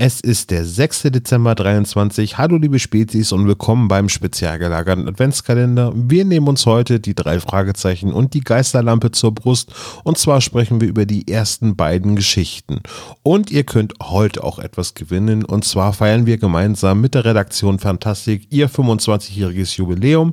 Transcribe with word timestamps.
Es 0.00 0.20
ist 0.20 0.52
der 0.52 0.64
6. 0.64 1.02
Dezember 1.10 1.56
23. 1.56 2.38
Hallo 2.38 2.56
liebe 2.56 2.78
Spezies 2.78 3.32
und 3.32 3.48
willkommen 3.48 3.88
beim 3.88 4.08
spezial 4.08 4.56
gelagerten 4.56 5.08
Adventskalender. 5.08 5.92
Wir 5.92 6.24
nehmen 6.24 6.46
uns 6.46 6.66
heute 6.66 7.00
die 7.00 7.16
drei 7.16 7.40
Fragezeichen 7.40 8.12
und 8.12 8.32
die 8.32 8.42
Geisterlampe 8.42 9.10
zur 9.10 9.34
Brust 9.34 9.72
und 10.04 10.16
zwar 10.16 10.40
sprechen 10.40 10.80
wir 10.80 10.86
über 10.86 11.04
die 11.04 11.26
ersten 11.26 11.74
beiden 11.74 12.14
Geschichten. 12.14 12.78
Und 13.24 13.50
ihr 13.50 13.64
könnt 13.64 13.94
heute 14.00 14.44
auch 14.44 14.60
etwas 14.60 14.94
gewinnen 14.94 15.44
und 15.44 15.64
zwar 15.64 15.92
feiern 15.92 16.26
wir 16.26 16.38
gemeinsam 16.38 17.00
mit 17.00 17.16
der 17.16 17.24
Redaktion 17.24 17.80
Fantastik 17.80 18.46
ihr 18.50 18.70
25-jähriges 18.70 19.78
Jubiläum 19.78 20.32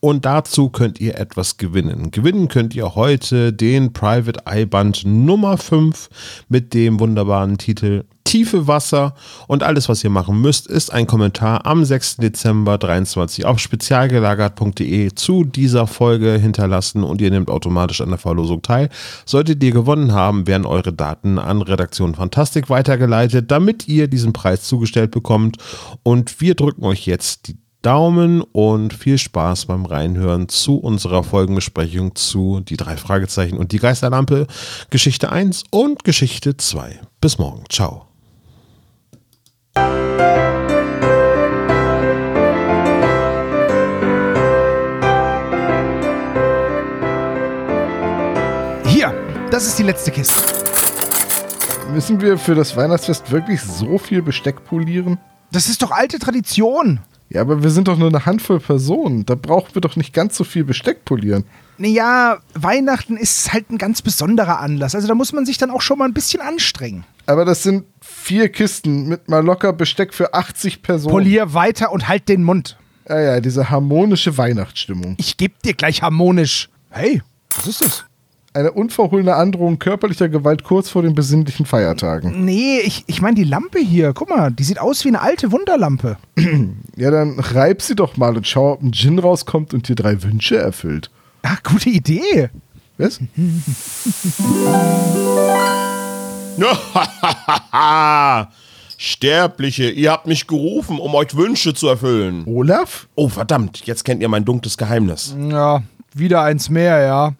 und 0.00 0.24
dazu 0.24 0.70
könnt 0.70 1.00
ihr 1.00 1.20
etwas 1.20 1.56
gewinnen. 1.56 2.10
Gewinnen 2.10 2.48
könnt 2.48 2.74
ihr 2.74 2.96
heute 2.96 3.52
den 3.52 3.92
Private 3.92 4.40
Eye 4.44 4.66
Band 4.66 5.04
Nummer 5.06 5.56
5 5.56 6.08
mit 6.48 6.74
dem 6.74 6.98
wunderbaren 6.98 7.58
Titel 7.58 8.02
tiefe 8.24 8.66
Wasser 8.66 9.14
und 9.46 9.62
alles, 9.62 9.88
was 9.88 10.02
ihr 10.02 10.10
machen 10.10 10.40
müsst, 10.40 10.66
ist 10.66 10.92
ein 10.92 11.06
Kommentar 11.06 11.66
am 11.66 11.84
6. 11.84 12.16
Dezember 12.16 12.78
23 12.78 13.44
auf 13.44 13.58
spezialgelagert.de 13.58 15.14
zu 15.14 15.44
dieser 15.44 15.86
Folge 15.86 16.32
hinterlassen 16.32 17.04
und 17.04 17.20
ihr 17.20 17.30
nehmt 17.30 17.50
automatisch 17.50 18.00
an 18.00 18.08
der 18.08 18.18
Verlosung 18.18 18.62
teil. 18.62 18.88
Solltet 19.24 19.62
ihr 19.62 19.72
gewonnen 19.72 20.12
haben, 20.12 20.46
werden 20.46 20.66
eure 20.66 20.92
Daten 20.92 21.38
an 21.38 21.62
Redaktion 21.62 22.14
Fantastik 22.14 22.70
weitergeleitet, 22.70 23.50
damit 23.50 23.86
ihr 23.86 24.08
diesen 24.08 24.32
Preis 24.32 24.64
zugestellt 24.64 25.10
bekommt 25.10 25.58
und 26.02 26.40
wir 26.40 26.54
drücken 26.54 26.84
euch 26.84 27.06
jetzt 27.06 27.48
die 27.48 27.58
Daumen 27.84 28.40
und 28.40 28.94
viel 28.94 29.18
Spaß 29.18 29.66
beim 29.66 29.84
Reinhören 29.84 30.48
zu 30.48 30.78
unserer 30.78 31.22
Folgenbesprechung 31.22 32.14
zu 32.14 32.60
die 32.60 32.78
drei 32.78 32.96
Fragezeichen 32.96 33.58
und 33.58 33.72
die 33.72 33.78
Geisterlampe, 33.78 34.46
Geschichte 34.88 35.30
1 35.30 35.64
und 35.70 36.02
Geschichte 36.02 36.56
2. 36.56 36.98
Bis 37.20 37.38
morgen. 37.38 37.64
Ciao. 37.68 38.13
Hier, 48.86 49.12
das 49.50 49.66
ist 49.66 49.78
die 49.78 49.82
letzte 49.82 50.10
Kiste. 50.12 50.40
Müssen 51.92 52.20
wir 52.20 52.38
für 52.38 52.54
das 52.54 52.76
Weihnachtsfest 52.76 53.30
wirklich 53.30 53.60
so 53.60 53.98
viel 53.98 54.22
Besteck 54.22 54.64
polieren? 54.64 55.18
Das 55.50 55.68
ist 55.68 55.82
doch 55.82 55.90
alte 55.90 56.18
Tradition. 56.18 57.00
Ja, 57.28 57.40
aber 57.40 57.62
wir 57.62 57.70
sind 57.70 57.88
doch 57.88 57.96
nur 57.98 58.08
eine 58.08 58.26
Handvoll 58.26 58.60
Personen. 58.60 59.26
Da 59.26 59.34
brauchen 59.34 59.74
wir 59.74 59.80
doch 59.80 59.96
nicht 59.96 60.12
ganz 60.12 60.36
so 60.36 60.44
viel 60.44 60.62
Besteck 60.64 61.04
polieren. 61.04 61.44
Naja, 61.78 62.38
Weihnachten 62.54 63.16
ist 63.16 63.52
halt 63.52 63.70
ein 63.70 63.78
ganz 63.78 64.02
besonderer 64.02 64.60
Anlass. 64.60 64.94
Also 64.94 65.08
da 65.08 65.14
muss 65.14 65.32
man 65.32 65.44
sich 65.44 65.58
dann 65.58 65.70
auch 65.70 65.82
schon 65.82 65.98
mal 65.98 66.04
ein 66.04 66.14
bisschen 66.14 66.40
anstrengen. 66.40 67.04
Aber 67.26 67.44
das 67.44 67.62
sind 67.62 67.84
vier 68.24 68.48
Kisten 68.48 69.06
mit 69.06 69.28
mal 69.28 69.44
locker 69.44 69.72
Besteck 69.72 70.14
für 70.14 70.32
80 70.32 70.82
Personen. 70.82 71.12
Polier 71.12 71.52
weiter 71.52 71.92
und 71.92 72.08
halt 72.08 72.28
den 72.28 72.42
Mund. 72.42 72.78
Ja, 73.08 73.20
ja, 73.20 73.40
diese 73.40 73.68
harmonische 73.68 74.38
Weihnachtsstimmung. 74.38 75.14
Ich 75.18 75.36
geb 75.36 75.62
dir 75.62 75.74
gleich 75.74 76.00
harmonisch. 76.00 76.70
Hey, 76.88 77.22
was 77.54 77.66
ist 77.66 77.80
das? 77.82 78.04
Eine 78.54 78.72
unverhohlene 78.72 79.34
Androhung 79.34 79.78
körperlicher 79.78 80.28
Gewalt 80.28 80.62
kurz 80.62 80.88
vor 80.88 81.02
den 81.02 81.14
besinnlichen 81.14 81.66
Feiertagen. 81.66 82.44
Nee, 82.44 82.78
ich, 82.78 83.04
ich 83.08 83.20
meine 83.20 83.34
die 83.34 83.44
Lampe 83.44 83.80
hier. 83.80 84.12
Guck 84.14 84.30
mal, 84.30 84.52
die 84.52 84.62
sieht 84.62 84.78
aus 84.78 85.04
wie 85.04 85.08
eine 85.08 85.20
alte 85.20 85.52
Wunderlampe. 85.52 86.16
Ja, 86.96 87.10
dann 87.10 87.40
reib 87.40 87.82
sie 87.82 87.96
doch 87.96 88.16
mal 88.16 88.36
und 88.36 88.46
schau, 88.46 88.74
ob 88.74 88.82
ein 88.82 88.92
Djinn 88.92 89.18
rauskommt 89.18 89.74
und 89.74 89.88
dir 89.88 89.96
drei 89.96 90.22
Wünsche 90.22 90.56
erfüllt. 90.56 91.10
Ach, 91.42 91.60
gute 91.64 91.90
Idee. 91.90 92.50
Was? 92.98 93.18
Sterbliche, 98.96 99.90
ihr 99.90 100.12
habt 100.12 100.26
mich 100.26 100.46
gerufen, 100.46 100.98
um 100.98 101.14
euch 101.14 101.34
Wünsche 101.36 101.74
zu 101.74 101.88
erfüllen. 101.88 102.44
Olaf? 102.46 103.08
Oh, 103.14 103.28
verdammt, 103.28 103.84
jetzt 103.86 104.04
kennt 104.04 104.22
ihr 104.22 104.28
mein 104.28 104.44
dunkles 104.44 104.76
Geheimnis. 104.76 105.34
Ja, 105.50 105.82
wieder 106.14 106.42
eins 106.42 106.70
mehr, 106.70 107.00
ja. 107.00 107.34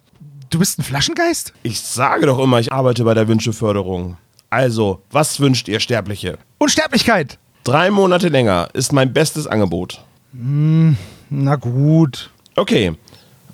Du 0.50 0.58
bist 0.58 0.78
ein 0.78 0.82
Flaschengeist? 0.82 1.52
Ich 1.62 1.80
sage 1.80 2.26
doch 2.26 2.38
immer, 2.38 2.58
ich 2.60 2.72
arbeite 2.72 3.04
bei 3.04 3.14
der 3.14 3.28
Wünscheförderung. 3.28 4.16
Also, 4.50 5.00
was 5.10 5.40
wünscht 5.40 5.68
ihr 5.68 5.80
Sterbliche? 5.80 6.38
Unsterblichkeit. 6.58 7.38
Drei 7.64 7.90
Monate 7.90 8.28
länger 8.28 8.68
ist 8.72 8.92
mein 8.92 9.12
bestes 9.12 9.46
Angebot. 9.46 10.04
Na 10.32 11.56
gut. 11.56 12.30
Okay. 12.56 12.94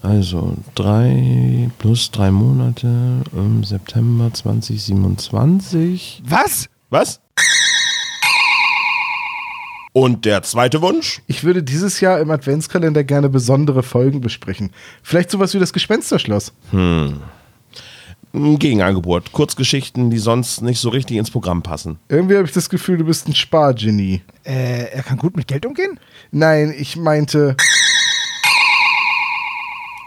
Also 0.02 0.56
drei 0.74 1.70
plus 1.78 2.10
drei 2.10 2.30
Monate 2.30 3.22
im 3.32 3.62
September 3.64 4.32
2027. 4.32 6.22
Was? 6.26 6.68
Was? 6.88 7.20
Und 9.92 10.24
der 10.24 10.42
zweite 10.42 10.80
Wunsch? 10.82 11.20
Ich 11.26 11.42
würde 11.44 11.62
dieses 11.62 12.00
Jahr 12.00 12.20
im 12.20 12.30
Adventskalender 12.30 13.02
gerne 13.04 13.28
besondere 13.28 13.82
Folgen 13.82 14.20
besprechen. 14.20 14.70
Vielleicht 15.02 15.30
sowas 15.30 15.52
wie 15.52 15.58
das 15.58 15.72
Gespensterschloss. 15.72 16.52
Ein 16.72 17.20
Gegenangebot. 18.32 19.32
Kurzgeschichten, 19.32 20.10
die 20.10 20.18
sonst 20.18 20.62
nicht 20.62 20.78
so 20.78 20.90
richtig 20.90 21.16
ins 21.16 21.32
Programm 21.32 21.62
passen. 21.62 21.98
Irgendwie 22.08 22.36
habe 22.36 22.46
ich 22.46 22.52
das 22.52 22.70
Gefühl, 22.70 22.98
du 22.98 23.04
bist 23.04 23.26
ein 23.26 23.34
Spargenie. 23.34 24.22
Äh, 24.44 24.84
er 24.92 25.02
kann 25.02 25.18
gut 25.18 25.36
mit 25.36 25.48
Geld 25.48 25.66
umgehen? 25.66 25.98
Nein, 26.30 26.72
ich 26.78 26.96
meinte, 26.96 27.56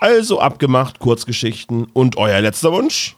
Also 0.03 0.41
abgemacht, 0.41 1.00
Kurzgeschichten. 1.00 1.86
Und 1.94 2.18
euer 2.18 2.41
letzter 2.41 2.74
Wunsch? 2.74 3.16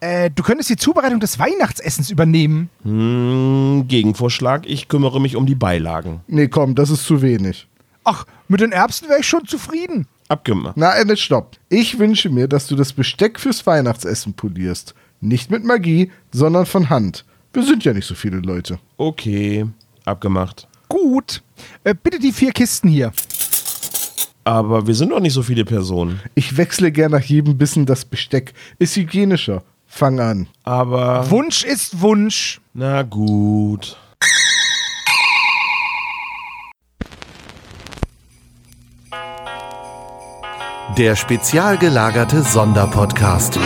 Äh, 0.00 0.28
du 0.34 0.42
könntest 0.42 0.68
die 0.68 0.76
Zubereitung 0.76 1.20
des 1.20 1.38
Weihnachtsessens 1.38 2.10
übernehmen. 2.10 2.68
Hm, 2.82 3.84
Gegenvorschlag, 3.86 4.66
ich 4.66 4.88
kümmere 4.88 5.20
mich 5.20 5.36
um 5.36 5.46
die 5.46 5.54
Beilagen. 5.54 6.22
nee, 6.26 6.48
komm, 6.48 6.74
das 6.74 6.90
ist 6.90 7.04
zu 7.04 7.22
wenig. 7.22 7.68
Ach, 8.02 8.26
mit 8.48 8.60
den 8.60 8.72
Erbsen 8.72 9.08
wäre 9.08 9.20
ich 9.20 9.28
schon 9.28 9.46
zufrieden. 9.46 10.08
Abgemacht. 10.26 10.76
Na, 10.76 10.96
Ende, 10.96 11.16
stopp. 11.16 11.58
Ich 11.68 12.00
wünsche 12.00 12.28
mir, 12.28 12.48
dass 12.48 12.66
du 12.66 12.74
das 12.74 12.92
Besteck 12.92 13.38
fürs 13.38 13.64
Weihnachtsessen 13.64 14.34
polierst. 14.34 14.96
Nicht 15.20 15.52
mit 15.52 15.62
Magie, 15.62 16.10
sondern 16.32 16.66
von 16.66 16.90
Hand. 16.90 17.24
Wir 17.52 17.62
sind 17.62 17.84
ja 17.84 17.92
nicht 17.92 18.06
so 18.06 18.16
viele 18.16 18.38
Leute. 18.38 18.80
Okay, 18.96 19.64
abgemacht. 20.04 20.66
Gut. 20.88 21.42
Äh, 21.84 21.94
bitte 21.94 22.18
die 22.18 22.32
vier 22.32 22.50
Kisten 22.50 22.88
hier. 22.88 23.12
Aber 24.46 24.86
wir 24.86 24.94
sind 24.94 25.10
doch 25.10 25.18
nicht 25.18 25.32
so 25.32 25.42
viele 25.42 25.64
Personen. 25.64 26.20
Ich 26.36 26.56
wechsle 26.56 26.92
gern 26.92 27.10
nach 27.10 27.24
jedem 27.24 27.58
Bissen 27.58 27.84
das 27.84 28.04
Besteck. 28.04 28.54
Ist 28.78 28.94
hygienischer. 28.94 29.64
Fang 29.88 30.20
an. 30.20 30.46
Aber. 30.62 31.28
Wunsch 31.32 31.64
ist 31.64 32.00
Wunsch. 32.00 32.60
Na 32.72 33.02
gut. 33.02 33.96
Der 40.96 41.16
spezial 41.16 41.76
gelagerte 41.76 42.42
Sonderpodcast. 42.42 43.58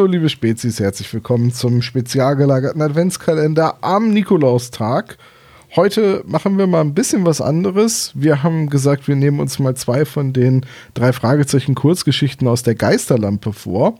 Hallo 0.00 0.12
liebe 0.12 0.30
Spezies, 0.30 0.80
herzlich 0.80 1.12
willkommen 1.12 1.52
zum 1.52 1.82
spezial 1.82 2.34
gelagerten 2.34 2.80
Adventskalender 2.80 3.84
am 3.84 4.08
Nikolaustag. 4.08 5.18
Heute 5.76 6.24
machen 6.26 6.56
wir 6.56 6.66
mal 6.66 6.80
ein 6.80 6.94
bisschen 6.94 7.26
was 7.26 7.42
anderes. 7.42 8.12
Wir 8.14 8.42
haben 8.42 8.70
gesagt, 8.70 9.08
wir 9.08 9.14
nehmen 9.14 9.40
uns 9.40 9.58
mal 9.58 9.76
zwei 9.76 10.06
von 10.06 10.32
den 10.32 10.64
drei 10.94 11.12
Fragezeichen 11.12 11.74
Kurzgeschichten 11.74 12.48
aus 12.48 12.62
der 12.62 12.76
Geisterlampe 12.76 13.52
vor. 13.52 13.98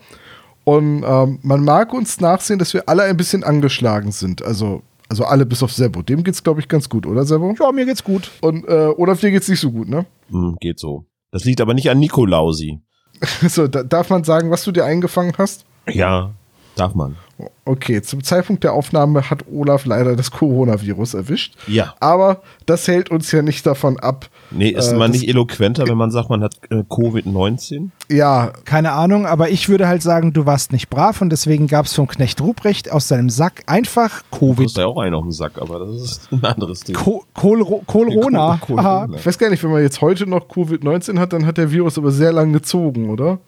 Und 0.64 1.04
ähm, 1.06 1.38
man 1.42 1.64
mag 1.64 1.92
uns 1.92 2.18
nachsehen, 2.18 2.58
dass 2.58 2.72
wir 2.72 2.88
alle 2.88 3.02
ein 3.02 3.18
bisschen 3.18 3.44
angeschlagen 3.44 4.10
sind. 4.10 4.42
Also, 4.42 4.80
also 5.10 5.26
alle 5.26 5.44
bis 5.44 5.62
auf 5.62 5.70
Sebo. 5.70 6.00
Dem 6.00 6.24
geht's, 6.24 6.42
glaube 6.42 6.60
ich, 6.60 6.68
ganz 6.68 6.88
gut, 6.88 7.04
oder 7.04 7.26
Sebo? 7.26 7.54
Ja, 7.60 7.72
mir 7.72 7.84
geht's 7.84 8.04
gut. 8.04 8.30
Und 8.40 8.66
äh, 8.66 8.88
Olaf, 8.96 9.20
dir 9.20 9.32
geht's 9.32 9.48
nicht 9.48 9.60
so 9.60 9.70
gut, 9.70 9.90
ne? 9.90 10.06
Hm, 10.30 10.56
geht 10.62 10.78
so. 10.78 11.04
Das 11.30 11.44
liegt 11.44 11.60
aber 11.60 11.74
nicht 11.74 11.90
an 11.90 11.98
Nikolausi. 11.98 12.80
So, 13.50 13.68
da, 13.68 13.82
darf 13.82 14.08
man 14.08 14.24
sagen, 14.24 14.50
was 14.50 14.64
du 14.64 14.72
dir 14.72 14.86
eingefangen 14.86 15.34
hast? 15.36 15.66
Ja, 15.88 16.30
darf 16.76 16.94
man. 16.94 17.16
Okay, 17.64 18.02
zum 18.02 18.22
Zeitpunkt 18.22 18.64
der 18.64 18.74
Aufnahme 18.74 19.30
hat 19.30 19.44
Olaf 19.50 19.86
leider 19.86 20.14
das 20.14 20.30
Coronavirus 20.30 21.14
erwischt. 21.14 21.54
Ja. 21.66 21.94
Aber 21.98 22.42
das 22.66 22.86
hält 22.86 23.10
uns 23.10 23.32
ja 23.32 23.40
nicht 23.40 23.64
davon 23.64 23.98
ab. 23.98 24.28
Nee, 24.50 24.70
ist 24.70 24.92
äh, 24.92 24.96
man 24.96 25.10
nicht 25.12 25.26
eloquenter, 25.26 25.86
wenn 25.88 25.96
man 25.96 26.10
sagt, 26.10 26.28
man 26.28 26.42
hat 26.42 26.56
äh, 26.70 26.82
Covid-19? 26.82 27.88
Ja, 28.10 28.52
Keine 28.66 28.92
Ahnung, 28.92 29.24
aber 29.24 29.48
ich 29.50 29.70
würde 29.70 29.88
halt 29.88 30.02
sagen, 30.02 30.32
du 30.34 30.44
warst 30.44 30.72
nicht 30.72 30.90
brav 30.90 31.22
und 31.22 31.30
deswegen 31.30 31.66
gab 31.66 31.86
es 31.86 31.94
vom 31.94 32.06
Knecht 32.08 32.40
Ruprecht 32.42 32.90
aus 32.92 33.08
seinem 33.08 33.30
Sack 33.30 33.62
einfach 33.66 34.22
Du 34.32 34.38
Covid. 34.54 34.66
hast 34.66 34.76
ja 34.76 34.86
auch 34.86 34.98
einen 34.98 35.14
auf 35.14 35.22
dem 35.22 35.32
Sack, 35.32 35.52
aber 35.60 35.78
das 35.78 35.90
ist 36.02 36.32
ein 36.32 36.44
anderes 36.44 36.80
Thema. 36.80 36.98
Ko 37.00 37.24
Kohlro- 37.34 37.82
Kohlrona. 37.86 38.58
Kohl- 38.60 38.78
Aha. 38.80 38.96
Kohlrona. 39.06 39.16
ich 39.18 39.24
weiß 39.26 39.38
gar 39.38 39.48
nicht, 39.48 39.62
wenn 39.64 39.70
man 39.70 39.82
jetzt 39.82 40.00
heute 40.02 40.26
noch 40.28 40.46
Covid-19 40.48 41.18
hat, 41.18 41.32
dann 41.32 41.46
hat 41.46 41.56
der 41.56 41.70
Virus 41.70 41.96
aber 41.96 42.10
sehr 42.10 42.32
lang 42.32 42.52
gezogen, 42.52 43.08
oder? 43.08 43.38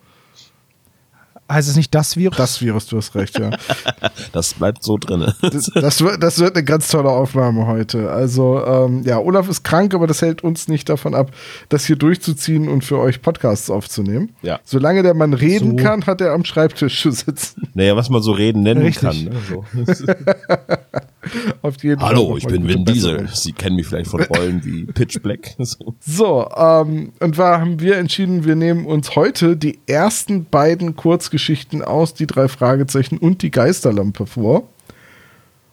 Heißt 1.52 1.68
es 1.68 1.76
nicht 1.76 1.94
das 1.94 2.16
Virus? 2.16 2.36
Das 2.36 2.60
Virus, 2.60 2.86
du 2.86 2.96
hast 2.96 3.14
recht, 3.14 3.38
ja. 3.38 3.50
Das 4.32 4.54
bleibt 4.54 4.82
so 4.82 4.96
drin. 4.96 5.32
Das, 5.42 5.70
das, 5.74 6.00
wird, 6.00 6.22
das 6.22 6.38
wird 6.38 6.56
eine 6.56 6.64
ganz 6.64 6.88
tolle 6.88 7.10
Aufnahme 7.10 7.66
heute. 7.66 8.10
Also, 8.10 8.64
ähm, 8.64 9.02
ja, 9.04 9.18
Olaf 9.18 9.48
ist 9.48 9.62
krank, 9.62 9.94
aber 9.94 10.06
das 10.06 10.22
hält 10.22 10.42
uns 10.42 10.68
nicht 10.68 10.88
davon 10.88 11.14
ab, 11.14 11.30
das 11.68 11.84
hier 11.84 11.96
durchzuziehen 11.96 12.68
und 12.68 12.84
für 12.84 12.98
euch 12.98 13.20
Podcasts 13.20 13.68
aufzunehmen. 13.68 14.30
Ja. 14.42 14.60
Solange 14.64 15.02
der 15.02 15.14
Mann 15.14 15.34
reden 15.34 15.78
So. 15.78 15.84
kann, 15.84 16.06
hat 16.06 16.20
er 16.20 16.32
am 16.32 16.44
Schreibtisch 16.44 17.02
zu 17.02 17.10
sitzen. 17.10 17.68
Naja, 17.74 17.96
was 17.96 18.08
man 18.08 18.22
so 18.22 18.32
reden 18.32 18.62
nennen 18.62 18.82
Richtig. 18.82 19.02
kann. 19.02 19.24
Ne? 19.24 19.32
So. 19.48 19.64
Auf 21.62 21.82
jeden 21.82 22.00
Fall 22.00 22.10
Hallo, 22.10 22.36
ich 22.36 22.46
bin 22.46 22.66
Vin 22.66 22.84
Diesel. 22.84 23.28
Sie 23.32 23.52
kennen 23.52 23.76
mich 23.76 23.86
vielleicht 23.86 24.10
von 24.10 24.22
Rollen 24.22 24.64
wie 24.64 24.84
Pitch 24.86 25.20
Black. 25.22 25.54
So. 25.58 25.94
So, 26.04 26.48
ähm, 26.56 27.12
und 27.20 27.36
zwar 27.36 27.60
haben 27.60 27.80
wir 27.80 27.96
entschieden, 27.96 28.44
wir 28.44 28.56
nehmen 28.56 28.86
uns 28.86 29.14
heute 29.14 29.56
die 29.56 29.78
ersten 29.86 30.44
beiden 30.44 30.96
Kurzgeschichten 30.96 31.82
aus, 31.82 32.14
die 32.14 32.26
drei 32.26 32.48
Fragezeichen 32.48 33.18
und 33.18 33.42
die 33.42 33.50
Geisterlampe 33.50 34.26
vor. 34.26 34.68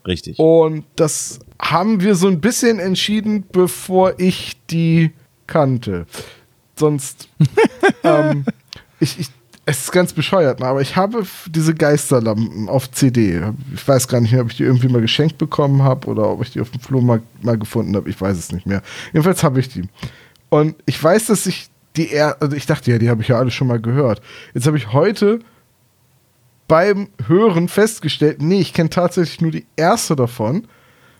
Richtig. 0.05 0.39
Und 0.39 0.85
das 0.95 1.39
haben 1.61 2.01
wir 2.01 2.15
so 2.15 2.27
ein 2.27 2.39
bisschen 2.39 2.79
entschieden, 2.79 3.43
bevor 3.51 4.19
ich 4.19 4.57
die 4.69 5.11
kannte. 5.47 6.05
Sonst, 6.75 7.27
ähm, 8.03 8.45
ich, 8.99 9.19
ich, 9.19 9.27
es 9.69 9.83
ist 9.83 9.91
ganz 9.91 10.13
bescheuert, 10.13 10.61
ne, 10.61 10.65
aber 10.65 10.81
ich 10.81 10.95
habe 10.95 11.23
diese 11.45 11.75
Geisterlampen 11.75 12.67
auf 12.67 12.89
CD. 12.89 13.39
Ich 13.75 13.87
weiß 13.87 14.07
gar 14.07 14.19
nicht 14.19 14.31
mehr, 14.31 14.41
ob 14.41 14.49
ich 14.49 14.57
die 14.57 14.63
irgendwie 14.63 14.87
mal 14.87 14.99
geschenkt 15.01 15.37
bekommen 15.37 15.83
habe 15.83 16.07
oder 16.07 16.27
ob 16.27 16.41
ich 16.41 16.49
die 16.51 16.59
auf 16.59 16.71
dem 16.71 16.79
Flohmarkt 16.81 17.43
mal 17.43 17.55
gefunden 17.55 17.95
habe. 17.95 18.09
Ich 18.09 18.19
weiß 18.19 18.35
es 18.35 18.51
nicht 18.51 18.65
mehr. 18.65 18.81
Jedenfalls 19.13 19.43
habe 19.43 19.59
ich 19.59 19.69
die. 19.69 19.83
Und 20.49 20.75
ich 20.87 21.01
weiß, 21.01 21.27
dass 21.27 21.45
ich 21.45 21.69
die, 21.95 22.11
er 22.11 22.41
also 22.41 22.55
ich 22.55 22.65
dachte 22.65 22.89
ja, 22.91 22.97
die 22.97 23.11
habe 23.11 23.21
ich 23.21 23.27
ja 23.27 23.37
alle 23.37 23.51
schon 23.51 23.67
mal 23.67 23.79
gehört. 23.79 24.23
Jetzt 24.55 24.65
habe 24.65 24.77
ich 24.77 24.91
heute 24.91 25.39
beim 26.67 27.09
Hören 27.27 27.67
festgestellt, 27.67 28.41
nee, 28.41 28.61
ich 28.61 28.73
kenne 28.73 28.89
tatsächlich 28.89 29.39
nur 29.39 29.51
die 29.51 29.67
erste 29.75 30.15
davon, 30.15 30.67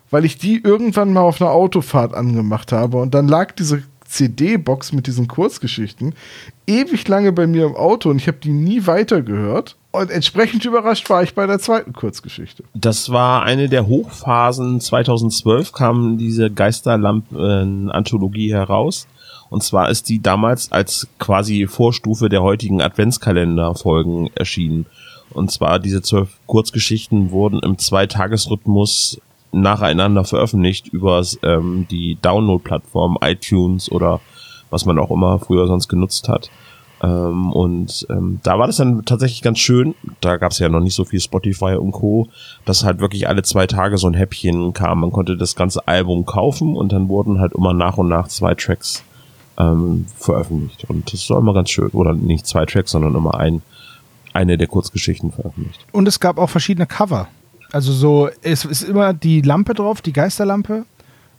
weil 0.10 0.26
ich 0.26 0.40
die 0.40 0.60
irgendwann 0.64 1.14
mal 1.14 1.22
auf 1.22 1.40
einer 1.40 1.52
Autofahrt 1.52 2.16
angemacht 2.16 2.72
habe 2.72 2.98
und 2.98 3.14
dann 3.14 3.28
lag 3.28 3.52
diese 3.52 3.84
CD-Box 4.10 4.92
mit 4.92 5.08
diesen 5.08 5.28
Kurzgeschichten 5.28 6.14
ewig 6.68 7.08
lange 7.08 7.32
bei 7.32 7.48
mir 7.48 7.66
im 7.66 7.76
Auto 7.76 8.10
und 8.10 8.18
ich 8.18 8.28
habe 8.28 8.38
die 8.38 8.52
nie 8.52 8.86
weitergehört. 8.86 9.76
Und 9.92 10.12
entsprechend 10.12 10.66
überrascht 10.66 11.10
war 11.10 11.24
ich 11.24 11.34
bei 11.34 11.48
der 11.48 11.58
zweiten 11.58 11.94
Kurzgeschichte. 11.94 12.64
Das 12.76 13.10
war 13.10 13.44
eine 13.44 13.70
der 13.70 13.88
Hochphasen. 13.88 14.80
2012 14.80 15.72
kam 15.72 16.20
diese 16.20 16.52
Geisterlampen-Anthologie 16.52 18.54
heraus. 18.54 19.08
Und 19.50 19.64
zwar 19.64 19.90
ist 19.90 20.10
die 20.10 20.22
damals 20.22 20.72
als 20.72 21.08
quasi 21.18 21.66
Vorstufe 21.66 22.30
der 22.30 22.44
heutigen 22.44 22.82
Adventskalender-Folgen 22.82 24.30
erschienen. 24.36 24.86
Und 25.32 25.52
zwar 25.52 25.80
diese 25.80 26.04
zwölf 26.04 26.30
Kurzgeschichten 26.46 27.32
wurden 27.32 27.60
im 27.60 27.80
Zweitagesrhythmus 27.80 29.20
nacheinander 29.52 30.24
veröffentlicht 30.24 30.88
über 30.88 31.24
ähm, 31.44 31.88
die 31.90 32.18
Download-Plattform 32.22 33.18
iTunes 33.22 33.92
oder 33.92 34.22
was 34.70 34.86
man 34.86 35.00
auch 35.00 35.12
immer 35.12 35.40
früher 35.40 35.68
sonst 35.68 35.88
genutzt 35.88 36.30
hat. 36.30 36.50
Ähm, 37.02 37.52
und 37.52 38.06
ähm, 38.10 38.40
da 38.44 38.60
war 38.60 38.68
das 38.68 38.78
dann 38.78 39.06
tatsächlich 39.06 39.42
ganz 39.42 39.60
schön. 39.60 39.96
Da 40.22 40.38
gab 40.38 40.52
es 40.52 40.60
ja 40.60 40.70
noch 40.70 40.82
nicht 40.82 40.96
so 40.96 41.06
viel 41.06 41.20
Spotify 41.20 41.76
und 41.76 41.92
Co., 41.92 42.28
dass 42.66 42.84
halt 42.84 43.00
wirklich 43.00 43.28
alle 43.28 43.44
zwei 43.44 43.68
Tage 43.68 43.98
so 43.98 44.08
ein 44.08 44.14
Häppchen 44.14 44.74
kam. 44.74 45.02
Man 45.02 45.12
konnte 45.12 45.38
das 45.38 45.56
ganze 45.56 45.88
Album 45.88 46.26
kaufen 46.26 46.76
und 46.76 46.92
dann 46.92 47.08
wurden 47.08 47.40
halt 47.40 47.54
immer 47.54 47.74
nach 47.74 47.98
und 47.98 48.10
nach 48.10 48.28
zwei 48.28 48.54
Tracks 48.54 49.04
ähm, 49.58 50.06
veröffentlicht. 50.18 50.90
Und 50.90 51.12
das 51.14 51.30
war 51.30 51.38
immer 51.38 51.54
ganz 51.54 51.70
schön. 51.70 51.90
Oder 51.90 52.14
nicht 52.14 52.46
zwei 52.46 52.66
Tracks, 52.66 52.92
sondern 52.92 53.16
immer 53.16 53.36
ein, 53.36 53.62
eine 54.34 54.58
der 54.58 54.68
Kurzgeschichten 54.68 55.32
veröffentlicht. 55.32 55.80
Und 55.92 56.08
es 56.08 56.20
gab 56.20 56.38
auch 56.38 56.50
verschiedene 56.50 56.86
Cover. 56.86 57.28
Also 57.72 57.92
so, 57.92 58.30
es 58.42 58.66
ist 58.66 58.84
immer 58.84 59.14
die 59.14 59.42
Lampe 59.42 59.74
drauf, 59.74 60.02
die 60.02 60.14
Geisterlampe. 60.14 60.86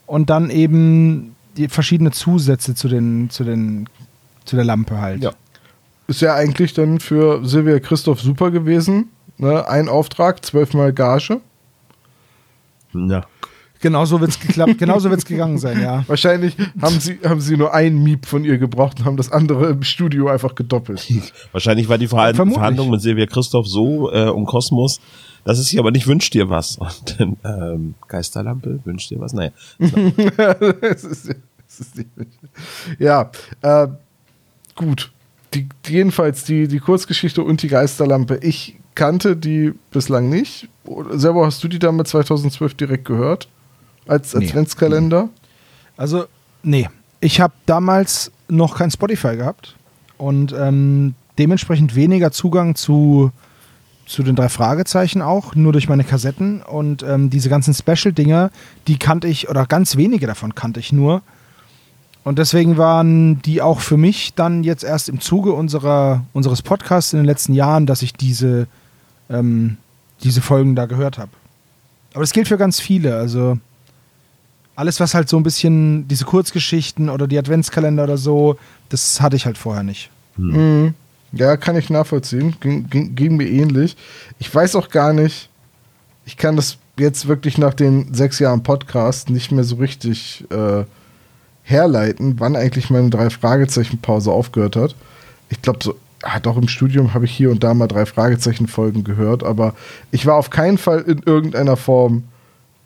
Und 0.06 0.30
dann 0.30 0.50
eben 0.50 1.36
die 1.56 1.68
verschiedene 1.68 2.10
Zusätze 2.10 2.74
zu 2.74 2.88
den, 2.88 3.30
zu 3.30 3.44
den, 3.44 3.88
zu 4.44 4.56
der 4.56 4.64
Lampe 4.64 5.00
halt. 5.00 5.22
Ja. 5.22 5.32
Ist 6.06 6.20
ja 6.20 6.34
eigentlich 6.34 6.74
dann 6.74 6.98
für 6.98 7.44
Silvia 7.44 7.78
Christoph 7.78 8.20
super 8.20 8.50
gewesen. 8.50 9.10
Ne? 9.38 9.66
Ein 9.68 9.88
Auftrag, 9.88 10.44
zwölfmal 10.44 10.92
Gage. 10.92 11.40
Ja. 12.92 13.24
Genauso 13.80 14.20
wird's 14.20 14.38
geklappt, 14.38 14.76
genauso 14.76 15.08
wird's 15.08 15.24
gegangen 15.24 15.56
sein, 15.56 15.80
ja. 15.80 16.04
Wahrscheinlich 16.08 16.54
haben 16.82 17.00
sie, 17.00 17.18
haben 17.24 17.40
sie 17.40 17.56
nur 17.56 17.72
ein 17.72 18.02
Miep 18.02 18.26
von 18.26 18.44
ihr 18.44 18.58
gebraucht 18.58 19.00
und 19.00 19.06
haben 19.06 19.16
das 19.16 19.32
andere 19.32 19.70
im 19.70 19.82
Studio 19.82 20.28
einfach 20.28 20.54
gedoppelt. 20.54 21.08
Wahrscheinlich 21.52 21.88
war 21.88 21.96
die. 21.96 22.06
Verhandlung 22.06 22.90
mit 22.90 23.00
Silvia 23.00 23.24
Christoph 23.24 23.66
so 23.66 24.12
äh, 24.12 24.28
um 24.28 24.44
Kosmos, 24.44 25.00
dass 25.44 25.58
es 25.58 25.68
sie 25.68 25.78
aber 25.78 25.90
nicht 25.90 26.06
wünscht 26.06 26.34
dir 26.34 26.48
was. 26.50 26.76
Und 26.78 27.18
dann, 27.18 27.36
ähm, 27.44 27.94
Geisterlampe, 28.08 28.80
wünscht 28.84 29.10
dir 29.10 29.20
was? 29.20 29.32
Naja. 29.32 29.50
es 29.78 31.04
ist, 31.04 31.34
es 31.68 31.80
ist 31.80 32.04
ja, 32.98 33.30
äh, 33.62 33.88
gut. 34.74 35.12
Die, 35.54 35.68
jedenfalls 35.86 36.44
die, 36.44 36.68
die 36.68 36.78
Kurzgeschichte 36.78 37.42
und 37.42 37.62
die 37.62 37.68
Geisterlampe. 37.68 38.38
Ich 38.42 38.78
kannte 38.94 39.36
die 39.36 39.72
bislang 39.90 40.28
nicht. 40.28 40.68
Selber 41.10 41.44
hast 41.46 41.62
du 41.64 41.68
die 41.68 41.80
damals 41.80 42.10
2012 42.10 42.74
direkt 42.74 43.04
gehört? 43.04 43.48
Als 44.06 44.34
Nee. 44.34 44.46
Adventskalender? 44.46 45.28
Also, 45.96 46.26
nee. 46.62 46.88
Ich 47.20 47.40
habe 47.40 47.52
damals 47.66 48.30
noch 48.48 48.78
kein 48.78 48.90
Spotify 48.90 49.36
gehabt 49.36 49.76
und 50.18 50.52
ähm, 50.56 51.14
dementsprechend 51.38 51.94
weniger 51.94 52.30
Zugang 52.30 52.74
zu, 52.74 53.30
zu 54.10 54.24
den 54.24 54.34
drei 54.34 54.48
Fragezeichen 54.48 55.22
auch, 55.22 55.54
nur 55.54 55.72
durch 55.72 55.88
meine 55.88 56.04
Kassetten. 56.04 56.62
Und 56.62 57.02
ähm, 57.02 57.30
diese 57.30 57.48
ganzen 57.48 57.72
Special-Dinger, 57.74 58.50
die 58.88 58.98
kannte 58.98 59.28
ich, 59.28 59.48
oder 59.48 59.66
ganz 59.66 59.96
wenige 59.96 60.26
davon 60.26 60.54
kannte 60.54 60.80
ich 60.80 60.92
nur. 60.92 61.22
Und 62.24 62.38
deswegen 62.38 62.76
waren 62.76 63.40
die 63.42 63.62
auch 63.62 63.80
für 63.80 63.96
mich 63.96 64.34
dann 64.34 64.64
jetzt 64.64 64.82
erst 64.82 65.08
im 65.08 65.20
Zuge 65.20 65.52
unserer, 65.52 66.24
unseres 66.32 66.60
Podcasts 66.60 67.12
in 67.12 67.20
den 67.20 67.26
letzten 67.26 67.54
Jahren, 67.54 67.86
dass 67.86 68.02
ich 68.02 68.12
diese, 68.12 68.66
ähm, 69.30 69.76
diese 70.24 70.42
Folgen 70.42 70.74
da 70.74 70.86
gehört 70.86 71.16
habe. 71.16 71.30
Aber 72.12 72.22
das 72.22 72.32
gilt 72.32 72.48
für 72.48 72.58
ganz 72.58 72.80
viele. 72.80 73.16
Also 73.16 73.58
alles, 74.74 74.98
was 74.98 75.14
halt 75.14 75.28
so 75.28 75.36
ein 75.36 75.44
bisschen 75.44 76.08
diese 76.08 76.24
Kurzgeschichten 76.24 77.08
oder 77.10 77.28
die 77.28 77.38
Adventskalender 77.38 78.04
oder 78.04 78.18
so, 78.18 78.58
das 78.88 79.20
hatte 79.20 79.36
ich 79.36 79.46
halt 79.46 79.56
vorher 79.56 79.84
nicht. 79.84 80.10
Mhm. 80.36 80.94
Ja, 81.32 81.56
kann 81.56 81.76
ich 81.76 81.90
nachvollziehen. 81.90 82.56
Ging, 82.60 82.88
ging, 82.88 83.14
ging 83.14 83.36
mir 83.36 83.48
ähnlich. 83.48 83.96
Ich 84.38 84.52
weiß 84.52 84.76
auch 84.76 84.88
gar 84.88 85.12
nicht, 85.12 85.48
ich 86.24 86.36
kann 86.36 86.56
das 86.56 86.78
jetzt 86.96 87.28
wirklich 87.28 87.56
nach 87.58 87.74
den 87.74 88.12
sechs 88.12 88.38
Jahren 88.38 88.62
Podcast 88.62 89.30
nicht 89.30 89.52
mehr 89.52 89.64
so 89.64 89.76
richtig 89.76 90.44
äh, 90.50 90.84
herleiten, 91.62 92.38
wann 92.38 92.56
eigentlich 92.56 92.90
meine 92.90 93.10
drei 93.10 93.30
Fragezeichen 93.30 93.98
Pause 93.98 94.32
aufgehört 94.32 94.76
hat. 94.76 94.94
Ich 95.48 95.62
glaube, 95.62 95.78
so, 95.82 95.96
hat 96.22 96.46
auch 96.46 96.56
im 96.56 96.68
Studium 96.68 97.14
habe 97.14 97.24
ich 97.24 97.32
hier 97.32 97.50
und 97.50 97.64
da 97.64 97.72
mal 97.74 97.86
drei 97.88 98.06
Fragezeichen 98.06 98.66
Folgen 98.66 99.04
gehört, 99.04 99.42
aber 99.42 99.74
ich 100.10 100.26
war 100.26 100.36
auf 100.36 100.50
keinen 100.50 100.78
Fall 100.78 101.00
in 101.00 101.22
irgendeiner 101.24 101.76
Form 101.76 102.24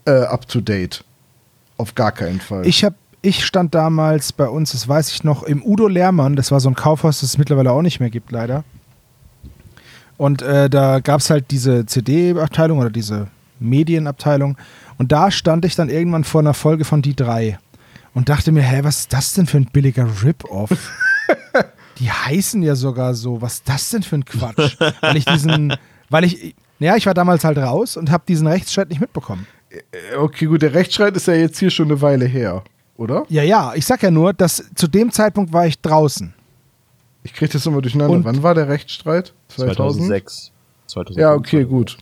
äh, 0.04 0.10
up 0.10 0.46
to 0.48 0.60
date. 0.60 1.04
Auf 1.76 1.94
gar 1.94 2.12
keinen 2.12 2.40
Fall. 2.40 2.66
Ich 2.66 2.84
habe 2.84 2.94
ich 3.24 3.44
stand 3.44 3.74
damals 3.74 4.32
bei 4.32 4.48
uns, 4.48 4.72
das 4.72 4.86
weiß 4.86 5.10
ich 5.10 5.24
noch, 5.24 5.42
im 5.42 5.64
Udo 5.64 5.88
Lehrmann, 5.88 6.36
das 6.36 6.50
war 6.50 6.60
so 6.60 6.68
ein 6.68 6.74
Kaufhaus, 6.74 7.20
das 7.20 7.30
es 7.30 7.38
mittlerweile 7.38 7.72
auch 7.72 7.82
nicht 7.82 8.00
mehr 8.00 8.10
gibt, 8.10 8.30
leider. 8.30 8.64
Und 10.16 10.42
äh, 10.42 10.70
da 10.70 11.00
gab 11.00 11.20
es 11.20 11.30
halt 11.30 11.50
diese 11.50 11.86
CD-Abteilung 11.86 12.78
oder 12.78 12.90
diese 12.90 13.28
Medienabteilung. 13.58 14.56
Und 14.98 15.10
da 15.10 15.30
stand 15.30 15.64
ich 15.64 15.74
dann 15.74 15.88
irgendwann 15.88 16.24
vor 16.24 16.40
einer 16.40 16.54
Folge 16.54 16.84
von 16.84 17.02
Die 17.02 17.16
drei 17.16 17.58
und 18.12 18.28
dachte 18.28 18.52
mir, 18.52 18.62
hä, 18.62 18.80
was 18.82 19.00
ist 19.00 19.12
das 19.12 19.32
denn 19.34 19.46
für 19.46 19.56
ein 19.56 19.66
billiger 19.66 20.06
Rip-Off? 20.22 20.70
Die 21.98 22.10
heißen 22.10 22.62
ja 22.62 22.74
sogar 22.74 23.14
so, 23.14 23.40
was 23.40 23.54
ist 23.54 23.68
das 23.68 23.90
denn 23.90 24.02
für 24.02 24.16
ein 24.16 24.24
Quatsch? 24.24 24.76
Weil 25.00 25.16
ich 25.16 25.24
diesen, 25.24 25.74
weil 26.10 26.24
ich, 26.24 26.54
ja, 26.80 26.96
ich 26.96 27.06
war 27.06 27.14
damals 27.14 27.44
halt 27.44 27.56
raus 27.56 27.96
und 27.96 28.10
habe 28.10 28.24
diesen 28.26 28.48
Rechtsstreit 28.48 28.88
nicht 28.88 29.00
mitbekommen. 29.00 29.46
Äh, 29.70 30.16
okay, 30.16 30.46
gut, 30.46 30.62
der 30.62 30.74
Rechtsstreit 30.74 31.16
ist 31.16 31.28
ja 31.28 31.34
jetzt 31.34 31.58
hier 31.58 31.70
schon 31.70 31.86
eine 31.86 32.00
Weile 32.00 32.26
her, 32.26 32.64
oder? 32.96 33.24
Ja, 33.28 33.42
ja, 33.42 33.72
ich 33.74 33.86
sag 33.86 34.02
ja 34.02 34.10
nur, 34.10 34.32
dass 34.32 34.64
zu 34.74 34.86
dem 34.88 35.10
Zeitpunkt 35.10 35.52
war 35.52 35.66
ich 35.66 35.80
draußen. 35.80 36.32
Ich 37.22 37.32
kriege 37.32 37.52
das 37.52 37.64
immer 37.66 37.80
durcheinander. 37.80 38.14
Und- 38.16 38.24
Wann 38.24 38.42
war 38.42 38.54
der 38.54 38.68
Rechtsstreit? 38.68 39.32
2000? 39.48 39.76
2006. 39.76 40.52
2005. 40.86 41.20
Ja, 41.20 41.34
okay, 41.34 41.64
gut. 41.64 41.96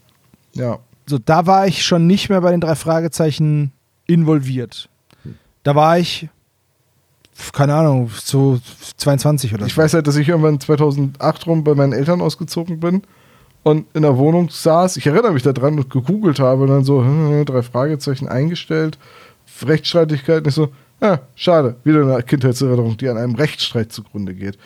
Ja. 0.54 0.78
So, 1.06 1.18
da 1.18 1.46
war 1.46 1.66
ich 1.66 1.84
schon 1.84 2.06
nicht 2.06 2.28
mehr 2.28 2.40
bei 2.40 2.50
den 2.50 2.60
drei 2.60 2.74
Fragezeichen 2.74 3.72
involviert. 4.06 4.88
Da 5.62 5.74
war 5.74 5.98
ich, 5.98 6.28
keine 7.52 7.74
Ahnung, 7.74 8.10
so 8.22 8.58
22 8.96 9.54
oder 9.54 9.66
Ich 9.66 9.74
so. 9.74 9.82
weiß 9.82 9.94
halt, 9.94 10.06
dass 10.06 10.16
ich 10.16 10.28
irgendwann 10.28 10.58
2008 10.60 11.46
rum 11.46 11.64
bei 11.64 11.74
meinen 11.74 11.92
Eltern 11.92 12.20
ausgezogen 12.20 12.80
bin 12.80 13.02
und 13.62 13.86
in 13.94 14.02
der 14.02 14.16
Wohnung 14.18 14.50
saß. 14.50 14.96
Ich 14.96 15.06
erinnere 15.06 15.32
mich 15.32 15.42
daran 15.44 15.78
und 15.78 15.88
gegoogelt 15.90 16.40
habe 16.40 16.62
und 16.62 16.68
dann 16.68 16.84
so 16.84 17.02
hm, 17.02 17.44
drei 17.44 17.62
Fragezeichen 17.62 18.28
eingestellt, 18.28 18.98
Rechtsstreitigkeiten. 19.64 20.48
Ich 20.48 20.54
so, 20.54 20.68
ja, 21.02 21.20
schade, 21.34 21.76
wieder 21.84 22.02
eine 22.02 22.22
Kindheitserinnerung, 22.22 22.96
die 22.96 23.08
an 23.08 23.18
einem 23.18 23.34
Rechtsstreit 23.34 23.92
zugrunde 23.92 24.34
geht. 24.34 24.56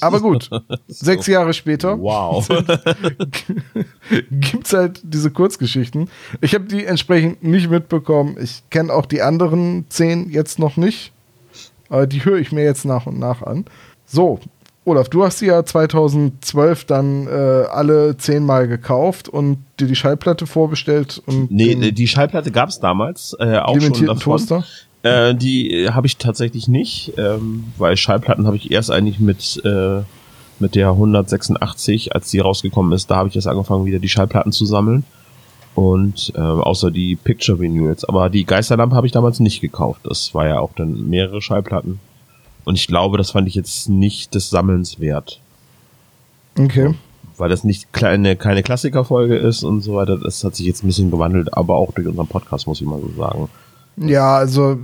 Aber 0.00 0.20
gut, 0.20 0.50
sechs 0.88 1.26
Jahre 1.26 1.54
später 1.54 1.98
Wow. 1.98 2.48
gibt's 4.30 4.72
halt 4.72 5.00
diese 5.04 5.30
Kurzgeschichten. 5.30 6.10
Ich 6.40 6.54
habe 6.54 6.64
die 6.64 6.84
entsprechend 6.84 7.42
nicht 7.44 7.70
mitbekommen. 7.70 8.36
Ich 8.40 8.62
kenne 8.70 8.92
auch 8.92 9.06
die 9.06 9.22
anderen 9.22 9.86
zehn 9.88 10.30
jetzt 10.30 10.58
noch 10.58 10.76
nicht. 10.76 11.12
Aber 11.88 12.06
die 12.06 12.24
höre 12.24 12.38
ich 12.38 12.52
mir 12.52 12.64
jetzt 12.64 12.84
nach 12.84 13.06
und 13.06 13.18
nach 13.18 13.42
an. 13.42 13.64
So, 14.04 14.40
Olaf, 14.84 15.08
du 15.08 15.22
hast 15.22 15.38
sie 15.38 15.46
ja 15.46 15.64
2012 15.64 16.84
dann 16.86 17.28
äh, 17.28 17.30
alle 17.30 18.16
zehnmal 18.16 18.66
gekauft 18.66 19.28
und 19.28 19.58
dir 19.78 19.86
die 19.86 19.94
Schallplatte 19.94 20.46
vorbestellt 20.46 21.22
und 21.26 21.52
Nee, 21.52 21.92
die 21.92 22.08
Schallplatte 22.08 22.50
gab 22.50 22.68
es 22.68 22.80
damals 22.80 23.36
äh, 23.38 23.58
auch 23.58 23.80
schon 23.80 23.92
davon. 23.92 24.18
Toaster. 24.18 24.64
Äh, 25.02 25.34
die 25.34 25.72
äh, 25.72 25.90
habe 25.90 26.06
ich 26.06 26.16
tatsächlich 26.16 26.68
nicht, 26.68 27.12
ähm, 27.18 27.64
weil 27.76 27.96
Schallplatten 27.96 28.46
habe 28.46 28.56
ich 28.56 28.70
erst 28.70 28.90
eigentlich 28.90 29.18
mit 29.18 29.60
äh, 29.64 30.02
mit 30.62 30.74
der 30.74 30.90
186, 30.90 32.14
als 32.14 32.30
die 32.30 32.38
rausgekommen 32.38 32.92
ist, 32.92 33.10
da 33.10 33.16
habe 33.16 33.28
ich 33.28 33.36
erst 33.36 33.48
angefangen, 33.48 33.84
wieder 33.84 33.98
die 33.98 34.08
Schallplatten 34.08 34.52
zu 34.52 34.64
sammeln. 34.64 35.04
Und 35.74 36.32
äh, 36.36 36.40
außer 36.40 36.90
die 36.90 37.16
Picture 37.16 37.58
Renewals. 37.58 38.04
Aber 38.04 38.28
die 38.28 38.44
Geisterlampe 38.44 38.94
habe 38.94 39.06
ich 39.06 39.12
damals 39.12 39.40
nicht 39.40 39.60
gekauft. 39.60 40.02
Das 40.04 40.34
war 40.34 40.46
ja 40.46 40.60
auch 40.60 40.72
dann 40.76 41.08
mehrere 41.08 41.40
Schallplatten. 41.40 41.98
Und 42.64 42.74
ich 42.74 42.86
glaube, 42.86 43.16
das 43.16 43.30
fand 43.30 43.48
ich 43.48 43.54
jetzt 43.54 43.88
nicht 43.88 44.34
des 44.34 44.50
Sammelns 44.50 45.00
wert. 45.00 45.40
Okay. 46.58 46.94
Weil 47.38 47.48
das 47.48 47.64
nicht 47.64 47.90
kleine, 47.92 48.36
keine 48.36 48.62
Klassikerfolge 48.62 49.36
ist 49.36 49.64
und 49.64 49.80
so 49.80 49.94
weiter. 49.94 50.18
Das 50.18 50.44
hat 50.44 50.54
sich 50.56 50.66
jetzt 50.66 50.84
ein 50.84 50.88
bisschen 50.88 51.10
gewandelt, 51.10 51.54
aber 51.54 51.76
auch 51.76 51.92
durch 51.92 52.06
unseren 52.06 52.26
Podcast, 52.26 52.66
muss 52.66 52.80
ich 52.82 52.86
mal 52.86 53.00
so 53.00 53.10
sagen. 53.16 53.48
Ja, 53.96 54.36
also 54.36 54.78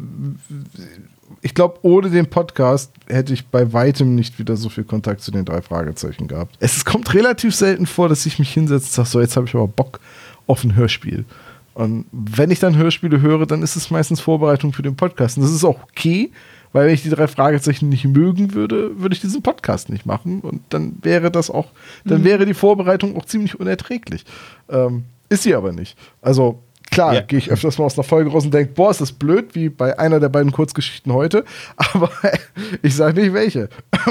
ich 1.40 1.54
glaube, 1.54 1.78
ohne 1.82 2.10
den 2.10 2.26
Podcast 2.26 2.92
hätte 3.06 3.32
ich 3.32 3.46
bei 3.46 3.72
weitem 3.72 4.14
nicht 4.14 4.38
wieder 4.38 4.56
so 4.56 4.68
viel 4.68 4.84
Kontakt 4.84 5.20
zu 5.20 5.30
den 5.30 5.44
drei 5.44 5.62
Fragezeichen 5.62 6.28
gehabt. 6.28 6.56
Es 6.60 6.84
kommt 6.84 7.14
relativ 7.14 7.54
selten 7.54 7.86
vor, 7.86 8.08
dass 8.08 8.26
ich 8.26 8.38
mich 8.38 8.52
hinsetze 8.52 8.86
und 8.86 8.92
sage, 8.92 9.08
so, 9.08 9.20
jetzt 9.20 9.36
habe 9.36 9.46
ich 9.46 9.54
aber 9.54 9.68
Bock 9.68 10.00
auf 10.46 10.64
ein 10.64 10.74
Hörspiel. 10.74 11.24
Und 11.74 12.06
wenn 12.10 12.50
ich 12.50 12.58
dann 12.58 12.76
Hörspiele 12.76 13.20
höre, 13.20 13.46
dann 13.46 13.62
ist 13.62 13.76
es 13.76 13.90
meistens 13.90 14.20
Vorbereitung 14.20 14.72
für 14.72 14.82
den 14.82 14.96
Podcast. 14.96 15.36
Und 15.36 15.44
das 15.44 15.52
ist 15.52 15.64
auch 15.64 15.80
okay, 15.84 16.32
weil 16.72 16.86
wenn 16.86 16.94
ich 16.94 17.02
die 17.02 17.10
drei 17.10 17.28
Fragezeichen 17.28 17.88
nicht 17.88 18.04
mögen 18.04 18.52
würde, 18.52 19.00
würde 19.00 19.14
ich 19.14 19.20
diesen 19.20 19.42
Podcast 19.42 19.88
nicht 19.88 20.04
machen. 20.04 20.40
Und 20.40 20.62
dann 20.70 20.98
wäre 21.02 21.30
das 21.30 21.50
auch, 21.50 21.68
dann 22.04 22.24
wäre 22.24 22.46
die 22.46 22.54
Vorbereitung 22.54 23.16
auch 23.16 23.26
ziemlich 23.26 23.60
unerträglich. 23.60 24.24
Ähm, 24.68 25.04
ist 25.28 25.44
sie 25.44 25.54
aber 25.54 25.72
nicht. 25.72 25.96
Also 26.20 26.62
klar, 26.90 27.14
Ja. 27.14 27.20
gehe 27.22 27.38
ich 27.38 27.50
öfters 27.50 27.78
mal 27.78 27.84
aus 27.86 27.94
einer 27.98 28.04
Folge 28.04 28.30
raus 28.30 28.44
und 28.44 28.52
denke, 28.54 28.72
boah, 28.74 28.90
ist 28.90 29.00
das 29.00 29.12
blöd, 29.12 29.54
wie 29.54 29.68
bei 29.68 29.98
einer 29.98 30.20
der 30.20 30.28
beiden 30.28 30.52
Kurzgeschichten 30.52 31.12
heute. 31.12 31.44
Aber 31.76 32.10
ich 32.82 32.94
sage 32.96 33.20
nicht 33.20 33.32
welche. 33.32 33.68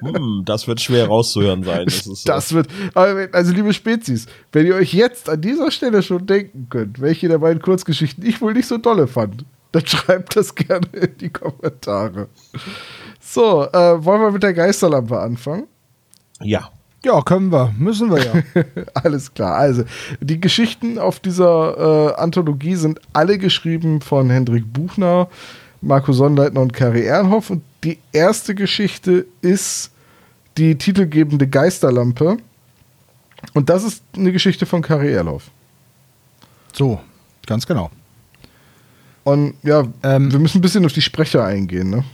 Hm, 0.00 0.42
das 0.44 0.66
wird 0.66 0.80
schwer 0.80 1.06
rauszuhören 1.06 1.62
sein. 1.64 1.84
Das, 1.86 2.04
so. 2.04 2.14
Das 2.26 2.52
wird, 2.52 2.68
aber 2.94 3.16
wenn- 3.16 3.34
also 3.34 3.52
liebe 3.52 3.72
Spezies, 3.72 4.26
wenn 4.52 4.66
ihr 4.66 4.74
euch 4.74 4.92
jetzt 4.94 5.28
an 5.28 5.40
dieser 5.40 5.70
Stelle 5.70 6.02
schon 6.02 6.26
denken 6.26 6.66
könnt, 6.70 7.00
welche 7.00 7.28
der 7.28 7.38
beiden 7.38 7.62
Kurzgeschichten 7.62 8.24
ich 8.24 8.40
wohl 8.40 8.52
nicht 8.54 8.66
so 8.66 8.78
dolle 8.78 9.06
fand, 9.06 9.44
dann 9.72 9.86
schreibt 9.86 10.36
das 10.36 10.54
gerne 10.54 10.86
in 10.92 11.16
die 11.18 11.30
Kommentare. 11.30 12.28
So, 13.20 13.64
äh, 13.64 14.04
wollen 14.04 14.20
wir 14.22 14.30
mit 14.30 14.42
der 14.42 14.54
Geisterlampe 14.54 15.18
anfangen? 15.18 15.66
ja. 16.42 16.70
Ja, 17.04 17.22
können 17.22 17.50
wir. 17.50 17.72
Müssen 17.78 18.10
wir 18.10 18.22
ja. 18.22 18.62
Alles 18.94 19.32
klar. 19.32 19.56
Also, 19.56 19.84
die 20.20 20.40
Geschichten 20.40 20.98
auf 20.98 21.18
dieser 21.20 22.10
äh, 22.10 22.20
Anthologie 22.20 22.74
sind 22.74 23.00
alle 23.12 23.38
geschrieben 23.38 24.00
von 24.02 24.28
Hendrik 24.28 24.70
Buchner, 24.70 25.28
Marco 25.80 26.12
Sonnleitner 26.12 26.60
und 26.60 26.72
Kari 26.74 27.04
Ernhoff. 27.04 27.48
Und 27.48 27.62
die 27.84 27.98
erste 28.12 28.54
Geschichte 28.54 29.26
ist 29.40 29.90
die 30.58 30.76
titelgebende 30.76 31.48
Geisterlampe. 31.48 32.36
Und 33.54 33.70
das 33.70 33.82
ist 33.84 34.02
eine 34.14 34.32
Geschichte 34.32 34.66
von 34.66 34.82
Kari 34.82 35.12
Ernhoff. 35.12 35.50
so, 36.72 37.00
ganz 37.46 37.66
genau. 37.66 37.90
Und 39.24 39.54
ja, 39.62 39.84
Ähm, 40.02 40.30
wir 40.32 40.38
müssen 40.38 40.58
ein 40.58 40.62
bisschen 40.62 40.84
auf 40.84 40.92
die 40.92 41.02
Sprecher 41.02 41.44
eingehen, 41.44 41.90
ne? 41.90 42.04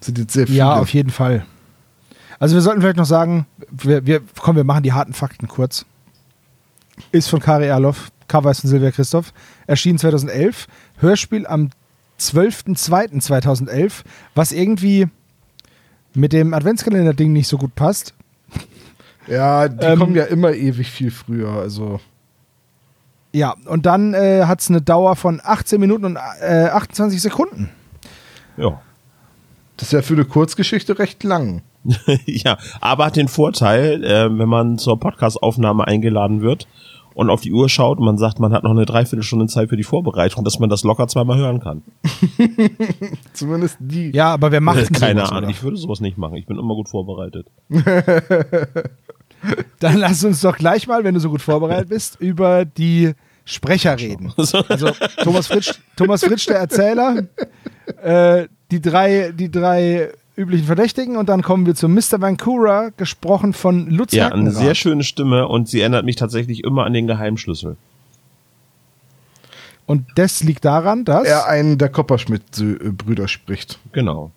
Sind 0.00 0.18
jetzt 0.18 0.32
sehr 0.32 0.46
viele. 0.46 0.58
Ja, 0.58 0.74
auf 0.76 0.92
jeden 0.92 1.10
Fall. 1.10 1.44
Also 2.44 2.56
wir 2.56 2.60
sollten 2.60 2.82
vielleicht 2.82 2.98
noch 2.98 3.06
sagen, 3.06 3.46
wir, 3.70 4.04
wir, 4.04 4.20
komm, 4.38 4.56
wir 4.56 4.64
machen 4.64 4.82
die 4.82 4.92
harten 4.92 5.14
Fakten 5.14 5.48
kurz. 5.48 5.86
Ist 7.10 7.30
von 7.30 7.40
Kari 7.40 7.64
Erloff, 7.64 8.10
Cover 8.28 8.50
ist 8.50 8.60
von 8.60 8.68
Silvia 8.68 8.90
Christoph, 8.90 9.32
erschien 9.66 9.96
2011, 9.96 10.66
Hörspiel 10.98 11.46
am 11.46 11.70
12.02.2011, 12.20 14.04
was 14.34 14.52
irgendwie 14.52 15.08
mit 16.12 16.34
dem 16.34 16.52
Adventskalender-Ding 16.52 17.32
nicht 17.32 17.48
so 17.48 17.56
gut 17.56 17.74
passt. 17.74 18.12
Ja, 19.26 19.66
die 19.66 19.82
Ähm, 19.82 19.98
kommen 19.98 20.14
ja 20.14 20.24
immer 20.24 20.52
ewig 20.52 20.90
viel 20.90 21.12
früher. 21.12 21.48
Also, 21.48 21.98
Ja, 23.32 23.54
und 23.64 23.86
dann 23.86 24.12
äh, 24.12 24.44
hat 24.44 24.60
es 24.60 24.68
eine 24.68 24.82
Dauer 24.82 25.16
von 25.16 25.40
18 25.42 25.80
Minuten 25.80 26.04
und 26.04 26.18
äh, 26.42 26.66
28 26.66 27.22
Sekunden. 27.22 27.70
Ja. 28.58 28.82
das 29.78 29.88
ist 29.88 29.92
ja 29.92 30.02
für 30.02 30.12
eine 30.12 30.26
Kurzgeschichte 30.26 30.98
recht 30.98 31.24
lang. 31.24 31.62
ja, 32.26 32.56
aber 32.80 33.06
hat 33.06 33.16
den 33.16 33.28
Vorteil, 33.28 34.02
äh, 34.04 34.38
wenn 34.38 34.48
man 34.48 34.78
zur 34.78 34.98
Podcastaufnahme 34.98 35.86
eingeladen 35.86 36.40
wird 36.40 36.66
und 37.14 37.30
auf 37.30 37.40
die 37.40 37.52
Uhr 37.52 37.68
schaut 37.68 37.98
und 37.98 38.04
man 38.04 38.18
sagt, 38.18 38.40
man 38.40 38.52
hat 38.52 38.64
noch 38.64 38.72
eine 38.72 38.86
Dreiviertelstunde 38.86 39.46
Zeit 39.46 39.68
für 39.68 39.76
die 39.76 39.84
Vorbereitung, 39.84 40.44
dass 40.44 40.58
man 40.58 40.68
das 40.68 40.82
locker 40.84 41.06
zweimal 41.08 41.38
hören 41.38 41.60
kann. 41.60 41.82
Zumindest 43.32 43.76
die. 43.80 44.10
Ja, 44.10 44.32
aber 44.32 44.50
wer 44.52 44.60
macht 44.60 44.78
denn 44.78 44.88
Keine 44.88 45.20
sowas, 45.20 45.30
Ahnung, 45.30 45.44
oder? 45.44 45.50
ich 45.50 45.62
würde 45.62 45.76
sowas 45.76 46.00
nicht 46.00 46.18
machen. 46.18 46.36
Ich 46.36 46.46
bin 46.46 46.58
immer 46.58 46.74
gut 46.74 46.88
vorbereitet. 46.88 47.46
Dann 49.78 49.98
lass 49.98 50.24
uns 50.24 50.40
doch 50.40 50.56
gleich 50.56 50.86
mal, 50.86 51.04
wenn 51.04 51.14
du 51.14 51.20
so 51.20 51.28
gut 51.30 51.42
vorbereitet 51.42 51.90
bist, 51.90 52.18
über 52.18 52.64
die 52.64 53.12
Sprecher 53.44 53.98
reden. 53.98 54.32
Also 54.36 54.62
Thomas 55.22 55.46
Fritsch, 55.48 55.74
Thomas 55.96 56.24
Fritsch 56.24 56.48
der 56.48 56.56
Erzähler, 56.56 57.24
äh, 58.02 58.48
die, 58.70 58.80
drei, 58.80 59.32
die 59.32 59.50
drei 59.50 60.10
üblichen 60.36 60.66
Verdächtigen 60.66 61.16
und 61.16 61.28
dann 61.28 61.42
kommen 61.42 61.64
wir 61.66 61.74
zu 61.74 61.88
Mr. 61.88 62.20
Vancouver, 62.20 62.90
gesprochen 62.96 63.52
von 63.52 63.88
Lutz 63.88 64.12
Ja, 64.12 64.26
eine 64.26 64.34
Herkenrath. 64.44 64.54
sehr 64.64 64.74
schöne 64.74 65.04
Stimme 65.04 65.46
und 65.48 65.68
sie 65.68 65.80
erinnert 65.80 66.04
mich 66.04 66.16
tatsächlich 66.16 66.64
immer 66.64 66.84
an 66.84 66.92
den 66.92 67.06
Geheimschlüssel. 67.06 67.76
Und 69.86 70.06
das 70.16 70.42
liegt 70.42 70.64
daran, 70.64 71.04
dass 71.04 71.26
er 71.26 71.46
einen 71.46 71.76
der 71.78 71.90
Kopperschmidt-Brüder 71.90 73.28
spricht. 73.28 73.78
Genau. 73.92 74.30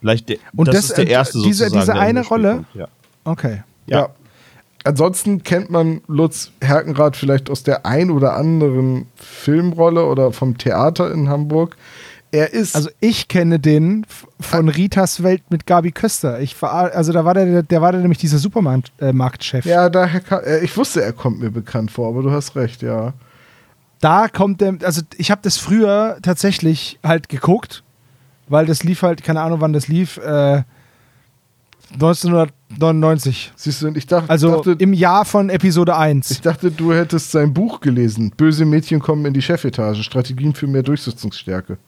Vielleicht 0.00 0.28
der, 0.28 0.38
Und 0.56 0.68
das, 0.68 0.74
das, 0.76 0.84
ist 0.86 0.98
der 0.98 1.06
äh, 1.06 1.10
erste 1.12 1.38
diese- 1.42 1.64
sozusagen. 1.68 1.80
diese 1.80 1.94
eine 1.94 2.26
Rolle? 2.26 2.64
Ja. 2.74 2.88
okay. 3.24 3.62
Ja. 3.86 3.98
Ja. 4.00 4.08
Ansonsten 4.82 5.42
kennt 5.42 5.70
man 5.70 6.00
Lutz 6.08 6.52
Herkenrath 6.62 7.14
vielleicht 7.16 7.50
aus 7.50 7.62
der 7.62 7.84
ein 7.84 8.10
oder 8.10 8.34
anderen 8.34 9.06
Filmrolle 9.14 10.06
oder 10.06 10.32
vom 10.32 10.56
Theater 10.56 11.12
in 11.12 11.28
Hamburg. 11.28 11.76
Er 12.32 12.52
ist. 12.52 12.76
Also 12.76 12.90
ich 13.00 13.26
kenne 13.28 13.58
den 13.58 14.06
von 14.38 14.68
Ritas 14.68 15.22
Welt 15.22 15.42
mit 15.50 15.66
Gabi 15.66 15.90
Köster. 15.90 16.40
Ich 16.40 16.54
verar- 16.54 16.90
also 16.92 17.12
da 17.12 17.24
war 17.24 17.34
der, 17.34 17.62
der 17.62 17.82
war 17.82 17.90
der 17.92 18.00
nämlich 18.00 18.18
dieser 18.18 18.38
Supermarktchef. 18.38 19.66
Äh, 19.66 19.68
ja, 19.70 19.88
daher 19.88 20.20
kann, 20.20 20.44
äh, 20.44 20.60
ich 20.60 20.76
wusste, 20.76 21.02
er 21.02 21.12
kommt 21.12 21.40
mir 21.40 21.50
bekannt 21.50 21.90
vor, 21.90 22.08
aber 22.08 22.22
du 22.22 22.30
hast 22.30 22.54
recht, 22.56 22.82
ja. 22.82 23.14
da 24.00 24.28
kommt 24.28 24.60
der, 24.60 24.76
also 24.84 25.02
ich 25.16 25.30
habe 25.30 25.40
das 25.42 25.56
früher 25.56 26.18
tatsächlich 26.22 26.98
halt 27.02 27.28
geguckt, 27.28 27.82
weil 28.48 28.64
das 28.66 28.84
lief 28.84 29.02
halt, 29.02 29.22
keine 29.24 29.40
Ahnung 29.40 29.60
wann 29.60 29.72
das 29.72 29.88
lief, 29.88 30.16
äh, 30.18 30.62
1999. 31.94 33.52
Siehst 33.56 33.82
du, 33.82 33.88
ich 33.88 34.06
dachte, 34.06 34.30
Also 34.30 34.56
dachte, 34.56 34.76
im 34.78 34.92
Jahr 34.92 35.24
von 35.24 35.50
Episode 35.50 35.92
ich 35.92 35.98
1. 35.98 36.40
dachte, 36.42 36.70
du 36.70 36.92
hättest 36.92 37.32
sein 37.32 37.52
Buch 37.52 37.80
gelesen. 37.80 38.32
Böse 38.36 38.64
Mädchen 38.64 39.00
kommen 39.00 39.24
in 39.26 39.34
die 39.34 39.42
Chefetage. 39.42 40.02
Strategien 40.02 40.54
für 40.54 40.66
mehr 40.66 40.82
Durchsetzungsstärke. 40.82 41.78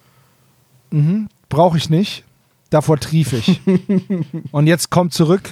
Mhm. 0.92 1.28
Brauche 1.48 1.76
ich 1.78 1.90
nicht. 1.90 2.24
Davor 2.70 2.98
trief 2.98 3.32
ich. 3.32 3.60
Und 4.52 4.66
jetzt 4.66 4.90
kommt 4.90 5.12
zurück 5.12 5.42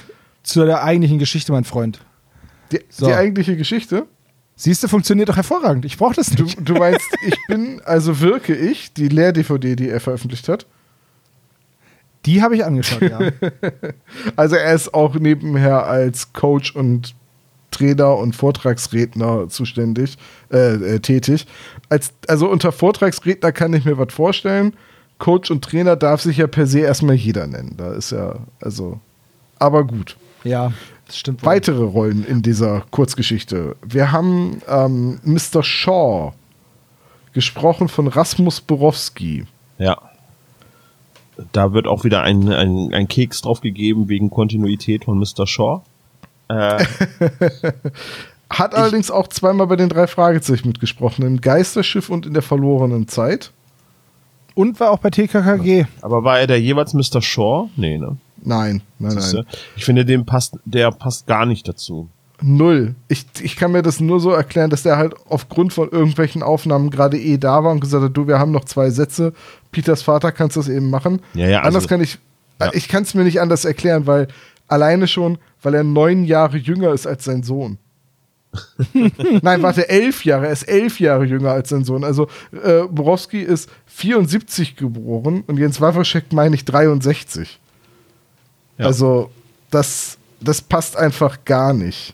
zu 0.43 0.65
der 0.65 0.83
eigentlichen 0.83 1.19
Geschichte, 1.19 1.51
mein 1.51 1.63
Freund. 1.65 1.99
Die, 2.71 2.79
So. 2.89 3.05
die 3.07 3.13
eigentliche 3.13 3.55
Geschichte? 3.55 4.07
Siehst 4.55 4.83
du, 4.83 4.87
funktioniert 4.87 5.29
doch 5.29 5.35
hervorragend. 5.35 5.85
Ich 5.85 5.97
brauche 5.97 6.15
das 6.15 6.29
Du, 6.31 6.43
nicht. 6.43 6.57
du 6.67 6.73
meinst, 6.75 7.07
ich 7.27 7.35
bin, 7.47 7.81
also 7.85 8.19
wirke 8.19 8.55
ich, 8.55 8.93
die 8.93 9.07
Lehr-DVD, 9.07 9.75
die 9.75 9.89
er 9.89 9.99
veröffentlicht 9.99 10.47
hat. 10.49 10.65
Die 12.25 12.41
habe 12.43 12.55
ich 12.55 12.63
angeschaut, 12.63 13.01
ja. 13.01 13.19
Also 14.35 14.55
er 14.55 14.73
ist 14.75 14.93
auch 14.93 15.15
nebenher 15.15 15.85
als 15.87 16.33
Coach 16.33 16.75
und 16.75 17.15
Trainer 17.71 18.17
und 18.17 18.35
Vortragsredner 18.35 19.47
zuständig, 19.49 20.17
äh, 20.51 20.73
äh, 20.95 20.99
tätig. 20.99 21.47
Als, 21.89 22.13
also 22.27 22.47
unter 22.49 22.71
Vortragsredner 22.71 23.51
kann 23.51 23.73
ich 23.73 23.85
mir 23.85 23.97
was 23.97 24.13
vorstellen. 24.13 24.73
Coach 25.21 25.51
und 25.51 25.63
Trainer 25.63 25.95
darf 25.95 26.21
sich 26.21 26.37
ja 26.37 26.47
per 26.47 26.65
se 26.65 26.79
erstmal 26.79 27.15
jeder 27.15 27.45
nennen. 27.45 27.75
Da 27.77 27.93
ist 27.93 28.11
ja, 28.11 28.37
also, 28.59 28.99
aber 29.59 29.85
gut. 29.85 30.17
Ja, 30.43 30.73
das 31.05 31.17
stimmt. 31.17 31.43
wohl. 31.43 31.51
Weitere 31.51 31.83
Rollen 31.83 32.25
in 32.25 32.41
dieser 32.41 32.81
Kurzgeschichte. 32.89 33.75
Wir 33.85 34.11
haben 34.11 34.63
ähm, 34.67 35.19
Mr. 35.23 35.61
Shaw, 35.61 36.33
gesprochen 37.33 37.87
von 37.87 38.07
Rasmus 38.07 38.61
Borowski. 38.61 39.45
Ja. 39.77 40.01
Da 41.51 41.71
wird 41.71 41.85
auch 41.85 42.03
wieder 42.03 42.23
ein, 42.23 42.51
ein, 42.51 42.91
ein 42.91 43.07
Keks 43.07 43.43
drauf 43.43 43.61
gegeben 43.61 44.09
wegen 44.09 44.31
Kontinuität 44.31 45.05
von 45.05 45.19
Mr. 45.19 45.45
Shaw. 45.45 45.83
Äh, 46.49 46.83
Hat 48.49 48.73
allerdings 48.73 49.11
auch 49.11 49.27
zweimal 49.27 49.67
bei 49.67 49.75
den 49.75 49.87
drei 49.87 50.07
Fragezeichen 50.07 50.67
mitgesprochen, 50.67 51.23
im 51.25 51.41
Geisterschiff 51.41 52.09
und 52.09 52.25
in 52.25 52.33
der 52.33 52.41
verlorenen 52.41 53.07
Zeit. 53.07 53.51
Und 54.53 54.79
war 54.79 54.91
auch 54.91 54.99
bei 54.99 55.09
TKKG. 55.09 55.85
aber 56.01 56.23
war 56.23 56.39
er 56.39 56.47
der 56.47 56.59
jeweils 56.61 56.93
Mr. 56.93 57.21
Shaw? 57.21 57.69
Nee, 57.75 57.97
ne? 57.97 58.17
Nein, 58.43 58.81
nein, 58.99 59.15
nein. 59.15 59.45
Ich 59.75 59.85
finde, 59.85 60.03
dem 60.03 60.25
passt, 60.25 60.57
der 60.65 60.91
passt 60.91 61.27
gar 61.27 61.45
nicht 61.45 61.67
dazu. 61.67 62.09
Null. 62.41 62.95
Ich, 63.07 63.25
ich 63.41 63.55
kann 63.55 63.71
mir 63.71 63.83
das 63.83 63.99
nur 63.99 64.19
so 64.19 64.31
erklären, 64.31 64.71
dass 64.71 64.81
der 64.81 64.97
halt 64.97 65.13
aufgrund 65.29 65.73
von 65.73 65.89
irgendwelchen 65.89 66.41
Aufnahmen 66.41 66.89
gerade 66.89 67.19
eh 67.19 67.37
da 67.37 67.63
war 67.63 67.71
und 67.71 67.81
gesagt 67.81 68.03
hat, 68.03 68.17
du, 68.17 68.27
wir 68.27 68.39
haben 68.39 68.51
noch 68.51 68.65
zwei 68.65 68.89
Sätze. 68.89 69.33
Peters 69.71 70.01
Vater 70.01 70.31
kannst 70.31 70.57
das 70.57 70.67
eben 70.67 70.89
machen. 70.89 71.21
Ja, 71.35 71.47
ja, 71.47 71.59
anders 71.59 71.75
also- 71.83 71.87
kann 71.89 72.01
ich, 72.01 72.17
Ja. 72.59 72.71
ich 72.73 72.87
kann 72.87 73.03
es 73.03 73.13
mir 73.13 73.23
nicht 73.23 73.39
anders 73.41 73.63
erklären, 73.63 74.07
weil 74.07 74.27
alleine 74.67 75.07
schon, 75.07 75.37
weil 75.61 75.75
er 75.75 75.83
neun 75.83 76.23
Jahre 76.23 76.57
jünger 76.57 76.93
ist 76.93 77.05
als 77.05 77.25
sein 77.25 77.43
Sohn. 77.43 77.77
Nein, 79.41 79.61
warte, 79.61 79.87
elf 79.89 80.25
Jahre. 80.25 80.47
Er 80.47 80.51
ist 80.51 80.63
elf 80.63 80.99
Jahre 80.99 81.23
jünger 81.25 81.51
als 81.51 81.69
sein 81.69 81.85
Sohn. 81.85 82.03
Also 82.03 82.27
äh, 82.51 82.83
Borowski 82.89 83.41
ist 83.41 83.69
74 83.85 84.75
geboren 84.75 85.43
und 85.47 85.57
Jens 85.57 85.79
Wawrschek 85.79 86.33
meine 86.33 86.55
ich 86.55 86.65
63. 86.65 87.59
Ja. 88.77 88.85
Also 88.87 89.31
das, 89.69 90.17
das 90.41 90.61
passt 90.61 90.97
einfach 90.97 91.45
gar 91.45 91.73
nicht. 91.73 92.13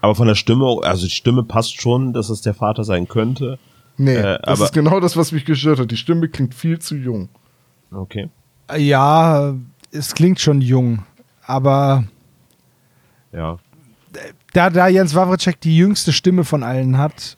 Aber 0.00 0.14
von 0.14 0.26
der 0.28 0.34
Stimme, 0.34 0.78
also 0.82 1.04
die 1.06 1.10
Stimme 1.12 1.42
passt 1.44 1.80
schon, 1.80 2.12
dass 2.12 2.28
es 2.28 2.42
der 2.42 2.54
Vater 2.54 2.84
sein 2.84 3.08
könnte. 3.08 3.58
Nee, 3.96 4.14
Äh, 4.16 4.38
das 4.42 4.58
aber- 4.58 4.64
ist 4.66 4.72
genau 4.72 5.00
das, 5.00 5.16
was 5.16 5.32
mich 5.32 5.44
gestört 5.44 5.78
hat. 5.80 5.90
Die 5.90 5.96
Stimme 5.96 6.28
klingt 6.28 6.54
viel 6.54 6.78
zu 6.78 6.94
jung. 6.96 7.28
Okay. 7.92 8.28
Ja, 8.76 9.54
es 9.90 10.14
klingt 10.14 10.38
schon 10.40 10.60
jung. 10.60 11.04
Aber 11.44 12.04
Ja. 13.32 13.58
Da, 14.52 14.70
da 14.70 14.88
Jens 14.88 15.14
Wawrczyk 15.14 15.60
die 15.60 15.76
jüngste 15.76 16.12
Stimme 16.12 16.44
von 16.44 16.62
allen 16.62 16.98
hat, 16.98 17.36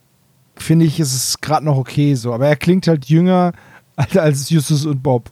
finde 0.56 0.84
ich, 0.86 0.98
ist 1.00 1.14
es 1.14 1.40
gerade 1.40 1.64
noch 1.64 1.76
okay 1.76 2.14
so. 2.14 2.32
Aber 2.32 2.46
er 2.48 2.56
klingt 2.56 2.86
halt 2.88 3.06
jünger 3.06 3.52
als 3.96 4.50
Justus 4.50 4.84
und 4.86 5.02
Bob. 5.02 5.30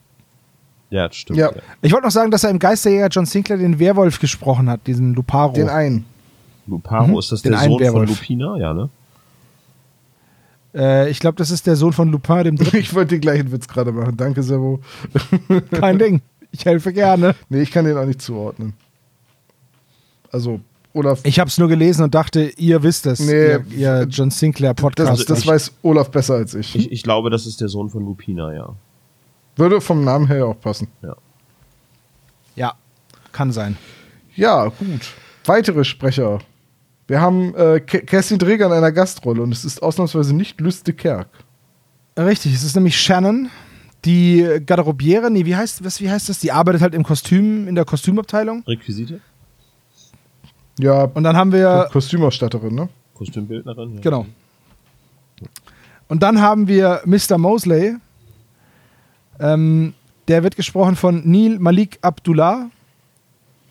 Ja, 0.91 1.09
das 1.09 1.17
stimmt. 1.17 1.39
Ja. 1.39 1.51
Ich 1.81 1.93
wollte 1.93 2.07
noch 2.07 2.13
sagen, 2.13 2.31
dass 2.31 2.45
er 2.45 2.51
im 2.51 2.59
Geisterjäger 2.59 3.09
John 3.09 3.25
Sinclair 3.27 3.59
den 3.59 3.79
Werwolf 3.79 4.19
gesprochen 4.21 4.69
hat, 4.69 4.87
diesen 4.87 5.15
Luparo. 5.15 5.53
Den 5.55 5.69
einen. 5.69 6.05
Luparo, 6.67 7.07
Mhm. 7.09 7.19
ist 7.19 7.33
das 7.33 7.43
Den 7.43 7.53
der 7.53 7.61
Sohn 7.63 7.71
von 7.71 7.81
Werwolf. 7.81 8.11
Lupina? 8.11 8.57
Ja, 8.59 8.75
ne? 8.75 8.89
äh, 10.75 11.11
ich 11.11 11.19
glaube, 11.19 11.37
das 11.37 11.51
ist 11.51 11.67
der 11.67 11.77
Sohn 11.77 11.93
von 11.93 12.11
Lupin, 12.11 12.45
dem 12.45 12.57
Dritten. 12.57 12.77
Ich 12.79 12.95
wollte 12.95 13.15
den 13.17 13.21
gleichen 13.21 13.51
Witz 13.53 13.67
gerade 13.69 13.91
machen. 13.93 14.17
Danke, 14.17 14.43
Servo. 14.43 14.81
Kein 15.73 15.99
Ding. 15.99 16.21
Ich 16.51 16.65
helfe 16.67 16.93
gerne. 16.93 17.35
Nee, 17.49 17.63
ich 17.63 17.71
kann 17.71 17.85
den 17.87 17.97
auch 17.97 18.05
nicht 18.05 18.21
zuordnen. 18.21 18.75
Also, 20.31 20.61
Olaf. 20.95 21.21
Ich 21.25 21.39
habe 21.41 21.49
es 21.49 21.57
nur 21.59 21.69
gelesen 21.69 22.03
und 22.05 22.15
dachte, 22.15 22.53
ihr 22.57 22.83
wisst 22.83 23.07
es. 23.07 23.21
Nee, 23.21 23.33
ihr, 23.53 23.65
ihr 23.71 24.07
John 24.11 24.31
Sinclair 24.31 24.75
Podcast. 24.75 25.11
das, 25.11 25.25
das 25.27 25.39
ich- 25.41 25.47
weiß 25.47 25.73
Olaf 25.83 26.11
besser 26.11 26.35
als 26.35 26.55
ich. 26.55 26.75
Ich, 26.77 26.93
ich 26.93 27.03
glaube, 27.03 27.31
das 27.31 27.47
ist 27.47 27.61
der 27.61 27.69
Sohn 27.69 27.89
von 27.91 28.05
Lupina, 28.05 28.53
ja. 28.53 28.75
Würde 29.57 29.81
vom 29.81 30.05
Namen 30.05 30.27
her 30.27 30.47
auch 30.47 30.61
passen. 30.61 30.89
ja, 32.57 32.75
kann 33.33 33.53
sein. 33.53 33.77
Ja, 34.35 34.67
gut. 34.69 35.11
Weitere 35.45 35.85
Sprecher. 35.85 36.39
Wir 37.09 37.21
haben 37.21 37.55
äh, 37.55 37.81
Ke- 37.81 38.03
Kerstin 38.03 38.39
Dreger 38.39 38.67
in 38.67 38.73
einer 38.73 38.93
Gastrolle 38.93 39.43
und 39.43 39.53
es 39.53 39.65
ist 39.65 39.83
ausnahmsweise 39.83 40.35
nicht 40.35 40.61
Lüste 40.61 40.93
Kerk. 40.93 41.29
Richtig, 42.19 42.55
es 42.55 42.63
ist 42.63 42.75
nämlich 42.75 42.99
Shannon, 43.01 43.51
die 44.05 44.47
Garderobiere, 44.65 45.31
nee, 45.31 45.45
wie 45.47 45.57
heißt, 45.57 45.85
was, 45.85 46.01
wie 46.01 46.11
heißt 46.11 46.29
das? 46.29 46.39
Die 46.41 46.53
arbeitet 46.53 46.83
halt 46.83 46.95
im 46.95 47.03
Kostüm, 47.03 47.67
in 47.69 47.75
der 47.75 47.85
Kostümabteilung. 47.85 48.63
Requisite? 48.67 49.21
Ja, 50.79 51.05
Und 51.05 51.23
dann 51.23 51.37
haben 51.37 51.53
wir, 51.53 51.89
Kostümausstatterin, 51.93 52.75
ne? 52.75 52.89
Kostümbildnerin? 53.15 53.95
Ja. 53.95 54.01
genau. 54.01 54.27
Und 56.09 56.23
dann 56.23 56.41
haben 56.41 56.69
wir 56.69 57.03
Mr. 57.05 57.39
Mosley. 57.39 57.97
Ähm, 59.41 59.95
der 60.29 60.43
wird 60.43 60.57
gesprochen 60.57 60.97
von 60.97 61.23
Neil 61.25 61.59
Malik 61.59 61.99
Abdullah 62.03 62.71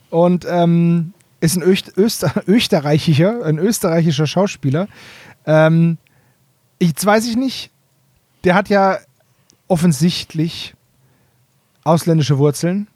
und 0.09 0.45
ähm, 0.49 1.13
ist 1.39 1.55
ein 1.55 1.63
Öst 1.63 1.97
Öster 1.97 2.43
österreichischer, 2.47 3.43
ein 3.45 3.57
österreichischer 3.57 4.27
Schauspieler. 4.27 4.87
Ähm, 5.45 5.97
jetzt 6.79 7.05
weiß 7.05 7.27
ich 7.27 7.35
nicht, 7.35 7.71
der 8.43 8.55
hat 8.55 8.69
ja 8.69 8.97
offensichtlich 9.67 10.75
ausländische 11.83 12.37
Wurzeln. 12.37 12.87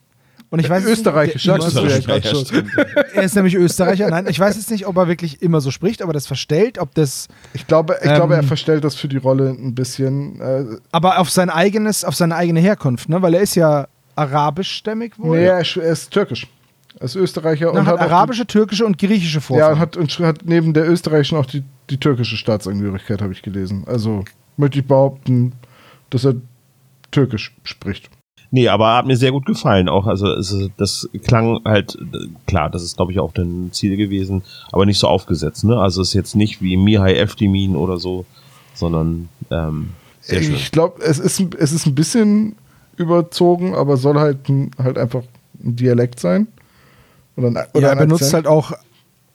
Und 0.50 0.60
ich 0.60 0.70
weiß 0.70 0.84
jetzt 0.84 1.00
Österreichisch, 1.00 1.46
nicht, 1.48 1.58
Österreicher, 1.58 2.20
ja, 2.20 2.94
er 3.14 3.24
ist 3.24 3.36
nämlich 3.36 3.56
Österreicher. 3.56 4.10
Nein, 4.10 4.28
ich 4.30 4.40
weiß 4.40 4.56
jetzt 4.56 4.70
nicht, 4.72 4.86
ob 4.88 4.96
er 4.96 5.08
wirklich 5.08 5.42
immer 5.42 5.60
so 5.60 5.72
spricht, 5.72 6.02
ob 6.02 6.10
er 6.10 6.14
das 6.14 6.28
verstellt, 6.28 6.78
ob 6.80 6.94
das 6.96 7.28
Ich 7.54 7.68
glaube, 7.68 7.98
ich 8.02 8.10
Ähm, 8.10 8.16
glaube, 8.16 8.36
er 8.36 8.44
verstellt 8.44 8.84
das 8.84 8.96
für 8.96 9.08
die 9.08 9.18
Rolle 9.18 9.50
ein 9.50 9.74
bisschen. 9.76 10.40
Äh, 10.40 10.66
aber 10.92 11.20
auf 11.20 11.30
sein 11.30 11.50
eigenes, 11.50 12.04
auf 12.06 12.16
seine 12.16 12.36
eigene 12.36 12.60
Herkunft, 12.60 13.10
ne? 13.10 13.22
Weil 13.22 13.34
er 13.34 13.42
ist 13.42 13.56
ja 13.56 13.88
arabischstämmig 14.16 15.14
wohl. 15.18 15.40
nee, 15.40 15.46
er 15.46 15.60
ist, 15.62 15.76
er 15.78 15.92
ist 15.92 16.12
türkisch. 16.12 16.48
Er 17.00 17.06
ist 17.06 17.16
Österreicher 17.16 17.72
Na, 17.74 17.82
und 17.82 17.88
hat 17.88 18.00
hat 18.00 18.10
arabische, 18.12 18.46
türkische 18.46 18.86
und 18.86 18.98
griechische 18.98 19.40
die, 19.40 19.44
Vorfahren. 19.44 19.68
ja, 19.70 19.74
und 19.74 19.80
hat, 19.80 19.98
und 19.98 20.20
hat 20.20 20.40
neben 20.46 20.74
der 20.74 20.90
österreichischen 20.90 21.38
auch 21.38 21.46
die, 21.46 21.64
die 21.90 21.98
türkische 22.00 22.38
Staatsangehörigkeit, 22.38 23.22
habe 23.22 23.34
ich 23.34 23.42
gelesen. 23.42 23.84
Also 23.88 24.24
möchte 24.56 24.80
ich 24.80 24.88
behaupten, 24.88 25.54
dass 26.12 26.24
er 26.24 26.36
türkisch 27.12 27.54
spricht. 27.64 28.10
Nee, 28.52 28.68
aber 28.70 28.96
hat 28.96 29.06
mir 29.06 29.18
sehr 29.18 29.32
gut 29.32 29.46
gefallen 29.46 29.90
auch. 29.90 30.06
Also 30.08 30.28
es, 30.28 30.56
das 30.78 31.10
klang 31.24 31.60
halt, 31.66 31.98
klar, 32.48 32.70
das 32.70 32.84
ist 32.84 32.96
glaube 32.96 33.12
ich 33.12 33.20
auch 33.20 33.34
dein 33.34 33.70
Ziel 33.74 33.98
gewesen, 33.98 34.44
aber 34.72 34.86
nicht 34.86 35.00
so 35.00 35.08
aufgesetzt. 35.08 35.64
Ne? 35.64 35.78
Also 35.78 36.02
es 36.02 36.10
ist 36.10 36.14
jetzt 36.14 36.36
nicht 36.36 36.62
wie 36.62 36.78
Mihai 36.78 37.16
Eftimin 37.16 37.76
oder 37.76 37.98
so, 37.98 38.26
sondern 38.74 39.30
ähm, 39.52 39.90
sehr 40.22 40.42
schön. 40.42 40.56
Ich 40.56 40.72
glaube, 40.72 41.02
es 41.04 41.20
ist, 41.20 41.40
ein- 41.40 41.52
es 41.60 41.72
ist 41.72 41.86
ein 41.86 41.96
bisschen 41.96 42.56
überzogen, 42.98 43.76
aber 43.76 43.98
soll 43.98 44.16
halt, 44.20 44.38
halt 44.82 44.98
einfach 44.98 45.24
ein 45.64 45.76
Dialekt 45.76 46.20
sein. 46.20 46.48
Oder 47.36 47.48
ein, 47.50 47.58
oder 47.74 47.82
ja, 47.82 47.90
er 47.90 47.96
benutzt 47.98 48.24
Akzent. 48.24 48.34
halt 48.34 48.48
auch, 48.48 48.72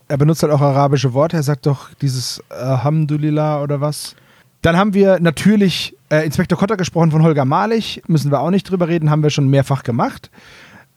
er 0.08 0.16
benutzt 0.16 0.42
halt 0.42 0.52
auch 0.52 0.60
arabische 0.62 1.12
Worte. 1.12 1.36
Er 1.36 1.42
sagt 1.42 1.66
doch 1.66 1.92
dieses 2.00 2.42
Alhamdulillah 2.48 3.62
oder 3.62 3.80
was. 3.80 4.16
Dann 4.62 4.76
haben 4.76 4.92
wir 4.94 5.20
natürlich 5.20 5.96
äh, 6.10 6.24
Inspektor 6.26 6.58
Kotter 6.58 6.76
gesprochen 6.76 7.10
von 7.10 7.22
Holger 7.22 7.44
Malich. 7.44 8.02
Müssen 8.08 8.30
wir 8.30 8.40
auch 8.40 8.50
nicht 8.50 8.68
drüber 8.70 8.88
reden, 8.88 9.10
haben 9.10 9.22
wir 9.22 9.30
schon 9.30 9.48
mehrfach 9.48 9.82
gemacht. 9.82 10.30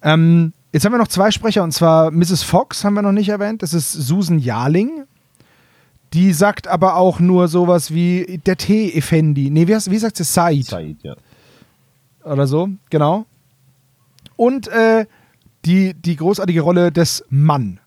Ähm, 0.02 0.52
jetzt 0.74 0.84
haben 0.86 0.92
wir 0.92 0.98
noch 0.98 1.08
zwei 1.08 1.32
Sprecher 1.32 1.64
und 1.64 1.72
zwar 1.72 2.12
Mrs. 2.12 2.44
Fox 2.44 2.84
haben 2.84 2.94
wir 2.96 3.02
noch 3.02 3.12
nicht 3.14 3.30
erwähnt. 3.30 3.64
Das 3.64 3.74
ist 3.74 3.92
Susan 3.94 4.40
Jarling. 4.40 5.04
Die 6.14 6.34
sagt 6.34 6.68
aber 6.68 6.96
auch 6.98 7.20
nur 7.20 7.48
sowas 7.48 7.94
wie 7.94 8.40
der 8.46 8.58
Tee 8.58 8.92
Effendi. 8.94 9.50
Nee, 9.50 9.68
wie, 9.68 9.76
heißt- 9.76 9.90
wie 9.90 9.98
sagt 9.98 10.18
sie? 10.18 10.24
Said 10.24 10.66
Said, 10.66 10.98
ja. 11.02 11.16
oder 12.24 12.46
so, 12.46 12.70
genau. 12.90 13.26
Und 14.36 14.68
äh, 14.68 15.06
die, 15.66 15.94
die 15.94 16.16
großartige 16.18 16.62
Rolle 16.62 16.92
des 16.92 17.24
Mann 17.30 17.80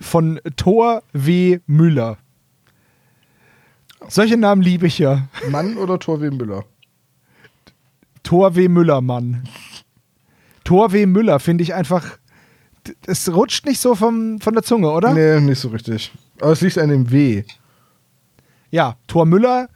von 0.00 0.40
Thor 0.56 1.02
W. 1.12 1.60
Müller. 1.66 2.16
Solche 4.10 4.36
Namen 4.36 4.60
liebe 4.60 4.88
ich 4.88 4.98
ja. 4.98 5.28
Mann 5.48 5.76
oder 5.76 5.98
Torwin 5.98 6.36
Müller? 6.36 6.64
Thor 8.24 8.56
W. 8.56 8.68
Müller, 8.68 9.00
Mann. 9.00 9.44
Thor 10.64 10.92
W. 10.92 11.06
Müller 11.06 11.38
finde 11.38 11.62
ich 11.62 11.74
einfach. 11.74 12.18
Es 13.06 13.32
rutscht 13.32 13.66
nicht 13.66 13.78
so 13.78 13.94
vom, 13.94 14.40
von 14.40 14.54
der 14.54 14.64
Zunge, 14.64 14.90
oder? 14.90 15.14
Nee, 15.14 15.40
nicht 15.40 15.60
so 15.60 15.68
richtig. 15.68 16.10
Aber 16.40 16.50
es 16.50 16.60
liegt 16.60 16.76
an 16.78 16.88
dem 16.88 17.10
W. 17.10 17.44
Ja, 18.70 18.96
Thor 19.06 19.26
Müller 19.26 19.68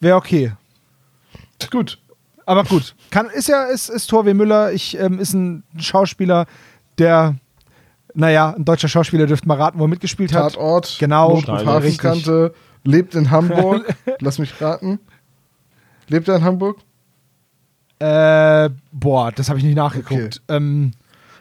wäre 0.00 0.16
okay. 0.16 0.52
Gut. 1.70 2.00
Aber 2.44 2.64
gut, 2.64 2.94
kann, 3.10 3.28
ist 3.30 3.48
ja, 3.48 3.64
ist, 3.64 3.88
ist 3.88 4.06
Thor 4.08 4.24
W. 4.24 4.34
Müller, 4.34 4.72
ich, 4.72 4.98
ähm, 4.98 5.18
ist 5.18 5.32
ein 5.32 5.64
Schauspieler, 5.78 6.46
der, 6.98 7.34
naja, 8.14 8.54
ein 8.56 8.64
deutscher 8.64 8.88
Schauspieler 8.88 9.26
dürfte 9.26 9.48
mal 9.48 9.58
raten, 9.58 9.78
wo 9.78 9.84
er 9.84 9.88
mitgespielt 9.88 10.32
hat. 10.32 10.54
Tatort. 10.54 10.96
Genau, 11.00 11.34
Notruf 11.34 11.48
richtig. 11.56 11.66
Hafenkante. 11.66 12.54
Lebt 12.86 13.14
in 13.14 13.30
Hamburg. 13.30 13.94
Lass 14.20 14.38
mich 14.38 14.60
raten. 14.60 14.98
Lebt 16.08 16.28
er 16.28 16.36
in 16.36 16.44
Hamburg? 16.44 16.78
Äh, 17.98 18.70
boah, 18.92 19.32
das 19.32 19.48
habe 19.48 19.58
ich 19.58 19.64
nicht 19.64 19.76
nachgeguckt. 19.76 20.42
Ähm, 20.48 20.92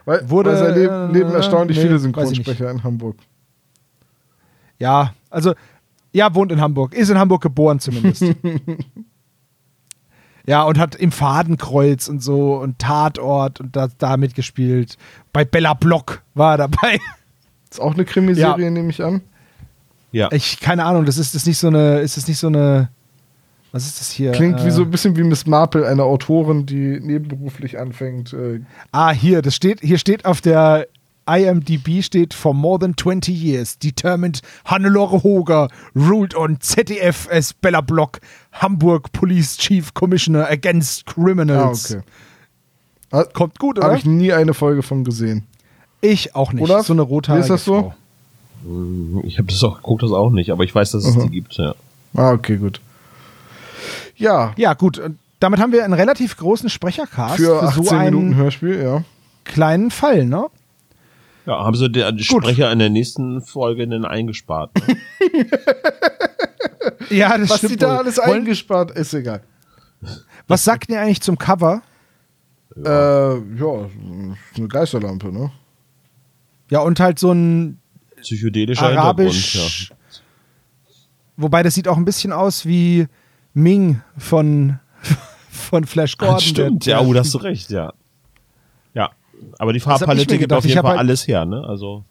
Weil, 0.05 0.29
Wurde, 0.29 0.51
weil 0.51 0.57
sein 0.57 0.75
Leben, 0.75 0.93
äh, 0.93 1.11
leben 1.11 1.31
erstaunlich 1.31 1.77
nee, 1.77 1.83
viele. 1.83 1.99
Synchronsprecher 1.99 2.71
in 2.71 2.83
Hamburg. 2.83 3.17
Ja, 4.79 5.13
also, 5.29 5.53
ja, 6.13 6.33
wohnt 6.33 6.51
in 6.51 6.61
Hamburg. 6.61 6.93
Ist 6.93 7.09
in 7.09 7.19
Hamburg 7.19 7.41
geboren 7.41 7.79
zumindest. 7.79 8.23
ja, 10.45 10.63
und 10.63 10.79
hat 10.79 10.95
im 10.95 11.11
Fadenkreuz 11.11 12.07
und 12.07 12.23
so 12.23 12.55
und 12.55 12.79
Tatort 12.79 13.59
und 13.59 13.75
da, 13.75 13.89
da 13.97 14.17
mitgespielt. 14.17 14.97
Bei 15.33 15.45
Bella 15.45 15.73
Block 15.73 16.23
war 16.33 16.53
er 16.53 16.57
dabei. 16.57 16.99
Ist 17.69 17.81
auch 17.81 17.93
eine 17.93 18.05
Krimiserie, 18.05 18.71
nehme 18.71 18.89
ich 18.89 19.03
an. 19.03 19.21
Ja. 20.15 20.31
Ich, 20.31 20.59
keine 20.59 20.85
Ahnung, 20.85 21.05
das 21.05 21.17
ist 21.17 21.35
das 21.35 21.45
nicht 21.45 21.57
so 21.57 21.67
eine, 21.67 21.99
ist 21.99 22.15
das 22.17 22.27
nicht 22.27 22.37
so 22.39 22.47
eine, 22.47 22.89
was 23.71 23.85
ist 23.85 23.99
das 23.99 24.11
hier? 24.11 24.31
Klingt 24.31 24.63
wie 24.63 24.69
Äh, 24.69 24.71
so 24.71 24.83
ein 24.83 24.89
bisschen 24.91 25.17
wie 25.17 25.23
Miss 25.23 25.45
Marple, 25.45 25.85
eine 25.85 26.03
Autorin, 26.03 26.65
die 26.65 26.99
nebenberuflich 27.01 27.77
anfängt. 27.77 28.31
Äh, 28.31 28.61
Ah, 28.93 29.11
hier, 29.11 29.41
das 29.41 29.55
steht, 29.55 29.81
hier 29.81 29.97
steht 29.97 30.23
auf 30.25 30.39
der 30.41 30.87
IMDb 31.27 32.03
steht 32.03 32.33
for 32.35 32.53
more 32.53 32.77
than 32.79 32.95
20 32.95 33.29
years 33.33 33.77
determined 33.79 34.41
Hannelore 34.63 35.23
Hoger 35.23 35.69
ruled 35.95 36.35
on 36.35 36.59
ZDF 36.61 37.27
as 37.31 37.51
Bella 37.51 37.81
Block 37.81 38.19
Hamburg 38.53 39.11
Police 39.11 39.57
Chief 39.57 39.91
Commissioner 39.95 40.47
against 40.49 41.03
ah, 41.07 41.11
criminals. 41.13 41.95
okay. 41.95 42.03
Ah, 43.11 43.23
Kommt 43.33 43.57
gut, 43.59 43.79
oder? 43.79 43.87
Habe 43.87 43.97
Ich, 43.97 44.03
ich 44.03 44.09
nie 44.09 44.31
eine 44.33 44.53
Folge 44.53 44.83
von 44.83 45.03
gesehen. 45.03 45.47
auch 46.33 46.53
nicht. 46.53 46.61
Oder? 46.63 46.83
So 46.83 46.93
eine 46.93 47.01
rothaarige 47.01 47.41
Wie 47.41 47.45
ist 47.45 47.49
das 47.49 47.65
so? 47.65 47.81
Frau. 47.81 47.95
Ich 49.23 49.37
habe 49.37 49.47
das 49.47 49.63
auch, 49.63 49.79
guck 49.81 49.99
das 49.99 50.11
auch 50.11 50.29
nicht, 50.31 50.51
aber 50.51 50.63
ich 50.63 50.73
weiß, 50.73 50.91
dass 50.91 51.05
es 51.05 51.15
Aha. 51.15 51.23
die 51.25 51.29
gibt, 51.29 51.53
ja. 51.57 51.75
Ah, 52.15 52.31
okay, 52.31 52.57
gut. 52.57 52.81
Ja, 54.15 54.53
Ja, 54.57 54.73
gut. 54.73 54.97
Und 54.97 55.19
damit 55.39 55.59
haben 55.59 55.71
wir 55.71 55.83
einen 55.83 55.93
relativ 55.93 56.37
großen 56.37 56.69
Sprechercast 56.69 57.35
für 57.35 57.59
für 57.59 57.63
18 57.63 57.83
so 57.83 57.89
einen 57.95 58.15
Minuten 58.15 58.35
Hörspiel, 58.35 58.81
ja. 58.81 59.03
kleinen 59.43 59.91
Fall, 59.91 60.25
ne? 60.25 60.45
Ja, 61.45 61.63
haben 61.63 61.75
sie 61.75 61.89
den 61.91 62.17
Sprecher 62.19 62.71
in 62.71 62.79
der 62.79 62.89
nächsten 62.89 63.41
Folge 63.41 63.87
denn 63.87 64.05
eingespart? 64.05 64.71
Ne? 64.87 64.97
Ja, 67.09 67.37
das 67.37 67.49
Was 67.49 67.57
stimmt 67.59 67.73
die 67.73 67.77
da 67.77 67.97
alles 67.97 68.17
Wollen- 68.17 68.31
eingespart, 68.41 68.91
ist 68.91 69.13
egal. 69.13 69.41
Was 70.47 70.63
sagt 70.63 70.89
ihr 70.89 70.99
eigentlich 70.99 71.21
zum 71.21 71.37
Cover? 71.37 71.81
Äh, 72.75 72.89
ja, 72.89 73.89
eine 74.55 74.67
Geisterlampe, 74.67 75.31
ne? 75.31 75.51
Ja, 76.69 76.79
und 76.79 76.99
halt 76.99 77.19
so 77.19 77.31
ein 77.31 77.79
Psychedelischer 78.21 78.85
arabisch. 78.87 79.53
Hintergrund, 79.53 80.01
Wobei 81.37 81.63
das 81.63 81.75
sieht 81.75 81.87
auch 81.87 81.97
ein 81.97 82.05
bisschen 82.05 82.31
aus 82.31 82.65
wie 82.65 83.07
Ming 83.53 84.01
von, 84.17 84.79
von 85.49 85.85
Flash 85.85 86.13
ja. 86.13 86.17
Gordon. 86.19 86.35
Das 86.35 86.43
stimmt, 86.45 86.85
ja, 86.85 87.01
oh, 87.01 87.13
da 87.13 87.19
hast 87.21 87.33
du 87.33 87.39
recht, 87.39 87.69
ja. 87.71 87.93
Ja, 88.93 89.11
aber 89.59 89.73
die 89.73 89.79
Farbpalette 89.81 90.37
gibt 90.37 90.53
auf 90.53 90.65
jeden 90.65 90.79
Fall 90.81 90.91
halt- 90.91 90.99
alles 90.99 91.27
her, 91.27 91.45
ne? 91.45 91.63
Also, 91.67 92.03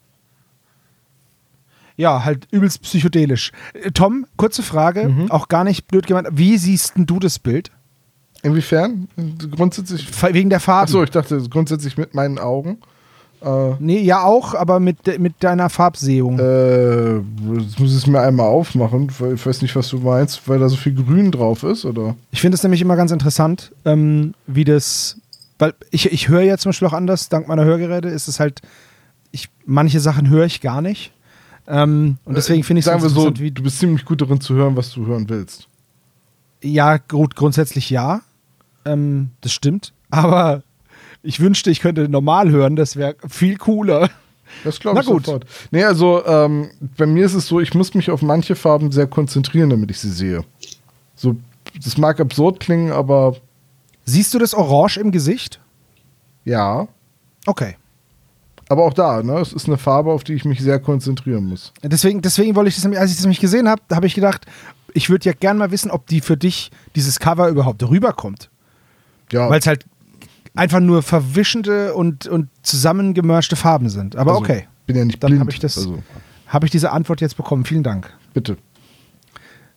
Ja, 1.96 2.24
halt 2.24 2.48
übelst 2.50 2.82
psychedelisch. 2.82 3.52
Äh, 3.72 3.92
Tom, 3.92 4.26
kurze 4.36 4.62
Frage, 4.64 5.08
Mhm. 5.08 5.30
auch 5.30 5.46
gar 5.48 5.62
nicht 5.64 5.86
blöd 5.86 6.06
gemeint. 6.06 6.28
Wie 6.32 6.58
siehst 6.58 6.96
denn 6.96 7.06
du 7.06 7.18
das 7.20 7.38
Bild? 7.38 7.70
Inwiefern? 8.42 9.08
Grundsätzlich. 9.52 10.06
Wegen 10.34 10.50
der 10.50 10.60
Farben. 10.60 10.84
Achso, 10.88 11.02
ich 11.04 11.10
dachte 11.10 11.40
grundsätzlich 11.48 11.96
mit 11.96 12.14
meinen 12.14 12.38
Augen. 12.38 12.78
Äh, 13.44 13.76
Nee, 13.78 14.00
ja 14.00 14.22
auch, 14.22 14.54
aber 14.54 14.80
mit, 14.80 15.18
mit 15.20 15.34
deiner 15.40 15.68
Farbsehung. 15.70 16.38
äh, 16.38 17.14
jetzt 17.16 17.78
muss 17.78 17.90
ich 17.90 17.96
es 17.98 18.06
mir 18.06 18.20
einmal 18.20 18.46
aufmachen, 18.46 19.10
weil 19.18 19.34
ich 19.34 19.44
weiß 19.46 19.62
nicht, 19.62 19.76
was 19.76 19.88
du 19.88 19.98
meinst, 19.98 20.48
weil 20.48 20.58
da 20.58 20.68
so 20.68 20.76
viel 20.76 20.94
Grün 20.94 21.30
drauf 21.30 21.62
ist, 21.62 21.84
oder? 21.84 22.16
Ich 22.30 22.40
finde 22.40 22.56
es 22.56 22.62
nämlich 22.62 22.80
immer 22.80 22.96
ganz 22.96 23.10
interessant, 23.12 23.72
ähm, 23.84 24.34
wie 24.46 24.64
das, 24.64 25.20
weil 25.58 25.74
ich, 25.90 26.10
ich 26.12 26.28
höre 26.28 26.42
ja 26.42 26.56
zum 26.58 26.70
Beispiel 26.70 26.88
auch 26.88 26.92
anders, 26.92 27.28
dank 27.28 27.48
meiner 27.48 27.64
Hörgeräte 27.64 28.08
ist 28.08 28.28
es 28.28 28.40
halt, 28.40 28.60
ich, 29.30 29.48
manche 29.66 30.00
Sachen 30.00 30.28
höre 30.28 30.46
ich 30.46 30.60
gar 30.60 30.80
nicht. 30.80 31.12
Ähm, 31.66 32.18
und 32.24 32.36
deswegen 32.36 32.62
finde 32.62 32.80
ich 32.80 32.86
es 32.86 32.92
wir 32.92 33.00
so, 33.00 33.06
interessant, 33.08 33.40
wie, 33.40 33.50
du 33.50 33.62
bist 33.62 33.78
ziemlich 33.78 34.04
gut 34.04 34.20
darin 34.20 34.40
zu 34.40 34.54
hören, 34.54 34.76
was 34.76 34.92
du 34.92 35.06
hören 35.06 35.28
willst. 35.28 35.66
ja, 36.62 36.98
gut, 36.98 37.36
grundsätzlich 37.36 37.90
ja, 37.90 38.20
ähm, 38.84 39.30
das 39.40 39.52
stimmt, 39.52 39.92
aber 40.10 40.62
ich 41.24 41.40
wünschte, 41.40 41.70
ich 41.70 41.80
könnte 41.80 42.08
normal 42.08 42.50
hören, 42.50 42.76
das 42.76 42.96
wäre 42.96 43.16
viel 43.28 43.56
cooler. 43.56 44.10
Das 44.62 44.78
glaube 44.78 44.96
Na 44.96 45.00
ich 45.00 45.06
gut. 45.06 45.26
sofort. 45.26 45.46
Nee, 45.72 45.82
also 45.84 46.24
ähm, 46.26 46.70
bei 46.96 47.06
mir 47.06 47.26
ist 47.26 47.34
es 47.34 47.46
so, 47.48 47.58
ich 47.60 47.74
muss 47.74 47.94
mich 47.94 48.10
auf 48.10 48.22
manche 48.22 48.54
Farben 48.54 48.92
sehr 48.92 49.06
konzentrieren, 49.06 49.70
damit 49.70 49.90
ich 49.90 49.98
sie 49.98 50.10
sehe. 50.10 50.44
So, 51.16 51.34
das 51.82 51.96
mag 51.98 52.20
absurd 52.20 52.60
klingen, 52.60 52.92
aber 52.92 53.36
Siehst 54.04 54.34
du 54.34 54.38
das 54.38 54.54
Orange 54.54 54.98
im 55.00 55.10
Gesicht? 55.10 55.60
ja. 56.44 56.86
Okay. 57.46 57.76
Aber 58.70 58.84
auch 58.84 58.94
da, 58.94 59.22
ne? 59.22 59.38
Es 59.40 59.52
ist 59.52 59.66
eine 59.66 59.76
Farbe, 59.76 60.10
auf 60.10 60.24
die 60.24 60.32
ich 60.32 60.46
mich 60.46 60.60
sehr 60.60 60.78
konzentrieren 60.78 61.44
muss. 61.44 61.72
Deswegen, 61.82 62.22
deswegen 62.22 62.54
wollte 62.56 62.70
ich 62.70 62.76
das, 62.76 62.86
als 62.86 63.10
ich 63.10 63.16
das 63.18 63.24
nämlich 63.24 63.40
gesehen 63.40 63.68
habe, 63.68 63.82
habe 63.92 64.06
ich 64.06 64.14
gedacht, 64.14 64.46
ich 64.94 65.10
würde 65.10 65.26
ja 65.26 65.32
gern 65.38 65.58
mal 65.58 65.70
wissen, 65.70 65.90
ob 65.90 66.06
die 66.06 66.22
für 66.22 66.38
dich, 66.38 66.70
dieses 66.96 67.20
Cover 67.20 67.48
überhaupt 67.48 67.82
rüberkommt. 67.86 68.48
Ja, 69.30 69.50
Weil 69.50 69.58
es 69.60 69.66
halt 69.66 69.84
einfach 70.54 70.80
nur 70.80 71.02
verwischende 71.02 71.94
und, 71.94 72.26
und 72.26 72.48
zusammengemerschte 72.62 73.56
Farben 73.56 73.88
sind. 73.88 74.16
Aber 74.16 74.32
also, 74.32 74.42
okay, 74.42 74.66
Bin 74.86 74.96
ja 74.96 75.04
nicht 75.04 75.22
Dann 75.22 75.30
blind. 75.30 75.40
hab 75.40 75.48
ich 75.52 75.58
das- 75.58 75.76
Also, 75.78 76.02
habe 76.46 76.66
ich 76.66 76.70
diese 76.72 76.92
Antwort 76.92 77.20
jetzt 77.20 77.36
bekommen. 77.36 77.64
Vielen 77.64 77.82
Dank. 77.82 78.12
bitte. 78.32 78.56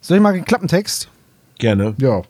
Soll 0.01 0.17
ich 0.17 0.23
mal 0.23 0.33
den 0.33 0.45
Klappentext? 0.45 1.09
gerne. 1.59 1.95
Ja. 1.97 2.21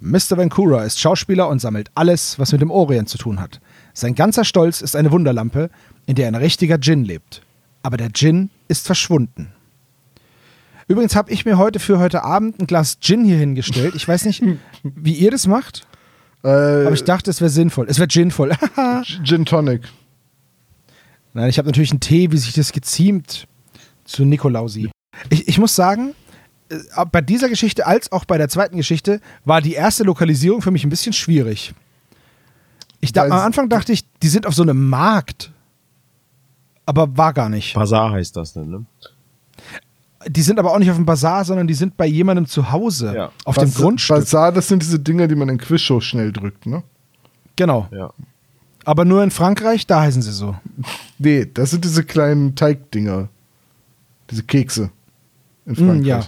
Mr. 0.00 0.36
Vancouver 0.36 0.84
ist 0.84 0.98
Schauspieler 1.00 1.48
und 1.48 1.60
sammelt 1.60 1.90
alles, 1.94 2.38
was 2.38 2.52
mit 2.52 2.60
dem 2.60 2.70
Orient 2.70 3.08
zu 3.08 3.18
tun 3.18 3.40
hat. 3.40 3.60
Sein 3.94 4.14
ganzer 4.14 4.44
Stolz 4.44 4.80
ist 4.80 4.96
eine 4.96 5.10
Wunderlampe, 5.12 5.70
in 6.06 6.14
der 6.14 6.28
ein 6.28 6.34
richtiger 6.34 6.78
Djinn 6.78 7.04
lebt. 7.04 7.42
Aber 7.82 7.96
der 7.96 8.08
Djinn 8.10 8.50
ist 8.68 8.86
verschwunden. 8.86 9.52
Übrigens 10.88 11.14
habe 11.16 11.30
ich 11.30 11.44
mir 11.44 11.56
heute 11.58 11.78
für 11.78 11.98
heute 11.98 12.22
Abend 12.24 12.60
ein 12.60 12.66
Glas 12.66 12.98
Gin 13.00 13.24
hier 13.24 13.36
hingestellt. 13.38 13.94
Ich 13.94 14.06
weiß 14.08 14.24
nicht, 14.24 14.42
wie 14.82 15.12
ihr 15.14 15.30
das 15.30 15.46
macht, 15.46 15.86
Äh, 16.42 16.48
aber 16.48 16.92
ich 16.92 17.04
dachte, 17.04 17.30
es 17.30 17.40
wäre 17.40 17.50
sinnvoll. 17.50 17.86
Es 17.88 17.98
wäre 17.98 18.08
ginvoll. 18.08 18.52
Gin 19.24 19.44
Tonic. 19.44 19.82
Nein, 21.32 21.48
ich 21.48 21.58
habe 21.58 21.68
natürlich 21.68 21.90
einen 21.90 22.00
Tee, 22.00 22.32
wie 22.32 22.38
sich 22.38 22.54
das 22.54 22.72
geziemt 22.72 23.46
zu 24.04 24.24
Nikolausi. 24.24 24.90
Ich, 25.28 25.48
ich 25.48 25.58
muss 25.58 25.76
sagen, 25.76 26.14
äh, 26.70 26.76
bei 27.10 27.20
dieser 27.20 27.48
Geschichte 27.48 27.86
als 27.86 28.10
auch 28.10 28.24
bei 28.24 28.38
der 28.38 28.48
zweiten 28.48 28.76
Geschichte 28.76 29.20
war 29.44 29.60
die 29.60 29.74
erste 29.74 30.04
Lokalisierung 30.04 30.62
für 30.62 30.70
mich 30.70 30.84
ein 30.84 30.90
bisschen 30.90 31.12
schwierig. 31.12 31.74
Ich 33.00 33.12
da, 33.12 33.24
am 33.24 33.32
Anfang 33.32 33.68
dachte 33.68 33.92
ich, 33.92 34.04
die 34.22 34.28
sind 34.28 34.46
auf 34.46 34.54
so 34.54 34.62
einem 34.62 34.88
Markt. 34.88 35.52
Aber 36.86 37.16
war 37.16 37.32
gar 37.32 37.48
nicht. 37.48 37.74
Bazar 37.74 38.10
heißt 38.12 38.36
das 38.36 38.52
denn, 38.52 38.68
ne? 38.68 38.84
Die 40.28 40.42
sind 40.42 40.58
aber 40.58 40.72
auch 40.72 40.78
nicht 40.78 40.90
auf 40.90 40.96
dem 40.96 41.06
Bazar, 41.06 41.44
sondern 41.44 41.66
die 41.66 41.74
sind 41.74 41.96
bei 41.96 42.06
jemandem 42.06 42.46
zu 42.46 42.70
Hause. 42.70 43.14
Ja. 43.14 43.32
Auf 43.44 43.56
dem 43.56 43.64
Bas- 43.70 43.74
Grundstück. 43.76 44.16
Basar, 44.16 44.52
das 44.52 44.68
sind 44.68 44.82
diese 44.82 44.98
Dinger, 44.98 45.26
die 45.28 45.34
man 45.34 45.48
in 45.48 45.58
Quizshows 45.58 46.04
schnell 46.04 46.30
drückt, 46.32 46.66
ne? 46.66 46.82
genau. 47.56 47.88
Ja. 47.90 48.12
Aber 48.84 49.04
nur 49.04 49.22
in 49.22 49.30
Frankreich, 49.30 49.86
da 49.86 50.00
heißen 50.00 50.22
sie 50.22 50.32
so. 50.32 50.56
Nee, 51.18 51.46
das 51.52 51.70
sind 51.70 51.84
diese 51.84 52.02
kleinen 52.02 52.54
Teigdinger. 52.54 53.28
Diese 54.30 54.42
Kekse. 54.42 54.90
In 55.66 55.72
Mm, 55.72 55.76
Frankreich. 55.76 56.06
ja. 56.06 56.20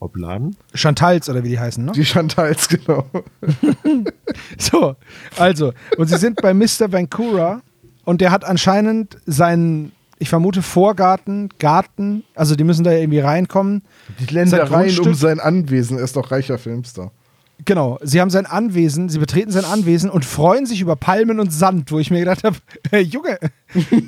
Obladen? 0.00 0.56
Chantals 0.74 1.28
oder 1.28 1.44
wie 1.44 1.50
die 1.50 1.58
heißen, 1.60 1.84
ne? 1.84 1.92
Die 1.92 2.04
Chantals, 2.04 2.68
genau. 2.70 3.06
So, 4.58 4.96
also, 5.38 5.72
und 5.98 6.08
sie 6.08 6.16
sind 6.16 6.40
bei 6.40 6.54
Mr. 6.54 6.90
Vancouver 6.92 7.62
und 8.04 8.20
der 8.20 8.30
hat 8.30 8.44
anscheinend 8.44 9.16
seinen, 9.26 9.92
ich 10.20 10.28
vermute, 10.28 10.60
Vorgarten, 10.60 11.48
Garten, 11.58 12.24
also 12.34 12.54
die 12.54 12.62
müssen 12.62 12.84
da 12.84 12.92
irgendwie 12.92 13.20
reinkommen. 13.20 13.82
Die 14.20 14.32
Ländereien 14.32 14.98
um 15.00 15.14
sein 15.14 15.40
Anwesen. 15.40 15.96
Er 15.96 16.04
ist 16.04 16.14
doch 16.14 16.30
reicher 16.30 16.58
Filmstar. 16.58 17.10
Genau, 17.64 17.98
sie 18.02 18.20
haben 18.20 18.30
sein 18.30 18.46
Anwesen, 18.46 19.08
sie 19.08 19.18
betreten 19.18 19.50
sein 19.50 19.64
Anwesen 19.64 20.10
und 20.10 20.24
freuen 20.24 20.66
sich 20.66 20.80
über 20.82 20.94
Palmen 20.94 21.40
und 21.40 21.52
Sand, 21.52 21.90
wo 21.90 21.98
ich 21.98 22.10
mir 22.10 22.20
gedacht 22.20 22.44
habe, 22.44 22.56
hey, 22.90 23.02
Junge, 23.02 23.38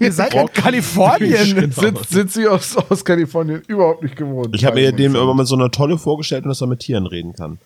ihr 0.00 0.12
seid 0.12 0.34
in 0.34 0.52
Kalifornien. 0.52 1.72
Sind, 1.72 1.98
sind 2.08 2.30
sie 2.30 2.46
aus, 2.46 2.76
aus 2.76 3.04
Kalifornien 3.04 3.62
überhaupt 3.66 4.02
nicht 4.02 4.16
gewohnt. 4.16 4.54
Ich 4.54 4.64
habe 4.66 4.76
mir 4.76 4.92
dem 4.92 5.14
immer 5.14 5.34
mal 5.34 5.46
so 5.46 5.54
eine 5.54 5.70
Tolle 5.70 5.96
vorgestellt 5.96 6.44
und 6.44 6.50
dass 6.50 6.60
er 6.60 6.66
mit 6.66 6.80
Tieren 6.80 7.06
reden 7.06 7.32
kann. 7.32 7.58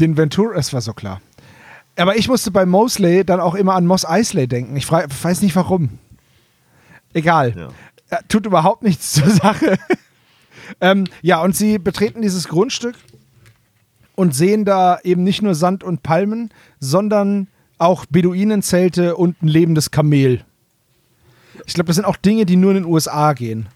Den 0.00 0.16
Ventura, 0.16 0.56
es 0.56 0.72
war 0.72 0.80
so 0.80 0.92
klar. 0.92 1.20
Aber 1.96 2.16
ich 2.16 2.28
musste 2.28 2.50
bei 2.50 2.66
Mosley 2.66 3.24
dann 3.24 3.40
auch 3.40 3.54
immer 3.54 3.74
an 3.74 3.86
Moss 3.86 4.04
Eisley 4.04 4.48
denken. 4.48 4.76
Ich 4.76 4.90
weiß 4.90 5.42
nicht 5.42 5.54
warum. 5.54 5.98
Egal. 7.12 7.54
Ja. 7.56 7.68
Ja, 8.10 8.18
tut 8.28 8.46
überhaupt 8.46 8.82
nichts 8.82 9.12
zur 9.14 9.30
Sache. 9.30 9.78
ähm, 10.80 11.04
ja, 11.22 11.40
und 11.42 11.56
sie 11.56 11.78
betreten 11.78 12.22
dieses 12.22 12.48
Grundstück 12.48 12.94
und 14.14 14.34
sehen 14.34 14.64
da 14.64 14.98
eben 15.02 15.24
nicht 15.24 15.42
nur 15.42 15.54
Sand 15.54 15.82
und 15.82 16.02
Palmen, 16.02 16.50
sondern 16.78 17.48
auch 17.78 18.04
Beduinenzelte 18.06 19.16
und 19.16 19.42
ein 19.42 19.48
lebendes 19.48 19.90
Kamel. 19.90 20.44
Ich 21.66 21.74
glaube, 21.74 21.88
das 21.88 21.96
sind 21.96 22.04
auch 22.04 22.16
Dinge, 22.16 22.46
die 22.46 22.56
nur 22.56 22.70
in 22.72 22.82
den 22.82 22.84
USA 22.84 23.32
gehen. 23.32 23.68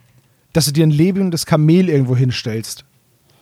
Dass 0.53 0.67
du 0.67 0.73
dir 0.73 0.87
ein 0.87 0.91
lebendes 0.91 1.47
Kamel 1.47 1.89
irgendwo 1.89 2.17
hinstellst. 2.17 2.85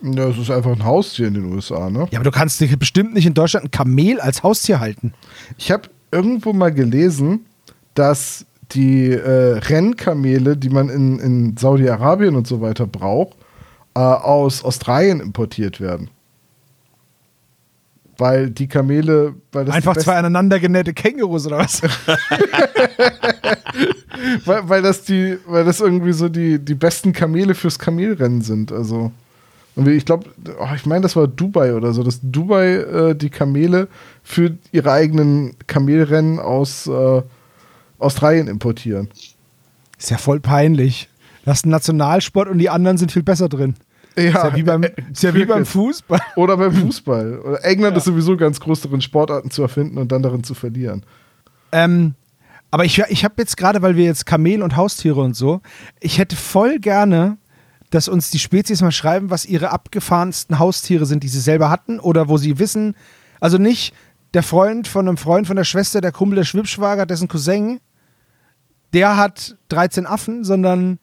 Ja, 0.02 0.28
es 0.28 0.38
ist 0.38 0.50
einfach 0.50 0.72
ein 0.72 0.84
Haustier 0.84 1.28
in 1.28 1.34
den 1.34 1.44
USA, 1.46 1.88
ne? 1.88 2.08
Ja, 2.10 2.18
aber 2.18 2.24
du 2.24 2.30
kannst 2.30 2.60
dir 2.60 2.76
bestimmt 2.76 3.14
nicht 3.14 3.26
in 3.26 3.34
Deutschland 3.34 3.66
ein 3.66 3.70
Kamel 3.70 4.20
als 4.20 4.42
Haustier 4.42 4.80
halten. 4.80 5.14
Ich 5.56 5.70
habe 5.70 5.88
irgendwo 6.10 6.52
mal 6.52 6.72
gelesen, 6.72 7.46
dass 7.94 8.44
die 8.74 9.10
äh, 9.10 9.58
Rennkamele, 9.58 10.56
die 10.56 10.70
man 10.70 10.88
in, 10.88 11.18
in 11.18 11.56
Saudi-Arabien 11.56 12.34
und 12.34 12.46
so 12.46 12.60
weiter 12.60 12.86
braucht, 12.86 13.36
äh, 13.94 14.00
aus 14.00 14.64
Australien 14.64 15.20
importiert 15.20 15.80
werden. 15.80 16.10
Weil 18.16 18.50
die 18.50 18.68
Kamele. 18.68 19.34
Weil 19.52 19.64
das 19.64 19.74
Einfach 19.74 19.96
zwei 19.96 20.16
aneinander 20.16 20.60
genähte 20.60 20.94
Kängurus 20.94 21.46
oder 21.46 21.58
was? 21.58 21.82
weil, 24.44 24.68
weil 24.68 24.82
das 24.82 25.04
die, 25.04 25.38
weil 25.46 25.64
das 25.64 25.80
irgendwie 25.80 26.12
so 26.12 26.28
die, 26.28 26.58
die 26.58 26.74
besten 26.74 27.12
Kamele 27.12 27.54
fürs 27.54 27.78
Kamelrennen 27.78 28.42
sind. 28.42 28.72
Also. 28.72 29.12
Und 29.76 29.88
ich 29.88 30.04
glaube, 30.04 30.30
oh, 30.60 30.68
ich 30.76 30.86
meine, 30.86 31.00
das 31.00 31.16
war 31.16 31.26
Dubai 31.26 31.74
oder 31.74 31.92
so, 31.92 32.04
dass 32.04 32.20
Dubai 32.22 32.74
äh, 32.74 33.16
die 33.16 33.30
Kamele 33.30 33.88
für 34.22 34.56
ihre 34.70 34.92
eigenen 34.92 35.56
Kamelrennen 35.66 36.38
aus 36.38 36.86
äh, 36.86 37.22
Australien 37.98 38.48
importieren. 38.48 39.08
Ist 39.98 40.10
ja 40.10 40.18
voll 40.18 40.40
peinlich. 40.40 41.08
Das 41.44 41.58
ist 41.58 41.66
ein 41.66 41.70
Nationalsport 41.70 42.48
und 42.48 42.58
die 42.58 42.70
anderen 42.70 42.96
sind 42.96 43.12
viel 43.12 43.22
besser 43.22 43.48
drin. 43.48 43.74
Ja, 44.16 44.22
Ist 44.24 44.34
ja 44.34 44.56
wie 44.56 44.62
beim, 44.62 44.82
ist 45.12 45.22
ja 45.22 45.34
wie 45.34 45.44
beim 45.44 45.66
Fußball. 45.66 46.20
Oder 46.36 46.56
beim 46.56 46.72
Fußball. 46.72 47.40
Oder 47.40 47.64
England 47.64 47.96
ist 47.96 48.04
sowieso 48.04 48.36
ganz 48.36 48.60
groß 48.60 48.82
darin, 48.82 49.00
Sportarten 49.00 49.50
zu 49.50 49.62
erfinden 49.62 49.98
und 49.98 50.12
dann 50.12 50.22
darin 50.22 50.44
zu 50.44 50.54
verlieren. 50.54 51.04
Ähm, 51.72 52.14
aber 52.70 52.84
ich, 52.84 52.98
ich 53.08 53.24
habe 53.24 53.34
jetzt 53.38 53.56
gerade, 53.56 53.82
weil 53.82 53.96
wir 53.96 54.04
jetzt 54.04 54.26
Kamel 54.26 54.62
und 54.62 54.76
Haustiere 54.76 55.20
und 55.20 55.34
so, 55.34 55.60
ich 56.00 56.18
hätte 56.18 56.36
voll 56.36 56.78
gerne, 56.78 57.38
dass 57.90 58.08
uns 58.08 58.30
die 58.30 58.38
Spezies 58.38 58.82
mal 58.82 58.92
schreiben, 58.92 59.30
was 59.30 59.46
ihre 59.46 59.70
abgefahrensten 59.70 60.58
Haustiere 60.58 61.06
sind, 61.06 61.22
die 61.22 61.28
sie 61.28 61.40
selber 61.40 61.70
hatten 61.70 62.00
oder 62.00 62.28
wo 62.28 62.36
sie 62.36 62.58
wissen, 62.58 62.96
also 63.40 63.58
nicht 63.58 63.94
der 64.34 64.42
Freund 64.42 64.86
von 64.88 65.08
einem 65.08 65.16
Freund 65.16 65.46
von 65.46 65.56
der 65.56 65.64
Schwester, 65.64 66.00
der 66.00 66.12
Kumpel 66.12 66.36
der 66.36 66.44
Schwibschwager, 66.44 67.06
dessen 67.06 67.28
Cousin, 67.28 67.80
der 68.92 69.16
hat 69.16 69.56
13 69.68 70.06
Affen, 70.06 70.44
sondern 70.44 70.98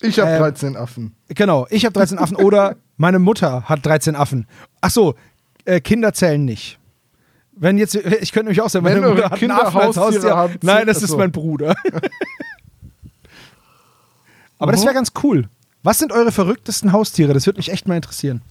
Ich 0.00 0.18
habe 0.18 0.30
Ähm, 0.30 0.38
13 0.40 0.76
Affen. 0.76 1.14
Genau, 1.28 1.66
ich 1.70 1.84
habe 1.84 1.92
13 1.92 2.18
Affen 2.18 2.36
oder 2.36 2.76
meine 2.96 3.18
Mutter 3.18 3.62
hat 3.68 3.86
13 3.86 4.16
Affen. 4.16 4.46
Ach 4.80 4.90
so, 4.90 5.14
äh, 5.64 5.80
Kinder 5.80 6.12
zählen 6.12 6.44
nicht. 6.44 6.78
Wenn 7.54 7.78
jetzt, 7.78 7.94
ich 7.94 8.32
könnte 8.32 8.46
nämlich 8.46 8.60
auch 8.62 8.68
sagen, 8.70 8.84
Wenn 8.84 8.94
meine 8.94 9.06
eure 9.06 9.14
Mutter 9.16 9.30
hat 9.30 9.38
Kinder 9.38 9.58
einen 9.58 9.66
Affen 9.66 9.80
als 9.80 9.96
Haustiere 9.96 10.36
Haustier. 10.36 10.36
haben, 10.36 10.58
Nein, 10.62 10.86
das 10.86 10.98
ach 10.98 11.02
ist 11.04 11.16
mein 11.16 11.30
Bruder. 11.30 11.74
Aber 14.58 14.72
das 14.72 14.84
wäre 14.84 14.94
ganz 14.94 15.12
cool. 15.22 15.48
Was 15.82 15.98
sind 15.98 16.12
eure 16.12 16.32
verrücktesten 16.32 16.92
Haustiere? 16.92 17.34
Das 17.34 17.46
würde 17.46 17.58
mich 17.58 17.70
echt 17.70 17.88
mal 17.88 17.96
interessieren. 17.96 18.42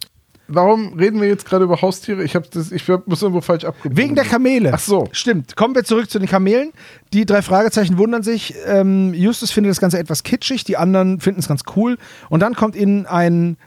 Warum 0.54 0.94
reden 0.94 1.22
wir 1.22 1.28
jetzt 1.28 1.46
gerade 1.46 1.64
über 1.64 1.82
Haustiere? 1.82 2.24
Ich, 2.24 2.34
das, 2.34 2.72
ich 2.72 2.88
muss 3.06 3.22
irgendwo 3.22 3.42
falsch 3.42 3.64
abgebogen. 3.64 3.98
Wegen 3.98 4.16
der 4.16 4.26
Kamele. 4.26 4.72
Ach 4.74 4.80
so. 4.80 5.08
Stimmt. 5.12 5.56
Kommen 5.56 5.76
wir 5.76 5.84
zurück 5.84 6.10
zu 6.10 6.20
den 6.20 6.28
Kamelen. 6.28 6.72
Die 7.14 7.26
drei 7.26 7.42
Fragezeichen 7.42 7.98
wundern 7.98 8.24
sich. 8.24 8.56
Ähm, 8.66 9.14
Justus 9.14 9.52
findet 9.52 9.72
das 9.72 9.80
Ganze 9.80 10.00
etwas 10.00 10.24
kitschig, 10.24 10.64
die 10.64 10.78
anderen 10.78 11.20
finden 11.20 11.40
es 11.40 11.48
ganz 11.48 11.64
cool. 11.76 11.98
Und 12.30 12.42
dann 12.42 12.56
kommt 12.56 12.76
ihnen 12.76 13.06
ein 13.06 13.58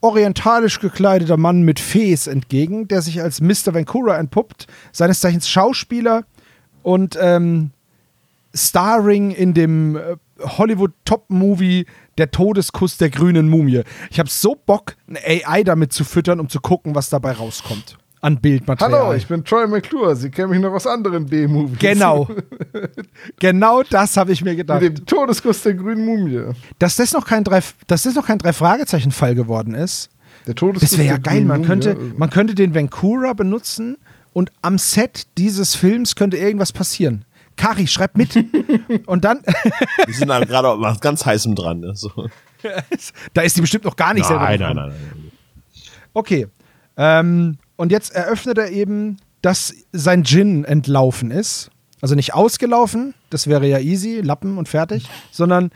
orientalisch 0.00 0.80
gekleideter 0.80 1.36
Mann 1.36 1.62
mit 1.62 1.80
Fes 1.80 2.26
entgegen, 2.26 2.88
der 2.88 3.02
sich 3.02 3.22
als 3.22 3.40
Mr. 3.40 3.74
Vancouver 3.74 4.18
entpuppt, 4.18 4.66
seines 4.92 5.20
Zeichens 5.20 5.48
Schauspieler 5.48 6.24
und 6.82 7.18
ähm, 7.20 7.70
starring 8.54 9.30
in 9.30 9.54
dem 9.54 9.96
äh, 9.96 10.16
Hollywood-Top-Movie 10.40 11.86
Der 12.18 12.30
Todeskuss 12.30 12.96
der 12.96 13.10
grünen 13.10 13.48
Mumie. 13.48 13.82
Ich 14.10 14.18
habe 14.18 14.30
so 14.30 14.54
Bock, 14.54 14.96
eine 15.08 15.20
AI 15.44 15.64
damit 15.64 15.92
zu 15.92 16.04
füttern, 16.04 16.40
um 16.40 16.48
zu 16.48 16.60
gucken, 16.60 16.94
was 16.94 17.10
dabei 17.10 17.32
rauskommt. 17.32 17.98
An 18.22 18.40
Bildmaterial. 18.40 19.02
Hallo, 19.02 19.14
ich 19.14 19.26
bin 19.26 19.44
Troy 19.44 19.66
McClure. 19.66 20.16
Sie 20.16 20.30
kennen 20.30 20.50
mich 20.50 20.60
noch 20.60 20.72
aus 20.72 20.86
anderen 20.86 21.26
B-Movies. 21.26 21.78
Genau. 21.78 22.26
genau 23.38 23.82
das 23.82 24.16
habe 24.16 24.32
ich 24.32 24.42
mir 24.42 24.56
gedacht. 24.56 24.80
Mit 24.80 24.98
dem 24.98 25.06
Todeskuss 25.06 25.62
der 25.62 25.74
grünen 25.74 26.04
Mumie. 26.06 26.54
Dass 26.78 26.96
das 26.96 27.12
noch 27.12 27.26
kein 27.26 27.44
drei, 27.44 27.60
dass 27.86 28.04
das 28.04 28.14
noch 28.14 28.26
kein 28.26 28.38
drei 28.38 28.54
Fragezeichen 28.54 29.12
Fall 29.12 29.34
geworden 29.34 29.74
ist. 29.74 30.08
Der 30.46 30.54
Todeskuss 30.54 30.90
Das 30.90 30.98
wäre 30.98 31.08
ja 31.08 31.18
geil. 31.18 31.44
Man 31.44 31.58
Mumie. 31.58 31.66
könnte, 31.68 31.96
man 32.16 32.30
könnte 32.30 32.54
den 32.54 32.74
Vancouver 32.74 33.34
benutzen 33.34 33.98
und 34.32 34.50
am 34.62 34.78
Set 34.78 35.26
dieses 35.36 35.74
Films 35.74 36.16
könnte 36.16 36.38
irgendwas 36.38 36.72
passieren. 36.72 37.26
Kari, 37.56 37.86
schreib 37.86 38.16
mit. 38.16 38.36
und 39.06 39.24
dann, 39.24 39.40
Wir 40.06 40.14
sind 40.14 40.28
da 40.28 40.40
gerade 40.40 40.68
auf 40.68 41.00
ganz 41.00 41.24
heißem 41.24 41.54
dran. 41.54 41.80
Ne? 41.80 41.94
So. 41.94 42.10
da 43.34 43.42
ist 43.42 43.56
die 43.56 43.60
bestimmt 43.60 43.84
noch 43.84 43.96
gar 43.96 44.14
nicht 44.14 44.26
selber. 44.26 44.44
Nein, 44.44 44.60
nein, 44.60 44.76
nein, 44.76 44.88
nein. 44.88 45.32
Okay. 46.12 46.46
Ähm, 46.96 47.58
und 47.76 47.92
jetzt 47.92 48.14
eröffnet 48.14 48.58
er 48.58 48.70
eben, 48.70 49.18
dass 49.42 49.74
sein 49.92 50.24
Gin 50.24 50.64
entlaufen 50.64 51.30
ist. 51.30 51.70
Also 52.00 52.14
nicht 52.14 52.34
ausgelaufen, 52.34 53.14
das 53.30 53.46
wäre 53.46 53.66
ja 53.66 53.78
easy, 53.78 54.20
Lappen 54.20 54.58
und 54.58 54.68
fertig, 54.68 55.08
sondern 55.30 55.70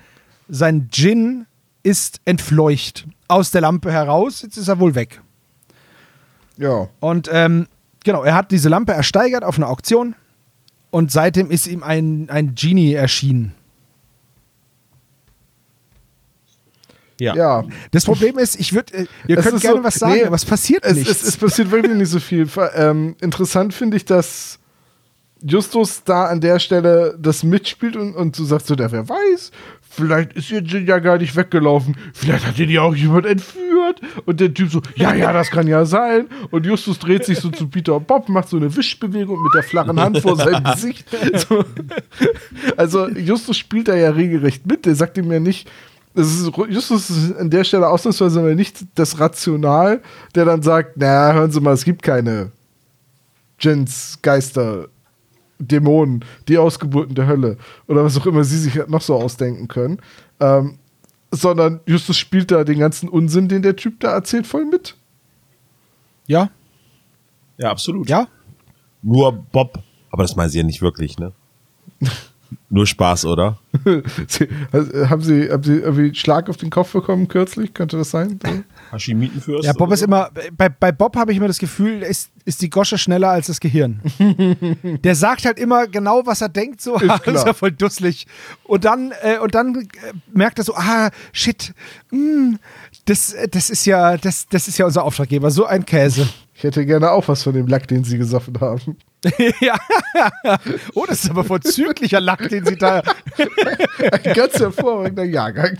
sein 0.48 0.88
Gin 0.90 1.46
ist 1.82 2.20
entfleucht 2.24 3.06
aus 3.26 3.50
der 3.50 3.62
Lampe 3.62 3.90
heraus. 3.90 4.42
Jetzt 4.42 4.56
ist 4.56 4.68
er 4.68 4.78
wohl 4.80 4.94
weg. 4.94 5.22
Ja. 6.58 6.88
Und 7.00 7.30
ähm, 7.32 7.68
genau, 8.04 8.22
er 8.22 8.34
hat 8.34 8.50
diese 8.50 8.68
Lampe 8.68 8.92
ersteigert 8.92 9.44
auf 9.44 9.56
einer 9.56 9.68
Auktion 9.68 10.14
und 10.90 11.10
seitdem 11.12 11.50
ist 11.50 11.66
ihm 11.66 11.82
ein, 11.82 12.28
ein 12.30 12.54
Genie 12.54 12.92
erschienen. 12.94 13.54
Ja. 17.18 17.34
Ja. 17.34 17.64
Das 17.90 18.06
Problem 18.06 18.38
ist, 18.38 18.58
ich 18.58 18.72
würde, 18.72 18.94
äh, 18.94 19.06
ihr 19.28 19.38
Es 19.38 19.44
könnt 19.44 19.60
gerne 19.60 19.78
so- 19.78 19.84
was 19.84 19.94
sagen, 19.96 20.14
nee, 20.14 20.24
aber 20.24 20.36
es 20.36 20.44
passiert 20.46 20.84
Es, 20.84 20.96
nichts. 20.96 21.10
es, 21.10 21.22
es 21.28 21.36
passiert 21.36 21.70
wirklich 21.70 21.94
nicht 21.94 22.08
so 22.08 22.18
viel. 22.18 22.48
Ähm, 22.74 23.14
interessant 23.20 23.74
finde 23.74 23.98
ich, 23.98 24.06
dass 24.06 24.58
Justus 25.42 26.02
da 26.04 26.26
an 26.26 26.40
der 26.40 26.58
Stelle 26.58 27.16
das 27.20 27.42
mitspielt 27.42 27.96
und, 27.96 28.14
und 28.14 28.38
du 28.38 28.44
sagst 28.44 28.68
so, 28.68 28.74
der 28.74 28.90
wer 28.92 29.06
weiß, 29.08 29.50
vielleicht 30.00 30.32
ist 30.32 30.50
ihr 30.50 30.60
Jin 30.60 30.86
ja 30.86 30.98
gar 30.98 31.18
nicht 31.18 31.36
weggelaufen, 31.36 31.96
vielleicht 32.12 32.46
hat 32.46 32.58
ihn 32.58 32.70
ja 32.70 32.82
auch 32.82 32.94
jemand 32.94 33.26
entführt 33.26 34.00
und 34.26 34.40
der 34.40 34.52
Typ 34.52 34.70
so, 34.70 34.82
ja, 34.96 35.14
ja, 35.14 35.32
das 35.32 35.50
kann 35.50 35.66
ja 35.66 35.84
sein 35.84 36.26
und 36.50 36.66
Justus 36.66 36.98
dreht 36.98 37.24
sich 37.24 37.38
so 37.38 37.50
zu 37.50 37.68
Peter 37.68 37.96
und 37.96 38.06
Bob, 38.06 38.28
macht 38.28 38.48
so 38.48 38.56
eine 38.56 38.74
Wischbewegung 38.74 39.42
mit 39.42 39.54
der 39.54 39.62
flachen 39.62 40.00
Hand 40.00 40.18
vor 40.18 40.36
seinem 40.36 40.64
Gesicht. 40.64 41.06
So. 41.48 41.64
Also 42.76 43.08
Justus 43.08 43.56
spielt 43.56 43.88
da 43.88 43.94
ja 43.94 44.10
regelrecht 44.10 44.66
mit, 44.66 44.86
der 44.86 44.94
sagt 44.94 45.18
ihm 45.18 45.30
ja 45.30 45.40
nicht, 45.40 45.70
das 46.14 46.26
ist, 46.26 46.50
Justus 46.68 47.10
ist 47.10 47.36
an 47.36 47.50
der 47.50 47.64
Stelle 47.64 47.88
ausnahmsweise 47.88 48.40
mal 48.40 48.54
nicht 48.54 48.78
das 48.96 49.20
Rational, 49.20 50.02
der 50.34 50.44
dann 50.44 50.62
sagt, 50.62 50.92
na, 50.96 51.32
hören 51.32 51.50
Sie 51.50 51.60
mal, 51.60 51.72
es 51.72 51.84
gibt 51.84 52.02
keine 52.02 52.50
Jins, 53.60 54.18
Geister, 54.22 54.88
Dämonen, 55.60 56.24
die 56.48 56.58
Ausgeburten 56.58 57.14
der 57.14 57.26
Hölle 57.26 57.58
oder 57.86 58.04
was 58.04 58.18
auch 58.18 58.26
immer 58.26 58.44
sie 58.44 58.58
sich 58.58 58.86
noch 58.88 59.02
so 59.02 59.14
ausdenken 59.14 59.68
können. 59.68 60.00
Ähm, 60.40 60.78
sondern 61.30 61.80
Justus 61.86 62.16
spielt 62.16 62.50
da 62.50 62.64
den 62.64 62.80
ganzen 62.80 63.08
Unsinn, 63.08 63.48
den 63.48 63.62
der 63.62 63.76
Typ 63.76 64.00
da 64.00 64.12
erzählt, 64.12 64.46
voll 64.46 64.64
mit. 64.64 64.96
ja, 66.26 66.50
ja, 67.58 67.70
absolut. 67.70 68.08
ja. 68.08 68.26
Nur 69.02 69.32
Bob. 69.32 69.82
Aber 70.10 70.22
das 70.22 70.34
meinen 70.34 70.48
sie 70.48 70.58
ja 70.58 70.64
nicht 70.64 70.82
wirklich, 70.82 71.18
ne? 71.18 71.32
Nur 72.68 72.86
Spaß, 72.86 73.24
oder? 73.26 73.58
Sie, 74.28 74.48
also, 74.72 75.08
haben, 75.08 75.22
sie, 75.22 75.50
haben 75.50 75.62
Sie 75.62 75.78
irgendwie 75.78 76.14
Schlag 76.14 76.48
auf 76.48 76.56
den 76.56 76.70
Kopf 76.70 76.92
bekommen 76.92 77.28
kürzlich? 77.28 77.74
Könnte 77.74 77.96
das 77.96 78.10
sein? 78.10 78.38
Hashimitenfürst? 78.92 79.64
Ja, 79.64 79.72
Bob 79.72 79.88
oder 79.88 79.94
ist 79.94 80.00
so? 80.00 80.06
immer, 80.06 80.30
bei, 80.56 80.68
bei 80.68 80.92
Bob 80.92 81.16
habe 81.16 81.32
ich 81.32 81.38
immer 81.38 81.48
das 81.48 81.58
Gefühl, 81.58 82.02
ist, 82.02 82.30
ist 82.44 82.62
die 82.62 82.70
Gosche 82.70 82.98
schneller 82.98 83.30
als 83.30 83.48
das 83.48 83.60
Gehirn. 83.60 84.00
Der 85.04 85.14
sagt 85.14 85.44
halt 85.44 85.58
immer 85.58 85.86
genau, 85.86 86.22
was 86.24 86.40
er 86.40 86.48
denkt, 86.48 86.80
so, 86.80 86.96
Ist 86.96 87.02
ist 87.02 87.22
klar. 87.22 87.46
ja 87.46 87.52
voll 87.52 87.72
dusselig. 87.72 88.26
Und 88.64 88.84
dann, 88.84 89.12
äh, 89.22 89.38
und 89.38 89.54
dann 89.54 89.74
äh, 89.74 89.86
merkt 90.32 90.58
er 90.58 90.64
so, 90.64 90.74
ah, 90.74 91.10
shit, 91.32 91.74
mm, 92.10 92.54
das, 93.04 93.32
äh, 93.32 93.48
das 93.48 93.70
ist 93.70 93.84
ja, 93.86 94.16
das, 94.16 94.46
das 94.48 94.68
ist 94.68 94.78
ja 94.78 94.86
unser 94.86 95.04
Auftraggeber, 95.04 95.50
so 95.50 95.66
ein 95.66 95.84
Käse. 95.84 96.28
Ich 96.54 96.64
hätte 96.64 96.84
gerne 96.86 97.10
auch 97.10 97.26
was 97.28 97.42
von 97.42 97.54
dem 97.54 97.66
Lack, 97.66 97.88
den 97.88 98.04
Sie 98.04 98.18
gesoffen 98.18 98.60
haben. 98.60 98.96
ja. 99.60 99.76
Oh, 100.94 101.04
das 101.06 101.24
ist 101.24 101.30
aber 101.30 101.44
vorzüglicher 101.44 102.20
Lack, 102.20 102.48
den 102.48 102.64
sie 102.64 102.76
da. 102.76 103.02
Ein 104.24 104.32
ganz 104.34 104.58
hervorragender 104.58 105.24
Jahrgang. 105.24 105.76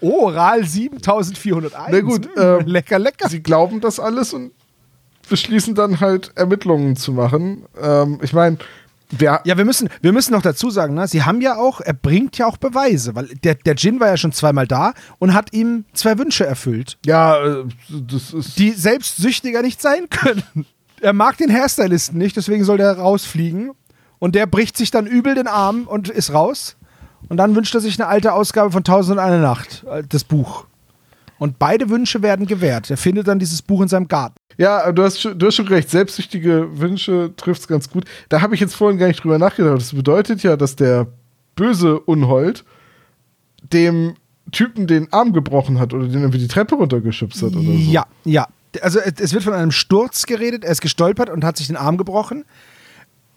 Oh, 0.00 0.24
Oral 0.26 0.64
7401. 0.64 1.88
Na 1.90 2.00
gut, 2.00 2.28
ähm, 2.36 2.66
lecker, 2.66 2.98
lecker. 2.98 3.28
Sie 3.28 3.42
glauben 3.42 3.80
das 3.80 4.00
alles 4.00 4.32
und 4.32 4.52
beschließen 5.28 5.74
dann 5.74 6.00
halt 6.00 6.32
Ermittlungen 6.36 6.96
zu 6.96 7.12
machen. 7.12 7.66
Ähm, 7.80 8.18
ich 8.22 8.32
meine, 8.32 8.58
wer. 9.10 9.40
Ja, 9.44 9.58
wir 9.58 9.64
müssen, 9.64 9.88
wir 10.00 10.12
müssen 10.12 10.32
noch 10.32 10.42
dazu 10.42 10.70
sagen, 10.70 10.94
ne? 10.94 11.06
sie 11.08 11.24
haben 11.24 11.40
ja 11.40 11.56
auch, 11.56 11.80
er 11.80 11.94
bringt 11.94 12.38
ja 12.38 12.46
auch 12.46 12.56
Beweise, 12.56 13.14
weil 13.14 13.26
der, 13.44 13.56
der 13.56 13.74
Jin 13.74 14.00
war 14.00 14.08
ja 14.08 14.16
schon 14.16 14.32
zweimal 14.32 14.66
da 14.66 14.94
und 15.18 15.34
hat 15.34 15.52
ihm 15.52 15.84
zwei 15.92 16.18
Wünsche 16.18 16.46
erfüllt, 16.46 16.96
Ja, 17.04 17.44
äh, 17.44 17.64
das 17.90 18.32
ist. 18.32 18.58
die 18.58 18.70
selbst 18.70 19.16
süchtiger 19.16 19.62
nicht 19.62 19.82
sein 19.82 20.08
können. 20.10 20.66
Er 21.06 21.12
mag 21.12 21.36
den 21.36 21.52
Hairstylisten 21.52 22.18
nicht, 22.18 22.36
deswegen 22.36 22.64
soll 22.64 22.78
der 22.78 22.98
rausfliegen. 22.98 23.70
Und 24.18 24.34
der 24.34 24.46
bricht 24.46 24.76
sich 24.76 24.90
dann 24.90 25.06
übel 25.06 25.36
den 25.36 25.46
Arm 25.46 25.84
und 25.86 26.08
ist 26.08 26.32
raus. 26.34 26.76
Und 27.28 27.36
dann 27.36 27.54
wünscht 27.54 27.72
er 27.76 27.80
sich 27.80 28.00
eine 28.00 28.08
alte 28.08 28.32
Ausgabe 28.32 28.72
von 28.72 28.82
Tausend 28.82 29.18
und 29.18 29.24
eine 29.24 29.40
Nacht, 29.40 29.84
äh, 29.88 30.02
das 30.08 30.24
Buch. 30.24 30.66
Und 31.38 31.60
beide 31.60 31.90
Wünsche 31.90 32.22
werden 32.22 32.46
gewährt. 32.46 32.90
Er 32.90 32.96
findet 32.96 33.28
dann 33.28 33.38
dieses 33.38 33.62
Buch 33.62 33.82
in 33.82 33.88
seinem 33.88 34.08
Garten. 34.08 34.34
Ja, 34.56 34.90
du 34.90 35.04
hast, 35.04 35.20
schon- 35.20 35.38
du 35.38 35.46
hast 35.46 35.54
schon 35.54 35.68
recht. 35.68 35.90
Selbstsüchtige 35.90 36.80
Wünsche 36.80 37.32
trifft 37.36 37.60
es 37.60 37.68
ganz 37.68 37.88
gut. 37.88 38.04
Da 38.28 38.40
habe 38.40 38.54
ich 38.56 38.60
jetzt 38.60 38.74
vorhin 38.74 38.98
gar 38.98 39.06
nicht 39.06 39.22
drüber 39.22 39.38
nachgedacht. 39.38 39.76
Das 39.76 39.94
bedeutet 39.94 40.42
ja, 40.42 40.56
dass 40.56 40.74
der 40.74 41.06
böse 41.54 42.00
Unhold 42.00 42.64
dem 43.72 44.14
Typen 44.50 44.86
den 44.86 45.12
Arm 45.12 45.32
gebrochen 45.32 45.78
hat 45.78 45.92
oder 45.92 46.06
den 46.08 46.20
irgendwie 46.22 46.38
die 46.38 46.48
Treppe 46.48 46.74
runtergeschubst 46.76 47.42
hat 47.42 47.52
oder 47.52 47.60
so. 47.62 47.70
Ja, 47.70 48.06
ja. 48.24 48.48
Also 48.82 49.00
es 49.00 49.32
wird 49.32 49.44
von 49.44 49.52
einem 49.52 49.72
Sturz 49.72 50.26
geredet. 50.26 50.64
Er 50.64 50.72
ist 50.72 50.80
gestolpert 50.80 51.30
und 51.30 51.44
hat 51.44 51.56
sich 51.56 51.66
den 51.66 51.76
Arm 51.76 51.96
gebrochen. 51.96 52.44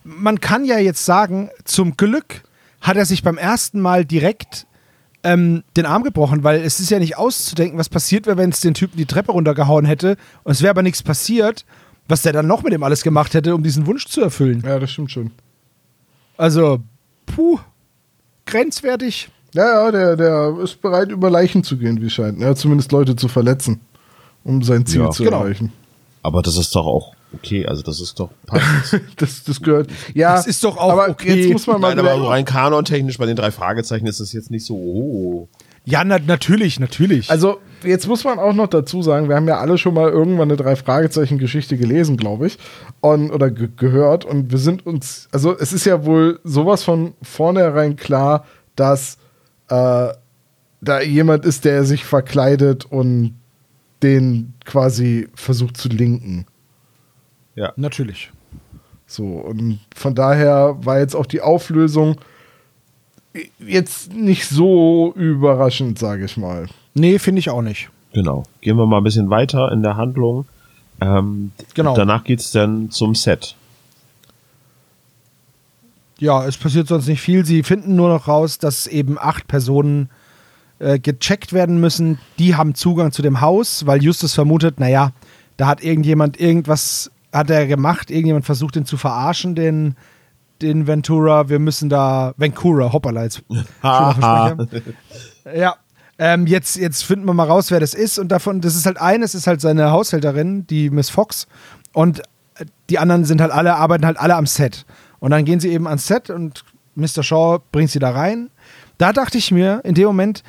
Man 0.04 0.40
kann 0.40 0.66
ja 0.66 0.80
jetzt 0.80 1.06
sagen, 1.06 1.50
zum 1.66 1.98
Glück 1.98 2.44
hat 2.82 2.98
er 2.98 3.06
sich 3.06 3.24
beim 3.24 3.38
ersten 3.38 3.82
Mal 3.82 4.06
direkt 4.06 4.66
ähm, 5.24 5.64
den 5.76 5.86
Arm 5.86 6.04
gebrochen, 6.04 6.44
weil 6.44 6.62
es 6.62 6.80
ist 6.80 6.90
ja 6.90 7.00
nicht 7.00 7.18
auszudenken, 7.18 7.78
was 7.78 7.90
passiert 7.90 8.26
wäre, 8.26 8.38
wenn 8.38 8.52
es 8.52 8.62
den 8.62 8.74
Typen 8.74 8.98
die 8.98 9.06
Treppe 9.06 9.34
runtergehauen 9.34 9.86
hätte 9.86 10.16
und 10.44 10.54
es 10.54 10.62
wäre 10.62 10.72
aber 10.72 10.82
nichts 10.82 11.04
passiert, 11.04 11.66
was 12.08 12.22
der 12.22 12.34
dann 12.34 12.48
noch 12.48 12.64
mit 12.64 12.74
dem 12.74 12.84
alles 12.84 13.04
gemacht 13.04 13.34
hätte, 13.34 13.54
um 13.54 13.64
diesen 13.64 13.86
Wunsch 13.86 14.06
zu 14.08 14.22
erfüllen. 14.22 14.64
Ja, 14.66 14.80
das 14.80 14.92
stimmt 14.92 15.12
schon. 15.12 15.32
Also, 16.38 16.80
puh, 17.26 17.60
grenzwertig. 18.46 19.30
Ja, 19.54 19.86
ja, 19.86 19.92
der, 19.92 20.16
der 20.16 20.58
ist 20.64 20.82
bereit, 20.82 21.12
über 21.12 21.30
Leichen 21.30 21.64
zu 21.64 21.78
gehen, 21.78 22.02
wie 22.02 22.10
scheint. 22.10 22.40
Ja, 22.40 22.56
zumindest 22.56 22.92
Leute 22.92 23.16
zu 23.16 23.28
verletzen, 23.28 23.82
um 24.50 24.64
sein 24.64 24.86
Ziel 24.86 25.02
Ja. 25.02 25.10
zu 25.12 25.24
Genau. 25.24 25.44
erreichen. 25.44 25.72
Aber 26.24 26.42
das 26.42 26.58
ist 26.58 26.76
doch 26.76 26.86
auch 26.86 27.14
okay. 27.34 27.66
Also 27.66 27.82
das 27.84 28.02
ist 28.02 28.20
doch 28.20 28.30
passend. 28.46 29.04
Das, 29.18 29.44
das 29.44 29.62
gehört. 29.62 29.90
Ja, 30.14 30.36
Das 30.36 30.48
ist 30.48 30.64
doch 30.64 30.76
auch 30.78 30.92
aber 30.92 31.10
okay. 31.10 31.36
Jetzt 31.44 31.54
muss 31.54 31.68
man 31.68 31.80
mal 31.80 31.96
Nein, 31.96 32.06
aber 32.06 32.30
rein 32.30 32.44
kanontechnisch 32.46 33.18
bei 33.18 33.26
den 33.26 33.36
drei 33.36 33.52
Fragezeichen 33.52 34.06
ist 34.08 34.20
es 34.20 34.34
jetzt 34.34 34.52
nicht 34.52 34.66
so. 34.66 34.76
Oh. 34.76 35.48
Ja, 35.86 36.04
na, 36.04 36.20
natürlich, 36.20 36.80
natürlich. 36.80 37.32
Also, 37.32 37.58
jetzt 37.84 38.06
muss 38.08 38.24
man 38.24 38.38
auch 38.38 38.54
noch 38.54 38.68
dazu 38.68 39.02
sagen, 39.02 39.28
wir 39.30 39.36
haben 39.38 39.48
ja 39.48 39.60
alle 39.60 39.78
schon 39.78 39.94
mal 39.96 40.10
irgendwann 40.10 40.50
eine 40.50 40.58
Drei-Fragezeichen-Geschichte 40.58 41.78
gelesen, 41.78 42.18
glaube 42.18 42.48
ich. 42.48 42.58
Und, 43.00 43.32
oder 43.32 43.50
ge 43.50 43.70
gehört. 43.76 44.26
Und 44.26 44.52
wir 44.52 44.60
sind 44.60 44.86
uns, 44.86 45.30
also 45.32 45.58
es 45.58 45.72
ist 45.74 45.86
ja 45.86 46.06
wohl 46.06 46.42
sowas 46.44 46.84
von 46.84 47.14
vornherein 47.24 47.96
klar, 47.96 48.46
dass 48.76 49.18
äh, 49.70 50.10
da 50.82 51.02
jemand 51.02 51.46
ist, 51.46 51.66
der 51.66 51.86
sich 51.86 52.04
verkleidet 52.06 52.86
und 52.86 53.39
den 54.04 54.54
quasi 54.66 55.28
versucht 55.36 55.78
zu 55.78 55.90
linken. 55.90 56.46
Ja. 57.56 57.74
natürlich. 57.76 58.32
So, 59.06 59.26
und 59.26 59.80
von 59.96 60.16
daher 60.16 60.78
war 60.82 61.00
jetzt 61.00 61.16
auch 61.16 61.26
die 61.26 61.42
Auflösung 61.42 62.16
jetzt 63.60 64.14
nicht 64.14 64.48
so 64.48 65.14
überraschend, 65.16 66.00
sage 66.00 66.26
ich 66.26 66.38
mal. 66.38 66.68
Nee, 66.94 67.20
finde 67.20 67.40
ich 67.40 67.50
auch 67.50 67.62
nicht. 67.62 67.90
Genau. 68.14 68.44
Gehen 68.62 68.78
wir 68.78 68.86
mal 68.86 68.98
ein 68.98 69.04
bisschen 69.04 69.30
weiter 69.30 69.72
in 69.72 69.84
der 69.84 69.98
Handlung. 69.98 70.46
Ähm, 71.02 71.52
Genau. 71.74 71.96
Danach 71.96 72.24
geht's 72.24 72.52
dann 72.52 72.92
zum 72.92 73.16
Set. 73.16 73.56
Ja, 76.20 76.46
es 76.46 76.58
passiert 76.58 76.88
sonst 76.88 77.08
nicht 77.08 77.22
viel. 77.22 77.46
Sie 77.46 77.64
finden 77.64 77.96
nur 77.96 78.10
noch 78.10 78.28
raus, 78.28 78.58
dass 78.58 78.88
eben 78.88 79.18
acht 79.18 79.48
Personen 79.48 80.10
äh, 80.80 81.00
gecheckt 81.00 81.54
werden 81.54 81.80
müssen. 81.80 82.20
Die 82.40 82.56
haben 82.56 82.76
Zugang 82.76 83.12
zu 83.12 83.22
dem 83.22 83.42
Haus, 83.42 83.86
weil 83.86 84.02
Justus 84.02 84.34
vermutet, 84.34 84.80
naja, 84.80 85.12
da 85.58 85.68
hat 85.68 85.84
irgendjemand 85.84 86.40
irgendwas 86.40 87.12
hat 87.32 87.50
er 87.50 87.68
gemacht, 87.68 88.10
irgendjemand 88.10 88.46
versucht, 88.46 88.76
ihn 88.76 88.86
zu 88.86 88.98
verarschen, 88.98 89.56
den, 89.56 89.96
den 90.62 90.88
Ventura. 90.88 91.50
Wir 91.50 91.60
müssen 91.60 91.90
da, 91.90 92.34
Vencura, 92.38 92.92
hoppala, 92.92 93.24
jetzt. 93.24 93.44
Ja. 95.56 95.76
Ähm, 96.22 96.48
jetzt, 96.48 96.76
jetzt 96.76 97.06
finden 97.06 97.26
wir 97.26 97.34
mal 97.34 97.48
raus, 97.48 97.72
wer 97.72 97.80
das 97.80 97.94
ist. 97.94 98.20
Und 98.20 98.28
davon, 98.28 98.60
das 98.60 98.76
ist 98.76 98.86
halt 98.86 99.00
eines, 99.00 99.36
ist 99.36 99.48
halt 99.48 99.62
seine 99.62 99.92
Haushälterin, 99.92 100.68
die 100.68 100.90
Miss 100.90 101.10
Fox. 101.10 101.48
Und 101.94 102.20
äh, 102.56 102.66
die 102.90 103.00
anderen 103.00 103.24
sind 103.24 103.40
halt 103.40 103.52
alle, 103.52 103.76
arbeiten 103.76 104.06
halt 104.06 104.20
alle 104.20 104.36
am 104.36 104.46
Set. 104.46 104.86
Und 105.20 105.32
dann 105.32 105.46
gehen 105.46 105.62
sie 105.62 105.70
eben 105.70 105.88
ans 105.88 106.08
Set 106.08 106.30
und 106.30 106.66
Mr. 106.96 107.24
Shaw 107.24 107.60
bringt 107.72 107.90
sie 107.90 108.00
da 108.00 108.12
rein. 108.12 108.50
Da 109.00 109.14
dachte 109.14 109.38
ich 109.38 109.50
mir, 109.50 109.82
in 109.86 109.96
dem 109.96 110.06
Moment, 110.06 110.44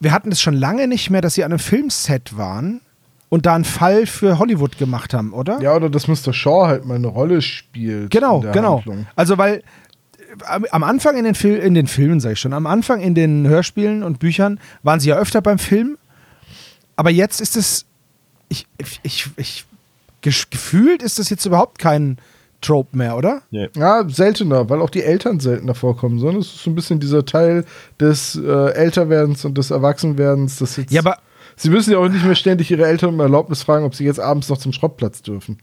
wir 0.00 0.10
hatten 0.10 0.32
es 0.32 0.40
schon 0.40 0.54
lange 0.54 0.88
nicht 0.88 1.10
mehr, 1.10 1.20
dass 1.20 1.34
sie 1.34 1.44
an 1.44 1.52
einem 1.52 1.60
Filmset 1.60 2.36
waren 2.36 2.80
und 3.28 3.46
da 3.46 3.54
einen 3.54 3.64
Fall 3.64 4.06
für 4.06 4.38
Hollywood 4.38 4.78
gemacht 4.78 5.14
haben, 5.14 5.32
oder? 5.32 5.60
Ja, 5.60 5.76
oder 5.76 5.90
dass 5.90 6.08
Mr. 6.08 6.32
Shaw 6.32 6.66
halt 6.66 6.86
mal 6.86 6.94
eine 6.94 7.06
Rolle 7.06 7.42
spielt. 7.42 8.10
Genau, 8.10 8.40
genau. 8.40 8.78
Handlung. 8.78 9.06
Also 9.14 9.38
weil 9.38 9.62
äh, 10.48 10.68
am, 10.70 10.82
Anfang 10.82 11.16
in 11.16 11.24
den, 11.24 11.34
Fil 11.34 11.56
in 11.56 11.74
den 11.74 11.86
Filmen, 11.86 12.20
sage 12.20 12.32
ich 12.32 12.40
schon, 12.40 12.54
am 12.54 12.66
Anfang 12.66 13.00
in 13.00 13.14
den 13.14 13.46
Hörspielen 13.46 14.02
und 14.02 14.18
Büchern 14.18 14.58
waren 14.82 14.98
sie 14.98 15.10
ja 15.10 15.16
öfter 15.16 15.42
beim 15.42 15.58
Film. 15.58 15.98
Aber 16.96 17.10
jetzt 17.10 17.40
ist 17.40 17.56
es, 17.56 17.84
ich, 18.48 18.66
ich, 18.78 19.00
ich, 19.02 19.26
ich 19.36 19.66
gefühlt 20.22 21.02
ist 21.02 21.18
das 21.18 21.28
jetzt 21.28 21.44
überhaupt 21.44 21.78
kein 21.78 22.16
Trope 22.64 22.96
mehr, 22.96 23.16
oder? 23.16 23.42
Nee. 23.50 23.68
Ja, 23.76 24.04
seltener, 24.08 24.68
weil 24.70 24.80
auch 24.80 24.90
die 24.90 25.02
Eltern 25.02 25.40
seltener 25.40 25.74
vorkommen, 25.74 26.18
sondern 26.18 26.40
es 26.40 26.46
ist 26.46 26.64
so 26.64 26.70
ein 26.70 26.74
bisschen 26.74 27.00
dieser 27.00 27.24
Teil 27.24 27.64
des 28.00 28.36
äh, 28.36 28.72
Älterwerdens 28.72 29.44
und 29.44 29.56
des 29.58 29.70
Erwachsenwerdens. 29.70 30.58
Das 30.58 30.76
jetzt, 30.76 30.92
Ja, 30.92 31.00
aber 31.00 31.18
sie 31.56 31.70
müssen 31.70 31.92
ja 31.92 31.98
auch 31.98 32.08
nicht 32.08 32.24
mehr 32.24 32.34
ständig 32.34 32.70
ihre 32.70 32.86
Eltern 32.86 33.14
um 33.14 33.20
Erlaubnis 33.20 33.62
fragen, 33.62 33.84
ob 33.84 33.94
sie 33.94 34.04
jetzt 34.04 34.20
abends 34.20 34.48
noch 34.48 34.58
zum 34.58 34.72
Schrottplatz 34.72 35.22
dürfen. 35.22 35.58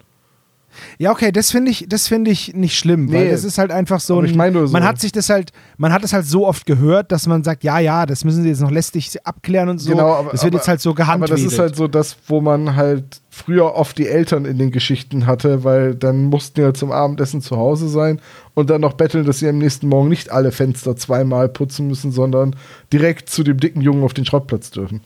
Ja, 0.97 1.11
okay, 1.11 1.31
das 1.31 1.51
finde 1.51 1.71
ich, 1.71 1.85
das 1.89 2.07
finde 2.07 2.31
ich 2.31 2.53
nicht 2.53 2.77
schlimm, 2.77 3.11
weil 3.11 3.25
Nee, 3.25 3.31
das 3.31 3.43
ist 3.43 3.57
halt 3.57 3.71
einfach 3.71 3.99
so. 3.99 4.13
aber 4.15 4.23
Ein, 4.23 4.29
ich 4.29 4.35
meine 4.35 4.53
nur 4.53 4.67
so. 4.67 4.73
Man 4.73 4.83
hat 4.83 4.99
sich 4.99 5.11
das 5.11 5.29
halt, 5.29 5.51
man 5.77 5.91
hat 5.91 6.03
es 6.03 6.13
halt 6.13 6.25
so 6.25 6.47
oft 6.47 6.65
gehört, 6.65 7.11
dass 7.11 7.27
man 7.27 7.43
sagt, 7.43 7.63
ja, 7.63 7.79
ja, 7.79 8.05
das 8.05 8.23
müssen 8.23 8.43
sie 8.43 8.49
jetzt 8.49 8.61
noch 8.61 8.71
lästig 8.71 9.11
abklären 9.25 9.69
und 9.69 9.79
so. 9.79 9.91
Genau, 9.91 10.13
aber, 10.13 10.31
das 10.31 10.43
wird 10.43 10.53
aber, 10.53 10.59
jetzt 10.59 10.67
halt 10.67 10.81
so 10.81 10.91
Aber 10.91 10.97
gehandelt. 10.97 11.31
das 11.31 11.41
ist 11.41 11.59
halt 11.59 11.75
so 11.75 11.87
das, 11.87 12.15
wo 12.27 12.41
man 12.41 12.75
halt 12.75 13.21
früher 13.29 13.75
oft 13.75 13.97
die 13.97 14.07
Eltern 14.07 14.45
in 14.45 14.57
den 14.57 14.71
Geschichten 14.71 15.25
hatte, 15.25 15.63
weil 15.63 15.95
dann 15.95 16.25
mussten 16.25 16.61
ja 16.61 16.73
zum 16.73 16.91
Abendessen 16.91 17.41
zu 17.41 17.57
Hause 17.57 17.87
sein 17.87 18.19
und 18.53 18.69
dann 18.69 18.81
noch 18.81 18.93
betteln, 18.93 19.25
dass 19.25 19.39
sie 19.39 19.47
am 19.49 19.57
nächsten 19.57 19.87
Morgen 19.87 20.09
nicht 20.09 20.31
alle 20.31 20.51
Fenster 20.51 20.95
zweimal 20.95 21.49
putzen 21.49 21.87
müssen, 21.87 22.11
sondern 22.11 22.55
direkt 22.91 23.29
zu 23.29 23.43
dem 23.43 23.59
dicken 23.59 23.81
Jungen 23.81 24.03
auf 24.03 24.13
den 24.13 24.25
Schrottplatz 24.25 24.71
dürfen. 24.71 25.01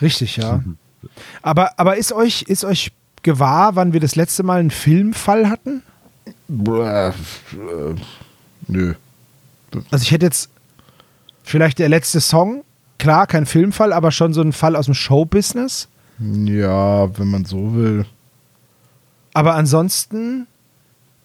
Richtig, 0.00 0.36
ja. 0.36 0.58
Mhm. 0.58 0.76
Aber, 1.42 1.78
aber 1.78 1.96
ist 1.96 2.12
euch, 2.12 2.42
ist 2.42 2.64
euch 2.64 2.92
gewahr, 3.22 3.76
wann 3.76 3.92
wir 3.92 4.00
das 4.00 4.16
letzte 4.16 4.42
Mal 4.42 4.60
einen 4.60 4.70
Filmfall 4.70 5.48
hatten? 5.48 5.82
Bäh, 6.48 7.08
äh, 7.08 7.12
nö. 8.68 8.94
Also 9.90 10.02
ich 10.02 10.10
hätte 10.10 10.26
jetzt 10.26 10.50
vielleicht 11.42 11.78
der 11.78 11.88
letzte 11.88 12.20
Song, 12.20 12.64
klar, 12.98 13.26
kein 13.26 13.46
Filmfall, 13.46 13.92
aber 13.92 14.10
schon 14.10 14.32
so 14.32 14.42
ein 14.42 14.52
Fall 14.52 14.76
aus 14.76 14.86
dem 14.86 14.94
Showbusiness. 14.94 15.88
Ja, 16.18 17.16
wenn 17.18 17.28
man 17.28 17.44
so 17.44 17.74
will. 17.74 18.04
Aber 19.32 19.54
ansonsten 19.54 20.46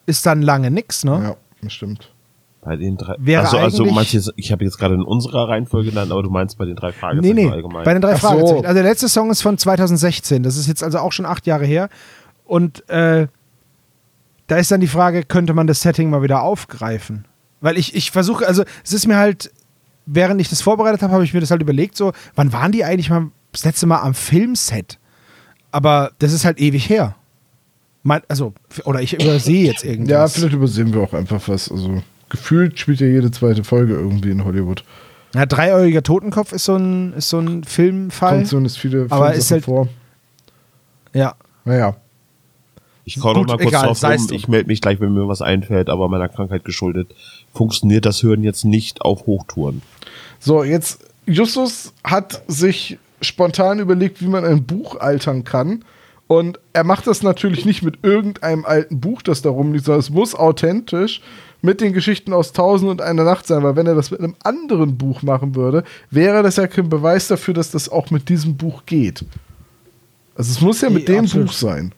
ist 0.06 0.26
dann 0.26 0.42
lange 0.42 0.72
nix, 0.72 1.04
ne? 1.04 1.22
Ja, 1.24 1.36
das 1.62 1.74
stimmt. 1.74 2.12
Bei 2.66 2.76
den 2.76 2.98
drei. 2.98 3.16
Wäre 3.20 3.44
also, 3.44 3.58
also 3.58 3.86
jetzt, 3.86 4.34
ich 4.36 4.52
habe 4.52 4.64
jetzt 4.66 4.78
gerade 4.80 4.96
in 4.96 5.04
unserer 5.04 5.48
Reihenfolge 5.48 5.92
genannt, 5.92 6.12
aber 6.12 6.24
du 6.24 6.32
meinst 6.32 6.58
bei 6.58 6.66
den 6.66 6.76
drei 6.76 6.88
Nee, 6.88 6.94
Fragezeichen 6.94 7.36
nee, 7.36 7.50
allgemein. 7.50 7.84
bei 7.84 7.94
den 7.94 8.02
drei 8.02 8.14
Ach 8.16 8.20
so. 8.22 8.28
Fragezeichen. 8.28 8.66
Also 8.66 8.74
der 8.74 8.84
letzte 8.84 9.08
Song 9.08 9.30
ist 9.30 9.42
von 9.44 9.58
2016. 9.58 10.42
Das 10.42 10.58
ist 10.58 10.68
jetzt 10.68 10.84
also 10.84 10.98
auch 10.98 11.12
schon 11.12 11.26
acht 11.28 11.46
Jahre 11.46 11.66
her. 11.66 11.90
Und 12.44 12.88
äh, 12.90 13.28
da 14.48 14.58
ist 14.58 14.72
dann 14.72 14.82
die 14.82 14.88
Frage, 14.88 15.24
könnte 15.24 15.54
man 15.54 15.68
das 15.68 15.82
Setting 15.82 16.10
mal 16.10 16.22
wieder 16.24 16.42
aufgreifen? 16.42 17.26
Weil 17.62 17.78
ich, 17.78 17.96
ich 17.96 18.10
versuche, 18.12 18.48
also 18.48 18.64
es 18.84 18.94
ist 18.94 19.08
mir 19.08 19.18
halt, 19.18 19.52
während 20.08 20.42
ich 20.42 20.50
das 20.50 20.62
vorbereitet 20.62 21.02
habe, 21.04 21.14
habe 21.14 21.24
ich 21.24 21.34
mir 21.34 21.40
das 21.42 21.52
halt 21.52 21.62
überlegt, 21.62 21.96
so, 21.96 22.14
wann 22.36 22.52
waren 22.52 22.72
die 22.72 22.84
eigentlich 22.84 23.10
mal 23.10 23.28
das 23.52 23.64
letzte 23.64 23.86
Mal 23.86 24.02
am 24.02 24.14
Filmset? 24.14 25.00
Aber 25.72 26.12
das 26.20 26.34
ist 26.34 26.46
halt 26.46 26.60
ewig 26.60 26.90
her. 26.90 27.16
Mein, 28.04 28.22
also, 28.28 28.54
oder 28.86 29.02
ich 29.02 29.14
übersehe 29.14 29.66
jetzt 29.66 29.84
Ja, 29.84 29.92
irgendwas. 29.92 30.34
vielleicht 30.36 30.54
übersehen 30.54 30.94
wir 30.94 31.02
auch 31.02 31.14
einfach 31.14 31.42
was. 31.48 31.72
Also 31.72 32.02
gefühlt 32.30 32.80
spielt 32.80 33.00
ja 33.00 33.08
jede 33.08 33.32
zweite 33.32 33.64
Folge 33.64 33.94
irgendwie 33.94 34.32
in 34.32 34.44
Hollywood. 34.46 34.84
Ja, 35.34 35.46
Dreieuriger 35.46 36.02
Totenkopf 36.04 36.54
ist 36.54 36.66
so 36.66 36.76
ein, 36.76 37.14
ist 37.14 37.30
so 37.30 37.40
ein 37.40 37.64
Filmfall. 37.64 38.36
Kommt 38.38 38.48
zumindest 38.48 38.78
viele 38.80 39.02
Aber 39.10 39.28
Filmsachen 39.32 39.38
ist 39.40 39.52
halt- 39.52 39.66
vor. 39.66 39.90
Ja. 41.14 41.36
Naja. 41.66 41.98
Ich 43.08 43.16
Gut, 43.20 43.36
mal 43.36 43.46
kurz 43.58 43.62
egal, 43.62 43.86
drauf 43.88 44.04
rum. 44.04 44.28
Ich 44.32 44.48
melde 44.48 44.68
mich 44.68 44.82
gleich, 44.82 45.00
wenn 45.00 45.14
mir 45.14 45.28
was 45.28 45.42
einfällt, 45.42 45.90
aber 45.90 46.10
meiner 46.10 46.28
Krankheit 46.28 46.66
geschuldet 46.66 47.14
funktioniert 47.54 48.06
das 48.06 48.24
Hören 48.24 48.44
jetzt 48.44 48.66
nicht 48.66 49.02
auf 49.02 49.28
Hochtouren. 49.28 49.82
So, 50.40 50.64
jetzt, 50.64 51.06
Justus 51.28 51.94
hat 52.04 52.42
sich 52.48 52.98
spontan 53.22 53.80
überlegt, 53.80 54.22
wie 54.22 54.28
man 54.28 54.44
ein 54.44 54.64
Buch 54.64 55.00
altern 55.00 55.44
kann. 55.44 55.86
Und 56.28 56.60
er 56.74 56.84
macht 56.84 57.06
das 57.06 57.22
natürlich 57.22 57.66
nicht 57.66 57.84
mit 57.84 58.00
irgendeinem 58.04 58.66
alten 58.66 59.00
Buch, 59.00 59.22
das 59.22 59.44
da 59.44 59.50
rumliegt, 59.52 59.86
sondern 59.86 60.00
es 60.00 60.10
muss 60.10 60.34
authentisch 60.34 61.22
mit 61.66 61.82
den 61.82 61.92
Geschichten 61.94 62.32
aus 62.32 62.54
Tausend 62.54 62.90
und 62.92 63.02
einer 63.02 63.24
Nacht 63.24 63.46
sein, 63.48 63.64
weil 63.64 63.76
wenn 63.76 63.88
er 63.88 63.96
das 63.96 64.12
mit 64.12 64.20
einem 64.22 64.36
anderen 64.44 64.98
Buch 64.98 65.22
machen 65.24 65.56
würde, 65.56 65.84
wäre 66.12 66.44
das 66.44 66.56
ja 66.56 66.68
kein 66.68 66.88
Beweis 66.90 67.28
dafür, 67.28 67.54
dass 67.54 67.72
das 67.72 67.90
auch 67.90 68.12
mit 68.12 68.30
diesem 68.30 68.56
Buch 68.56 68.84
geht. 68.86 69.26
Also 70.36 70.52
es 70.52 70.62
muss 70.62 70.82
ja 70.82 70.90
mit 70.90 71.08
Nee, 71.08 71.16
dem 71.16 71.24
absolut. 71.26 71.48
Buch 71.48 71.54
sein. 71.54 71.92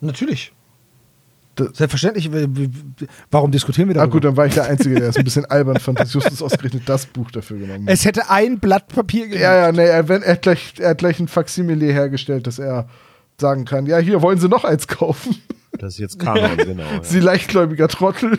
Natürlich. 0.00 0.52
Selbstverständlich. 1.58 2.30
w- 2.30 2.46
w- 2.50 2.68
Warum 3.30 3.50
diskutieren 3.50 3.88
wir 3.88 3.94
Ah 3.96 4.00
darüber? 4.00 4.12
gut, 4.12 4.24
dann 4.24 4.36
war 4.36 4.44
ich 4.46 4.52
der 4.54 4.64
Einzige, 4.64 4.96
der 4.96 5.08
es 5.08 5.16
ein 5.16 5.24
bisschen 5.24 5.46
albern 5.46 5.80
fand, 5.80 5.98
dass 5.98 6.12
Justus 6.12 6.42
ausgerechnet 6.42 6.82
das 6.86 7.06
Buch 7.06 7.30
dafür 7.30 7.56
genommen 7.58 7.86
hat. 7.86 7.94
es 7.94 8.04
hätte 8.04 8.28
ein 8.28 8.58
Blatt 8.60 8.88
Papier 8.88 9.24
gegeben. 9.24 9.40
Ja, 9.42 9.56
ja, 9.56 9.72
nee, 9.72 9.86
er, 9.86 10.06
wenn, 10.08 10.22
er, 10.22 10.32
hat 10.34 10.42
gleich, 10.42 10.74
er 10.78 10.90
hat 10.90 10.98
gleich 10.98 11.18
ein 11.18 11.28
Faksimile 11.28 11.86
hergestellt, 11.86 12.46
dass 12.46 12.58
er 12.58 12.88
sagen 13.40 13.64
kann, 13.64 13.86
ja, 13.86 13.96
hier 13.98 14.20
wollen 14.20 14.38
Sie 14.38 14.48
noch 14.48 14.64
eins 14.64 14.86
kaufen. 14.86 15.34
Das 15.78 15.94
ist 15.94 15.98
jetzt 15.98 16.18
Kanon, 16.18 16.56
genau. 16.56 16.82
Ja. 16.82 17.02
Sie 17.02 17.20
leichtgläubiger 17.20 17.88
Trottel. 17.88 18.38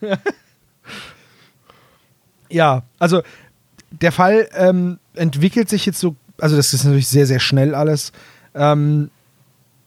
Ja, 2.50 2.82
also 2.98 3.22
der 3.90 4.12
Fall 4.12 4.48
ähm, 4.56 4.98
entwickelt 5.14 5.68
sich 5.68 5.86
jetzt 5.86 6.00
so, 6.00 6.16
also 6.38 6.56
das 6.56 6.72
ist 6.72 6.84
natürlich 6.84 7.08
sehr, 7.08 7.26
sehr 7.26 7.40
schnell 7.40 7.74
alles. 7.74 8.12
Ähm, 8.54 9.10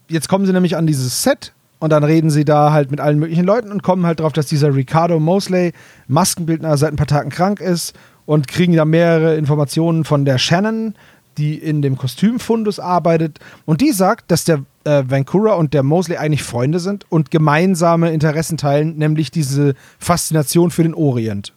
jetzt 0.08 0.30
kommen 0.30 0.46
sie 0.46 0.54
nämlich 0.54 0.76
an 0.76 0.88
dieses 0.88 1.24
Set 1.24 1.54
und 1.80 1.92
dann 1.92 2.04
reden 2.04 2.30
sie 2.30 2.46
da 2.46 2.72
halt 2.72 2.92
mit 2.92 3.00
allen 3.00 3.20
möglichen 3.20 3.46
Leuten 3.46 3.72
und 3.72 3.84
kommen 3.84 4.06
halt 4.06 4.20
drauf, 4.20 4.34
dass 4.34 4.46
dieser 4.46 4.76
Ricardo 4.76 5.20
Mosley 5.20 5.74
Maskenbildner 6.08 6.78
seit 6.78 6.94
ein 6.94 6.98
paar 6.98 7.08
Tagen 7.08 7.30
krank 7.30 7.60
ist 7.60 7.94
und 8.26 8.48
kriegen 8.48 8.76
da 8.76 8.86
mehrere 8.86 9.36
Informationen 9.36 10.04
von 10.04 10.26
der 10.26 10.38
Shannon, 10.38 10.96
die 11.38 11.56
in 11.56 11.82
dem 11.82 11.98
Kostümfundus 11.98 12.80
arbeitet 12.80 13.40
und 13.66 13.82
die 13.82 13.92
sagt, 13.92 14.30
dass 14.30 14.44
der 14.44 14.64
äh, 14.84 15.04
Vancouver 15.08 15.58
und 15.58 15.74
der 15.74 15.84
Mosley 15.84 16.18
eigentlich 16.18 16.44
Freunde 16.44 16.80
sind 16.80 17.06
und 17.10 17.32
gemeinsame 17.32 18.12
Interessen 18.12 18.58
teilen, 18.58 18.98
nämlich 18.98 19.32
diese 19.32 19.76
Faszination 20.00 20.72
für 20.72 20.84
den 20.84 20.94
Orient 20.94 21.54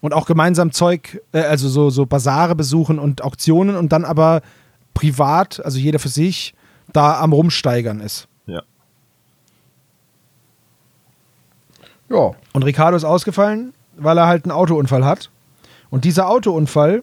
und 0.00 0.14
auch 0.14 0.26
gemeinsam 0.26 0.72
Zeug, 0.72 1.20
äh, 1.32 1.40
also 1.40 1.68
so, 1.68 1.90
so 1.90 2.06
Basare 2.06 2.54
besuchen 2.54 2.98
und 2.98 3.22
Auktionen 3.22 3.76
und 3.76 3.92
dann 3.92 4.04
aber 4.04 4.42
privat, 4.94 5.64
also 5.64 5.78
jeder 5.78 5.98
für 5.98 6.08
sich, 6.08 6.54
da 6.92 7.20
am 7.20 7.32
Rumsteigern 7.32 8.00
ist. 8.00 8.28
Ja. 8.46 8.62
Ja, 12.08 12.32
Und 12.52 12.64
Ricardo 12.64 12.96
ist 12.96 13.04
ausgefallen, 13.04 13.74
weil 13.96 14.16
er 14.16 14.26
halt 14.26 14.44
einen 14.44 14.52
Autounfall 14.52 15.04
hat. 15.04 15.30
Und 15.90 16.04
dieser 16.04 16.28
Autounfall 16.28 17.02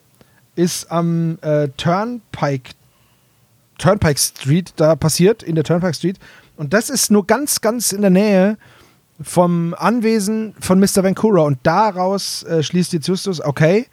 ist 0.56 0.92
am 0.92 1.40
äh, 1.42 1.68
Turnpike, 1.76 2.72
Turnpike 3.84 4.18
Street 4.18 4.74
da 4.78 4.96
passiert, 4.96 5.44
in 5.44 5.56
der 5.56 5.66
Turnpike 5.66 5.94
Street. 5.94 6.18
Und 6.56 6.72
das 6.72 6.90
ist 6.90 7.12
nur 7.12 7.28
ganz, 7.28 7.60
ganz 7.60 7.92
in 7.92 8.00
der 8.00 8.12
Nähe 8.12 8.58
vom 9.22 9.76
Anwesen 9.78 10.56
von 10.62 10.80
Mr. 10.80 11.04
Vancouver. 11.04 11.44
Und 11.44 11.60
daraus 11.64 12.44
äh, 12.44 12.64
schließt 12.64 12.94
jetzt 12.94 13.10
Justus, 13.10 13.42
okay, 13.42 13.88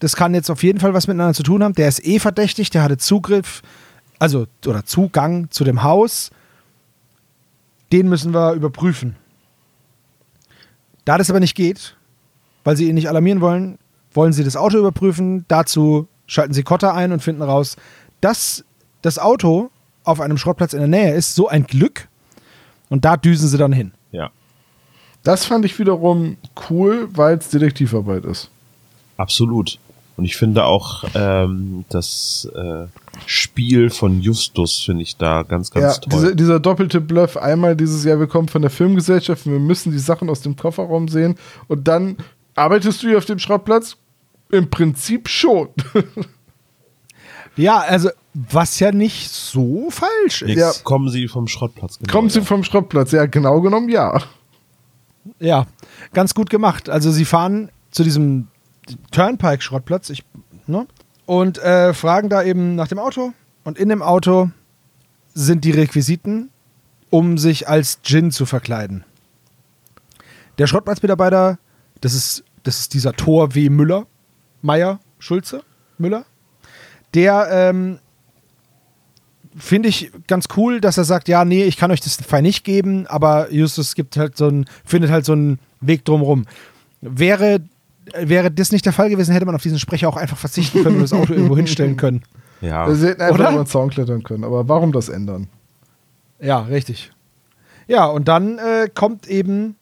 das 0.00 0.16
kann 0.16 0.34
jetzt 0.34 0.50
auf 0.50 0.64
jeden 0.64 0.80
Fall 0.80 0.92
was 0.92 1.06
miteinander 1.06 1.34
zu 1.34 1.44
tun 1.44 1.62
haben. 1.62 1.74
Der 1.74 1.86
ist 1.86 2.04
eh 2.04 2.18
verdächtig, 2.18 2.70
der 2.70 2.82
hatte 2.82 2.96
Zugriff, 2.96 3.62
also 4.18 4.46
oder 4.66 4.84
Zugang 4.84 5.52
zu 5.52 5.62
dem 5.62 5.84
Haus. 5.84 6.30
Den 7.92 8.08
müssen 8.08 8.34
wir 8.34 8.54
überprüfen. 8.54 9.14
Da 11.04 11.16
das 11.16 11.30
aber 11.30 11.38
nicht 11.38 11.54
geht, 11.54 11.96
weil 12.64 12.76
sie 12.76 12.88
ihn 12.88 12.96
nicht 12.96 13.08
alarmieren 13.08 13.40
wollen, 13.40 13.78
wollen 14.12 14.32
sie 14.32 14.42
das 14.42 14.56
Auto 14.56 14.78
überprüfen. 14.78 15.44
Dazu 15.46 16.08
schalten 16.26 16.54
sie 16.54 16.64
Kotter 16.64 16.94
ein 16.94 17.12
und 17.12 17.22
finden 17.22 17.42
raus, 17.42 17.76
dass 18.20 18.64
das 19.02 19.18
Auto 19.18 19.70
auf 20.04 20.20
einem 20.20 20.38
Schrottplatz 20.38 20.72
in 20.72 20.78
der 20.80 20.88
Nähe 20.88 21.14
ist. 21.14 21.34
So 21.34 21.48
ein 21.48 21.64
Glück. 21.66 22.08
Und 22.88 23.04
da 23.04 23.16
düsen 23.16 23.48
sie 23.48 23.58
dann 23.58 23.72
hin. 23.72 23.92
Ja. 24.12 24.30
das 25.22 25.44
fand 25.44 25.64
ich 25.66 25.78
wiederum 25.78 26.38
cool, 26.70 27.08
weil 27.12 27.36
es 27.36 27.50
Detektivarbeit 27.50 28.24
ist. 28.24 28.50
Absolut. 29.18 29.78
Und 30.16 30.24
ich 30.24 30.36
finde 30.36 30.64
auch 30.64 31.04
ähm, 31.14 31.84
das 31.90 32.48
äh, 32.54 32.86
Spiel 33.26 33.90
von 33.90 34.20
Justus 34.20 34.80
finde 34.82 35.02
ich 35.02 35.16
da 35.16 35.42
ganz, 35.42 35.70
ganz 35.70 35.96
Ja, 35.96 36.00
toll. 36.00 36.10
diese, 36.12 36.36
dieser 36.36 36.58
doppelte 36.60 37.00
Bluff. 37.00 37.36
Einmal 37.36 37.76
dieses 37.76 38.02
Jahr, 38.04 38.18
wir 38.18 38.26
kommen 38.26 38.48
von 38.48 38.62
der 38.62 38.70
Filmgesellschaft, 38.70 39.46
wir 39.46 39.60
müssen 39.60 39.92
die 39.92 39.98
Sachen 39.98 40.28
aus 40.30 40.40
dem 40.40 40.56
Kofferraum 40.56 41.06
sehen. 41.08 41.36
Und 41.68 41.86
dann 41.86 42.16
arbeitest 42.56 43.02
du 43.02 43.08
hier 43.08 43.18
auf 43.18 43.26
dem 43.26 43.38
Schrottplatz? 43.38 43.96
Im 44.50 44.70
Prinzip 44.70 45.28
schon. 45.28 45.68
Ja, 47.56 47.78
also, 47.78 48.10
was 48.50 48.78
ja 48.78 48.92
nicht 48.92 49.30
so 49.30 49.90
falsch 49.90 50.42
ist. 50.42 50.48
Jetzt 50.50 50.58
ja. 50.58 50.72
kommen 50.84 51.08
sie 51.08 51.26
vom 51.26 51.48
Schrottplatz. 51.48 51.98
Genau, 51.98 52.12
Kommen 52.12 52.30
sie 52.30 52.38
ja. 52.38 52.44
vom 52.44 52.62
Schrottplatz? 52.62 53.10
Ja, 53.10 53.26
genau 53.26 53.60
genommen, 53.60 53.88
ja. 53.88 54.22
Ja, 55.40 55.66
ganz 56.12 56.34
gut 56.34 56.48
gemacht. 56.48 56.88
Also 56.88 57.10
sie 57.10 57.24
fahren 57.24 57.70
zu 57.90 58.04
diesem 58.04 58.48
Turnpike-Schrottplatz 59.10 60.10
ich, 60.10 60.24
ne? 60.66 60.86
und 61.26 61.58
äh, 61.58 61.92
fragen 61.94 62.28
da 62.28 62.42
eben 62.44 62.76
nach 62.76 62.88
dem 62.88 62.98
Auto. 62.98 63.32
Und 63.64 63.76
in 63.76 63.88
dem 63.88 64.02
Auto 64.02 64.50
sind 65.34 65.64
die 65.64 65.72
Requisiten, 65.72 66.50
um 67.10 67.38
sich 67.38 67.68
als 67.68 68.00
Djinn 68.02 68.30
zu 68.30 68.46
verkleiden. 68.46 69.04
Der 70.58 70.66
Schrottplatzmitarbeiter, 70.66 71.58
das 72.00 72.14
ist, 72.14 72.44
das 72.62 72.78
ist 72.80 72.94
dieser 72.94 73.14
Thor 73.14 73.54
W. 73.54 73.68
Müller, 73.68 74.06
Meier, 74.62 75.00
Schulze, 75.18 75.62
Müller, 75.98 76.24
der 77.14 77.48
ähm, 77.50 77.98
finde 79.58 79.88
ich 79.88 80.10
ganz 80.26 80.46
cool, 80.56 80.80
dass 80.80 80.98
er 80.98 81.04
sagt, 81.04 81.28
ja, 81.28 81.44
nee, 81.44 81.64
ich 81.64 81.76
kann 81.76 81.90
euch 81.90 82.00
das 82.00 82.16
Fall 82.16 82.42
nicht 82.42 82.64
geben, 82.64 83.06
aber 83.06 83.52
Justus 83.52 83.94
gibt 83.94 84.16
halt 84.16 84.36
so 84.36 84.48
ein, 84.48 84.66
findet 84.84 85.10
halt 85.10 85.24
so 85.24 85.32
einen 85.32 85.58
Weg 85.80 86.04
drumherum. 86.04 86.46
Wäre, 87.00 87.60
wäre 88.14 88.50
das 88.50 88.72
nicht 88.72 88.86
der 88.86 88.92
Fall 88.92 89.10
gewesen, 89.10 89.32
hätte 89.32 89.46
man 89.46 89.54
auf 89.54 89.62
diesen 89.62 89.78
Sprecher 89.78 90.08
auch 90.08 90.16
einfach 90.16 90.36
verzichten 90.38 90.82
können 90.82 90.96
und 90.96 91.02
das 91.02 91.12
Auto 91.12 91.32
irgendwo 91.32 91.56
hinstellen 91.56 91.96
können. 91.98 92.22
Ja. 92.60 92.92
Sie 92.92 93.06
hätten 93.06 93.22
einfach 93.22 93.34
Oder? 93.34 93.50
über 93.50 93.64
den 93.64 93.66
Zaun 93.66 93.90
klettern 93.90 94.22
können. 94.22 94.44
Aber 94.44 94.68
warum 94.68 94.92
das 94.92 95.08
ändern? 95.08 95.48
Ja, 96.40 96.60
richtig. 96.60 97.10
Ja, 97.86 98.06
und 98.06 98.28
dann 98.28 98.58
äh, 98.58 98.88
kommt 98.92 99.26
eben 99.26 99.76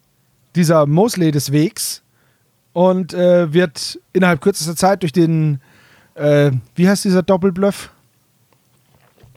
dieser 0.54 0.86
Mosley 0.86 1.30
des 1.30 1.52
Wegs 1.52 2.02
und 2.72 3.14
äh, 3.14 3.52
wird 3.52 3.98
innerhalb 4.12 4.40
kürzester 4.40 4.76
Zeit 4.76 5.02
durch 5.02 5.12
den, 5.12 5.60
äh, 6.14 6.50
wie 6.74 6.88
heißt 6.88 7.04
dieser 7.04 7.22
Doppelbluff? 7.22 7.90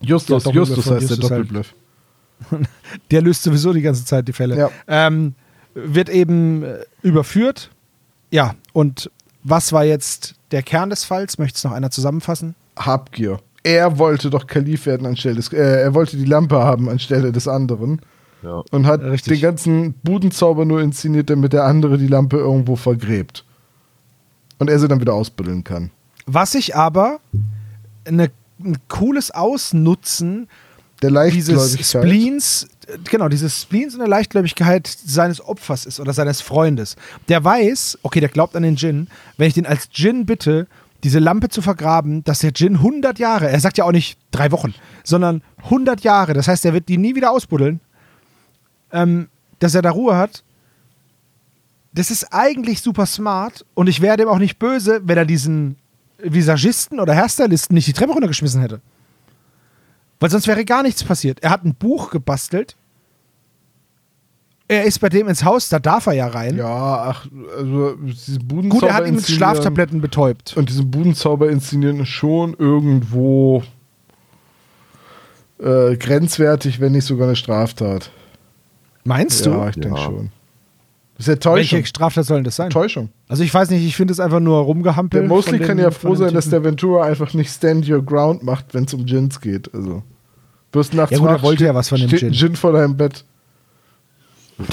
Justus, 0.01 0.45
Ja, 0.45 0.51
Justus 0.51 0.77
heißt 0.77 0.89
der 0.89 0.99
Justus 1.01 1.31
halt. 1.31 1.31
Doppelbluff. 1.31 1.73
Der 3.11 3.21
löst 3.21 3.43
sowieso 3.43 3.73
die 3.73 3.81
ganze 3.81 4.05
Zeit 4.05 4.27
die 4.27 4.33
Fälle. 4.33 4.57
Ja. 4.57 4.69
Ähm, 4.87 5.35
wird 5.73 6.09
eben 6.09 6.63
äh, 6.63 6.79
überführt. 7.01 7.69
Ja, 8.31 8.55
und 8.73 9.11
was 9.43 9.73
war 9.73 9.83
jetzt 9.83 10.35
der 10.51 10.63
Kern 10.63 10.89
des 10.89 11.03
Falls? 11.03 11.37
Möchte 11.37 11.57
es 11.57 11.63
noch 11.63 11.71
einer 11.71 11.91
zusammenfassen? 11.91 12.55
Habgier. 12.77 13.39
Er 13.63 13.97
wollte 13.97 14.29
doch 14.29 14.47
Kalif 14.47 14.85
werden 14.85 15.05
anstelle 15.05 15.35
des, 15.35 15.51
äh, 15.51 15.57
er 15.57 15.93
wollte 15.93 16.17
die 16.17 16.25
Lampe 16.25 16.57
haben 16.57 16.89
anstelle 16.89 17.31
des 17.31 17.47
anderen 17.47 18.01
ja. 18.41 18.63
und 18.71 18.85
hat 18.85 19.01
Richtig. 19.01 19.39
den 19.39 19.41
ganzen 19.41 19.93
Budenzauber 20.03 20.65
nur 20.65 20.81
inszeniert, 20.81 21.29
damit 21.29 21.53
der 21.53 21.65
andere 21.65 21.97
die 21.97 22.07
Lampe 22.07 22.37
irgendwo 22.37 22.75
vergräbt. 22.75 23.43
Und 24.59 24.69
er 24.69 24.79
sie 24.79 24.87
dann 24.87 25.01
wieder 25.01 25.13
ausbuddeln 25.13 25.63
kann. 25.63 25.91
Was 26.25 26.55
ich 26.55 26.75
aber 26.75 27.19
eine, 28.05 28.29
ein 28.63 28.77
cooles 28.87 29.31
Ausnutzen 29.31 30.47
Der 31.01 31.11
dieses. 31.77 31.89
Spleens, 31.89 32.67
genau, 33.09 33.29
dieses 33.29 33.61
Spleens 33.61 33.93
und 33.93 33.99
der 33.99 34.09
Leichtgläubigkeit 34.09 34.87
seines 34.87 35.41
Opfers 35.41 35.85
ist 35.85 35.99
oder 35.99 36.13
seines 36.13 36.41
Freundes. 36.41 36.95
Der 37.29 37.43
weiß, 37.43 37.99
okay, 38.01 38.19
der 38.19 38.29
glaubt 38.29 38.55
an 38.55 38.63
den 38.63 38.75
Djinn, 38.75 39.07
wenn 39.37 39.47
ich 39.47 39.53
den 39.53 39.65
als 39.65 39.89
Djinn 39.89 40.25
bitte, 40.25 40.67
diese 41.03 41.19
Lampe 41.19 41.47
zu 41.47 41.61
vergraben, 41.61 42.23
dass 42.25 42.39
der 42.39 42.51
Djinn 42.51 42.75
100 42.75 43.19
Jahre, 43.19 43.49
er 43.49 43.59
sagt 43.59 43.77
ja 43.77 43.85
auch 43.85 43.91
nicht 43.93 44.17
drei 44.31 44.51
Wochen, 44.51 44.73
sondern 45.03 45.41
100 45.63 46.01
Jahre, 46.01 46.33
das 46.33 46.47
heißt, 46.47 46.65
er 46.65 46.73
wird 46.73 46.89
die 46.89 46.97
nie 46.97 47.15
wieder 47.15 47.31
ausbuddeln, 47.31 47.79
ähm, 48.91 49.29
dass 49.59 49.75
er 49.75 49.81
da 49.81 49.91
Ruhe 49.91 50.17
hat. 50.17 50.43
Das 51.93 52.11
ist 52.11 52.33
eigentlich 52.33 52.81
super 52.81 53.05
smart 53.05 53.65
und 53.73 53.87
ich 53.87 54.01
wäre 54.01 54.17
dem 54.17 54.27
auch 54.27 54.37
nicht 54.39 54.59
böse, 54.59 55.01
wenn 55.05 55.17
er 55.17 55.25
diesen 55.25 55.77
Visagisten 56.23 56.99
oder 56.99 57.15
Hairstylisten 57.15 57.73
nicht 57.73 57.87
die 57.87 57.93
Treppe 57.93 58.13
runtergeschmissen 58.13 58.61
hätte. 58.61 58.81
Weil 60.19 60.29
sonst 60.29 60.47
wäre 60.47 60.65
gar 60.65 60.83
nichts 60.83 61.03
passiert. 61.03 61.39
Er 61.41 61.49
hat 61.51 61.63
ein 61.63 61.75
Buch 61.75 62.11
gebastelt. 62.11 62.75
Er 64.67 64.83
ist 64.83 64.99
bei 64.99 65.09
dem 65.09 65.27
ins 65.27 65.43
Haus, 65.43 65.67
da 65.69 65.79
darf 65.79 66.05
er 66.05 66.13
ja 66.13 66.27
rein. 66.27 66.55
Ja, 66.57 67.03
ach, 67.09 67.25
also 67.57 67.95
diese 67.95 68.39
Budenzauber 68.39 68.81
Gut, 68.81 68.89
er 68.89 68.93
hat 68.95 69.07
ihn 69.07 69.15
mit 69.15 69.27
Schlaftabletten 69.27 69.99
betäubt. 69.99 70.55
Und 70.57 70.69
diesen 70.69 70.91
Budenzauber 70.91 71.49
inszenieren 71.49 72.01
ist 72.01 72.09
schon 72.09 72.53
irgendwo 72.53 73.63
äh, 75.59 75.95
grenzwertig, 75.97 76.79
wenn 76.79 76.91
nicht 76.91 77.05
sogar 77.05 77.27
eine 77.27 77.35
Straftat. 77.35 78.11
Meinst 79.05 79.45
ja, 79.45 79.63
du? 79.63 79.69
ich 79.69 79.75
denke 79.75 79.97
Ja. 79.97 80.03
schon. 80.03 80.31
Das 81.19 81.27
ist 81.27 81.33
ja 81.33 81.35
Täuschung. 81.35 81.79
Welche 81.79 81.85
Straftat 81.85 82.25
soll 82.25 82.37
denn 82.37 82.43
das 82.45 82.55
sein? 82.55 82.69
Täuschung. 82.69 83.09
Also 83.27 83.43
ich 83.43 83.53
weiß 83.53 83.69
nicht, 83.71 83.85
ich 83.85 83.93
finde 83.93 84.13
es 84.13 84.21
einfach 84.21 84.39
nur 84.39 84.57
rumgehampelt. 84.59 85.21
Der 85.23 85.27
Mosley 85.27 85.59
kann 85.59 85.77
ja 85.77 85.91
froh 85.91 86.15
sein, 86.15 86.33
dass 86.33 86.49
der 86.49 86.63
Ventura 86.63 87.03
einfach 87.03 87.33
nicht 87.33 87.51
Stand 87.51 87.89
Your 87.89 88.01
Ground 88.01 88.41
macht, 88.41 88.73
wenn 88.73 88.85
es 88.85 88.93
um 88.93 89.05
Gins 89.05 89.41
geht. 89.41 89.69
Also. 89.73 90.01
Wirst 90.71 90.93
nachts 90.93 91.11
Ja 91.11 91.17
gut, 91.17 91.27
er 91.27 91.41
wollte 91.41 91.65
ja 91.65 91.75
was 91.75 91.89
von 91.89 91.99
dem 91.99 92.07
steht 92.07 92.19
Gin. 92.21 92.29
ein 92.29 92.33
Gin 92.35 92.55
vor 92.55 92.71
deinem 92.71 92.95
Bett. 92.95 93.25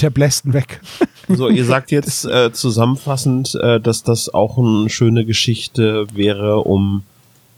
Der 0.01 0.09
bläst 0.09 0.45
ihn 0.45 0.53
weg. 0.53 0.79
So, 1.29 1.49
ihr 1.49 1.65
sagt 1.65 1.91
jetzt 1.91 2.23
äh, 2.23 2.53
zusammenfassend, 2.53 3.53
äh, 3.61 3.81
dass 3.81 4.01
das 4.01 4.33
auch 4.33 4.57
eine 4.57 4.89
schöne 4.89 5.25
Geschichte 5.25 6.07
wäre, 6.13 6.59
um 6.61 7.03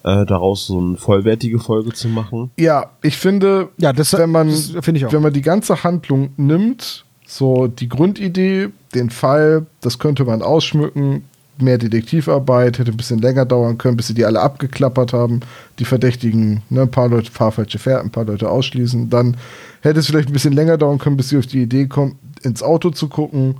äh, 0.03 0.25
daraus 0.25 0.65
so 0.65 0.79
eine 0.79 0.97
vollwertige 0.97 1.59
Folge 1.59 1.93
zu 1.93 2.07
machen. 2.07 2.49
Ja, 2.57 2.89
ich 3.03 3.15
finde, 3.17 3.69
Ja, 3.77 3.93
das- 3.93 4.13
wenn 4.17 4.31
man, 4.31 4.47
das 4.47 4.69
ich 4.87 5.05
auch. 5.05 5.13
wenn 5.13 5.21
man 5.21 5.33
die 5.33 5.43
ganze 5.43 5.83
Handlung 5.83 6.31
nimmt, 6.35 7.05
so 7.27 7.67
die 7.67 7.87
Grundidee, 7.87 8.69
den 8.95 9.09
Fall, 9.09 9.65
das 9.81 9.99
könnte 9.99 10.25
man 10.25 10.41
ausschmücken, 10.41 11.23
mehr 11.61 11.77
Detektivarbeit, 11.77 12.79
hätte 12.79 12.91
ein 12.91 12.97
bisschen 12.97 13.19
länger 13.19 13.45
dauern 13.45 13.77
können, 13.77 13.97
bis 13.97 14.07
sie 14.07 14.13
die 14.13 14.25
alle 14.25 14.39
abgeklappert 14.39 15.13
haben, 15.13 15.41
die 15.77 15.85
Verdächtigen, 15.85 16.61
ne, 16.69 16.83
ein 16.83 16.91
paar 16.91 17.09
Leute 17.09 17.31
fahrfalsche 17.31 17.79
Fährten, 17.79 18.07
ein 18.07 18.11
paar 18.11 18.25
Leute 18.25 18.49
ausschließen, 18.49 19.09
dann 19.09 19.37
hätte 19.81 19.99
es 19.99 20.07
vielleicht 20.07 20.29
ein 20.29 20.33
bisschen 20.33 20.53
länger 20.53 20.77
dauern 20.77 20.99
können, 20.99 21.17
bis 21.17 21.29
sie 21.29 21.37
auf 21.37 21.47
die 21.47 21.61
Idee 21.61 21.87
kommen, 21.87 22.17
ins 22.43 22.63
Auto 22.63 22.91
zu 22.91 23.09
gucken, 23.09 23.55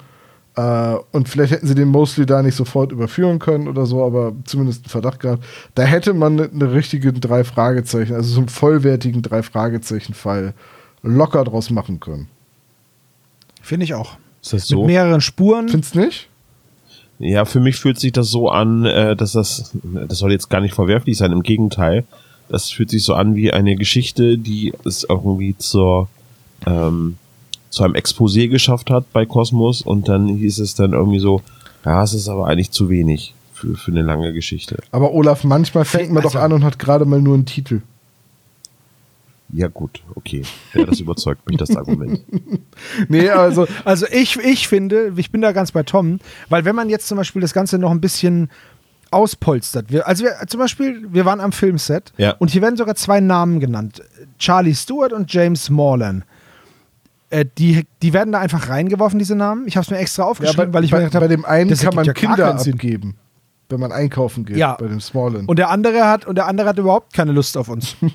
äh, 0.56 0.98
und 1.12 1.30
vielleicht 1.30 1.54
hätten 1.54 1.68
sie 1.68 1.76
den 1.76 1.88
Mosley 1.88 2.26
da 2.26 2.42
nicht 2.42 2.56
sofort 2.56 2.92
überführen 2.92 3.40
können 3.40 3.68
oder 3.68 3.86
so, 3.86 4.04
aber 4.06 4.34
zumindest 4.46 4.84
einen 4.84 4.90
Verdacht 4.90 5.20
gehabt. 5.20 5.44
Da 5.76 5.84
hätte 5.84 6.14
man 6.14 6.34
eine, 6.40 6.50
eine 6.52 6.74
richtige 6.74 7.14
drei 7.14 7.44
Fragezeichen, 7.44 8.16
also 8.16 8.30
so 8.30 8.40
einen 8.40 8.50
vollwertigen 8.50 9.22
drei 9.22 9.44
Fragezeichen-Fall 9.44 10.54
locker 11.02 11.44
draus 11.46 11.70
machen 11.70 12.00
können. 12.00 12.28
Finde 13.62 13.86
ich 13.86 13.94
auch. 13.94 14.18
Ist 14.42 14.54
das 14.54 14.70
Mit 14.70 14.80
so? 14.80 14.86
mehreren 14.86 15.22
Spuren. 15.22 15.70
Findest 15.70 15.96
nicht? 15.96 16.28
Ja, 17.20 17.44
für 17.46 17.60
mich 17.60 17.76
fühlt 17.76 18.00
sich 18.00 18.14
das 18.14 18.30
so 18.30 18.50
an, 18.50 18.86
äh, 18.86 19.16
dass 19.16 19.34
das, 19.34 19.72
das 19.84 20.18
soll 20.20 20.32
jetzt 20.32 20.50
gar 20.50 20.62
nicht 20.62 20.74
verwerflich 20.74 21.18
sein, 21.18 21.32
im 21.34 21.44
Gegenteil. 21.44 22.06
Das 22.48 22.70
fühlt 22.72 22.90
sich 22.90 23.04
so 23.04 23.14
an 23.14 23.36
wie 23.36 23.52
eine 23.52 23.76
Geschichte, 23.76 24.38
die 24.38 24.74
es 24.86 25.04
irgendwie 25.08 25.56
zur, 25.58 26.08
ähm, 26.66 27.18
zu 27.70 27.84
einem 27.84 27.94
Exposé 27.96 28.48
geschafft 28.48 28.90
hat 28.90 29.12
bei 29.12 29.26
Kosmos 29.26 29.82
und 29.82 30.08
dann 30.08 30.28
hieß 30.30 30.60
es 30.60 30.76
dann 30.76 30.94
irgendwie 30.94 31.20
so, 31.20 31.42
ja, 31.86 32.02
es 32.04 32.14
ist 32.14 32.30
aber 32.30 32.48
eigentlich 32.48 32.72
zu 32.72 32.90
wenig 32.90 33.34
für, 33.54 33.76
für 33.76 33.92
eine 33.92 34.02
lange 34.02 34.32
Geschichte. 34.34 34.78
Aber 34.92 35.14
Olaf, 35.14 35.44
manchmal 35.44 35.84
fängt 35.86 36.12
man 36.12 36.24
doch 36.24 36.36
Also- 36.36 36.46
an 36.46 36.54
und 36.54 36.64
hat 36.64 36.80
gerade 36.80 37.04
mal 37.06 37.22
nur 37.22 37.36
einen 37.36 37.46
Titel. 37.46 37.82
Ja 39.52 39.68
gut, 39.68 40.04
okay. 40.16 40.44
Ja, 40.74 40.86
das 40.86 41.00
überzeugt 41.00 41.48
mich, 41.48 41.58
das 41.58 41.76
Argument. 41.76 42.22
Nee, 43.08 43.30
also, 43.30 43.68
Also 43.84 44.06
ich, 44.12 44.38
ich 44.38 44.68
finde, 44.68 45.12
ich 45.18 45.32
bin 45.32 45.42
da 45.42 45.52
ganz 45.52 45.72
bei 45.72 45.84
Tom, 45.84 46.20
weil 46.50 46.66
wenn 46.66 46.76
man 46.76 46.90
jetzt 46.90 47.08
zum 47.08 47.18
Beispiel 47.18 47.42
das 47.42 47.54
Ganze 47.54 47.78
noch 47.80 47.92
ein 47.92 48.00
bisschen 48.02 48.50
auspolstert, 49.12 49.92
wir, 49.92 50.08
also 50.08 50.24
wir, 50.24 50.36
zum 50.48 50.60
Beispiel, 50.60 51.08
wir 51.12 51.26
waren 51.26 51.40
am 51.42 51.52
Filmset 51.52 52.14
Ja. 52.18 52.36
und 52.40 52.52
hier 52.52 52.62
werden 52.62 52.78
sogar 52.78 52.96
zwei 52.96 53.20
Namen 53.20 53.60
genannt, 53.60 54.02
Charlie 54.38 54.76
Stewart 54.76 55.14
und 55.14 55.34
James 55.34 55.70
Morlan. 55.70 56.24
Äh, 57.32 57.46
die, 57.58 57.86
die 58.02 58.14
werden 58.14 58.32
da 58.32 58.40
einfach 58.40 58.70
reingeworfen, 58.70 59.20
diese 59.20 59.36
Namen. 59.36 59.68
Ich 59.68 59.76
habe 59.78 59.84
es 59.84 59.90
mir 59.92 59.98
extra 59.98 60.24
ja, 60.24 60.30
aufgeschrieben, 60.30 60.72
bei, 60.72 60.78
weil 60.80 60.84
ich 60.86 60.92
bei, 60.92 60.98
mir 61.00 61.06
gedacht 61.06 61.20
bei 61.22 61.26
habe, 61.26 61.36
dem 61.36 61.46
einen 61.46 61.70
das 61.70 61.82
kann 61.82 61.96
man 61.96 62.06
ja 62.06 62.14
Kinder 62.14 62.54
abgeben, 62.56 63.16
wenn 63.70 63.80
man 63.80 63.92
einkaufen 63.92 64.46
geht, 64.46 64.58
Ja. 64.58 64.76
bei 64.80 64.88
dem 64.88 65.02
Smallland. 65.02 65.50
Und 65.50 65.58
der 65.60 65.70
andere 65.70 66.08
hat 66.08 66.26
und 66.26 66.36
der 66.38 66.48
andere 66.48 66.70
hat 66.70 66.78
überhaupt 66.78 67.14
keine 67.14 67.32
Lust 67.32 67.58
auf 67.58 67.68
uns. 67.70 67.96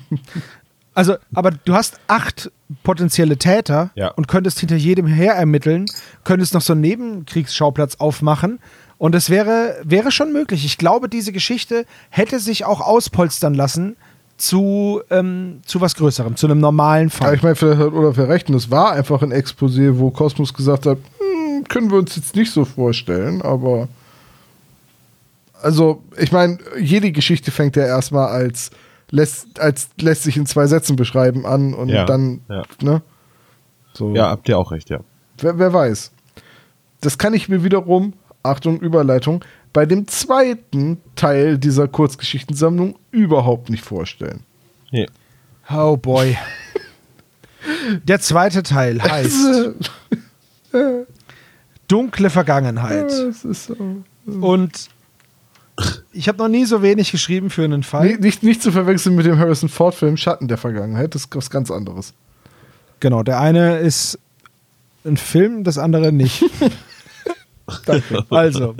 also, 0.95 1.15
aber 1.33 1.51
du 1.51 1.73
hast 1.75 1.99
acht 2.07 2.51
potenzielle 2.83 3.37
Täter 3.37 3.91
Ja. 3.95 4.09
und 4.11 4.27
könntest 4.27 4.59
hinter 4.59 4.75
jedem 4.77 5.05
her 5.05 5.33
ermitteln, 5.35 5.85
könntest 6.23 6.53
noch 6.55 6.61
so 6.61 6.73
einen 6.73 6.81
Nebenkriegsschauplatz 6.81 7.95
aufmachen 7.97 8.59
und 8.97 9.13
es 9.13 9.29
wäre 9.29 9.75
wäre 9.83 10.11
schon 10.11 10.33
möglich. 10.33 10.65
Ich 10.65 10.77
glaube, 10.77 11.09
diese 11.09 11.31
Geschichte 11.31 11.85
hätte 12.09 12.39
sich 12.39 12.65
auch 12.65 12.81
auspolstern 12.81 13.53
lassen 13.53 13.95
zu 14.37 15.01
ähm, 15.11 15.61
zu 15.65 15.79
was 15.81 15.95
Größerem, 15.95 16.35
zu 16.35 16.47
einem 16.47 16.59
normalen 16.59 17.09
Fall. 17.09 17.35
ich 17.35 17.43
meine, 17.43 17.55
vielleicht 17.55 17.79
hat 17.79 17.93
Olaf 17.93 18.17
ja 18.17 18.23
recht. 18.25 18.49
Und 18.49 18.55
es 18.55 18.71
war 18.71 18.91
einfach 18.93 19.21
ein 19.21 19.31
Exposé, 19.31 19.97
wo 19.99 20.11
Kosmos 20.11 20.53
gesagt 20.53 20.85
hat, 20.85 20.97
hm, 21.19 21.63
können 21.69 21.89
wir 21.91 21.97
uns 21.99 22.15
jetzt 22.15 22.35
nicht 22.35 22.51
so 22.51 22.65
vorstellen, 22.65 23.41
aber 23.41 23.87
also, 25.61 26.03
ich 26.17 26.31
meine, 26.31 26.57
jede 26.79 27.11
Geschichte 27.11 27.49
fängt 27.51 27.75
ja 27.75 27.85
erstmal 27.85 28.27
als 28.27 28.71
lässt, 29.11 29.59
als 29.59 29.89
lässt 29.99 30.23
sich 30.23 30.37
in 30.37 30.45
zwei 30.45 30.67
Sätzen 30.67 30.95
beschreiben 30.95 31.45
an 31.45 31.73
und 31.73 31.89
Ja, 31.89 32.05
dann, 32.05 32.41
ja. 32.49 32.63
ne? 32.81 33.01
So. 33.93 34.13
Ja, 34.13 34.29
habt 34.29 34.49
ihr 34.49 34.57
auch 34.57 34.71
recht, 34.71 34.89
ja. 34.89 34.99
Wer, 35.37 35.57
wer 35.59 35.71
weiß. 35.73 36.11
Das 37.01 37.17
kann 37.17 37.33
ich 37.33 37.49
mir 37.49 37.63
wiederum, 37.63 38.13
Achtung, 38.43 38.79
Überleitung, 38.79 39.43
bei 39.73 39.85
dem 39.85 40.07
zweiten 40.07 40.99
Teil 41.15 41.57
dieser 41.57 41.87
Kurzgeschichtensammlung 41.87 42.95
überhaupt 43.11 43.69
nicht 43.69 43.83
vorstellen. 43.83 44.43
Nee. 44.91 45.07
Oh 45.69 45.97
boy. 45.97 46.37
Der 48.03 48.19
zweite 48.19 48.63
Teil 48.63 49.01
heißt 49.01 49.71
Dunkle 51.87 52.29
Vergangenheit. 52.29 53.11
Es 53.11 53.43
ist 53.43 53.65
so. 53.65 53.75
Und 54.25 54.89
ich 56.13 56.27
habe 56.27 56.37
noch 56.37 56.47
nie 56.47 56.65
so 56.65 56.81
wenig 56.81 57.11
geschrieben 57.11 57.49
für 57.49 57.63
einen 57.63 57.83
Fall. 57.83 58.07
Nicht, 58.07 58.21
nicht, 58.21 58.43
nicht 58.43 58.61
zu 58.61 58.71
verwechseln 58.71 59.15
mit 59.15 59.25
dem 59.25 59.37
Harrison 59.37 59.69
Ford-Film 59.69 60.15
Schatten 60.17 60.47
der 60.47 60.57
Vergangenheit, 60.57 61.15
das 61.15 61.23
ist 61.23 61.35
was 61.35 61.49
ganz 61.49 61.69
anderes. 61.71 62.13
Genau, 63.01 63.23
der 63.23 63.39
eine 63.41 63.77
ist 63.79 64.17
ein 65.03 65.17
Film, 65.17 65.63
das 65.63 65.77
andere 65.77 66.11
nicht. 66.11 66.43
Danke. 67.85 68.25
Also, 68.29 68.75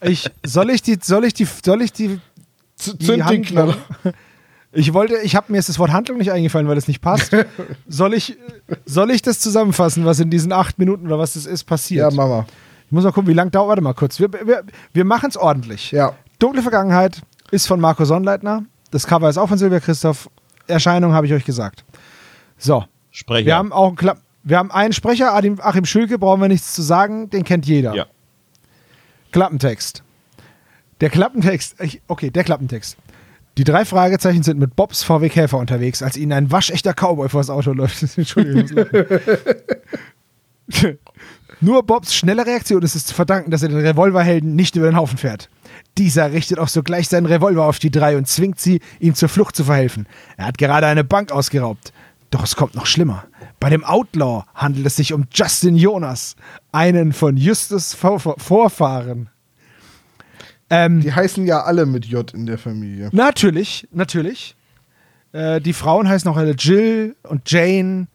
ich 0.00 0.30
soll 0.44 0.70
ich 0.70 0.82
die 0.82 0.98
soll 1.02 1.24
ich 1.24 1.34
die 1.34 1.44
soll 1.64 1.82
ich 1.82 1.92
die 1.92 2.08
die 2.08 2.18
Zünd 2.76 3.02
den 3.08 3.24
Handlung- 3.24 3.42
Knaller. 3.44 3.76
Ich 4.74 4.94
wollte, 4.94 5.18
ich 5.18 5.36
habe 5.36 5.52
mir 5.52 5.58
ist 5.58 5.68
das 5.68 5.78
Wort 5.78 5.92
Handlung 5.92 6.16
nicht 6.16 6.32
eingefallen, 6.32 6.66
weil 6.66 6.78
es 6.78 6.88
nicht 6.88 7.02
passt. 7.02 7.36
Soll 7.88 8.14
ich 8.14 8.38
soll 8.86 9.10
ich 9.10 9.20
das 9.20 9.38
zusammenfassen, 9.38 10.06
was 10.06 10.18
in 10.18 10.30
diesen 10.30 10.50
acht 10.50 10.78
Minuten 10.78 11.06
oder 11.06 11.18
was 11.18 11.34
das 11.34 11.44
ist 11.44 11.60
Ja, 11.60 11.66
passiert? 11.66 12.14
Mama. 12.14 12.46
ich 12.86 12.92
muss 12.92 13.04
mal 13.04 13.12
gucken, 13.12 13.28
wie 13.28 13.34
lange 13.34 13.50
dauert. 13.50 13.68
Warte 13.68 13.82
mal 13.82 13.92
kurz. 13.92 14.18
Wir, 14.18 14.32
wir, 14.32 14.64
wir 14.94 15.04
machen 15.04 15.28
es 15.28 15.36
ordentlich. 15.36 15.90
Ja. 15.92 16.14
Dunkle 16.42 16.62
Vergangenheit 16.62 17.22
ist 17.52 17.68
von 17.68 17.78
Marco 17.78 18.04
Sonnleitner. 18.04 18.64
Das 18.90 19.06
Cover 19.06 19.28
ist 19.30 19.38
auch 19.38 19.48
von 19.48 19.58
Silvia 19.58 19.78
Christoph. 19.78 20.28
Erscheinung 20.66 21.12
habe 21.12 21.24
ich 21.24 21.32
euch 21.32 21.44
gesagt. 21.44 21.84
So, 22.58 22.84
Sprecher. 23.12 23.46
wir 23.46 23.54
haben 23.54 23.72
auch 23.72 23.86
einen 23.88 23.96
Kla 23.96 24.16
wir 24.42 24.58
haben 24.58 24.72
einen 24.72 24.92
Sprecher, 24.92 25.32
Achim, 25.32 25.84
Schülke, 25.84 26.18
brauchen 26.18 26.40
wir 26.40 26.48
nichts 26.48 26.74
zu 26.74 26.82
sagen, 26.82 27.30
den 27.30 27.44
kennt 27.44 27.64
jeder. 27.66 27.94
ja. 27.94 28.06
Klappentext. 29.30 30.02
Der 31.00 31.10
Klappentext, 31.10 31.76
okay, 32.08 32.30
der 32.30 32.42
Klappentext. 32.42 32.96
Die 33.56 33.62
drei 33.62 33.84
Fragezeichen 33.84 34.42
sind 34.42 34.58
mit 34.58 34.74
Bobs 34.74 35.04
VW 35.04 35.28
Käfer 35.28 35.58
unterwegs, 35.58 36.02
als 36.02 36.16
ihnen 36.16 36.32
ein 36.32 36.50
waschechter 36.50 36.92
Cowboy 36.92 37.28
vors 37.28 37.50
Auto 37.50 37.72
läuft. 37.72 38.02
Entschuldigung. 38.18 38.84
Nur 41.60 41.84
Bobs 41.84 42.12
schnelle 42.12 42.44
Reaktion 42.44 42.82
ist 42.82 42.96
es 42.96 43.06
zu 43.06 43.14
verdanken, 43.14 43.52
dass 43.52 43.62
er 43.62 43.68
den 43.68 43.78
Revolverhelden 43.78 44.56
nicht 44.56 44.74
über 44.74 44.86
den 44.86 44.96
Haufen 44.96 45.18
fährt. 45.18 45.48
Dieser 45.98 46.32
richtet 46.32 46.58
auch 46.58 46.68
sogleich 46.68 47.08
seinen 47.08 47.26
Revolver 47.26 47.66
auf 47.66 47.78
die 47.78 47.90
drei 47.90 48.16
und 48.16 48.26
zwingt 48.26 48.58
sie, 48.58 48.80
ihm 48.98 49.14
zur 49.14 49.28
Flucht 49.28 49.54
zu 49.54 49.64
verhelfen. 49.64 50.06
Er 50.36 50.46
hat 50.46 50.58
gerade 50.58 50.86
eine 50.86 51.04
Bank 51.04 51.32
ausgeraubt. 51.32 51.92
Doch 52.30 52.44
es 52.44 52.56
kommt 52.56 52.74
noch 52.74 52.86
schlimmer. 52.86 53.24
Bei 53.60 53.68
dem 53.68 53.84
Outlaw 53.84 54.44
handelt 54.54 54.86
es 54.86 54.96
sich 54.96 55.12
um 55.12 55.26
Justin 55.32 55.76
Jonas, 55.76 56.34
einen 56.72 57.12
von 57.12 57.36
Justus 57.36 57.92
Vor 57.92 58.18
Vorfahren. 58.18 59.28
Ähm, 60.70 61.00
Die 61.00 61.12
heißen 61.12 61.44
ja 61.46 61.62
alle 61.62 61.84
mit 61.84 62.06
J 62.06 62.32
in 62.32 62.46
der 62.46 62.56
Familie. 62.56 63.10
Natürlich, 63.12 63.86
natürlich. 63.92 64.56
Äh, 65.32 65.60
die 65.60 65.74
Frauen 65.74 66.08
heißen 66.08 66.30
auch 66.30 66.38
alle 66.38 66.52
Jill 66.52 67.14
und 67.24 67.50
Jane 67.50 68.06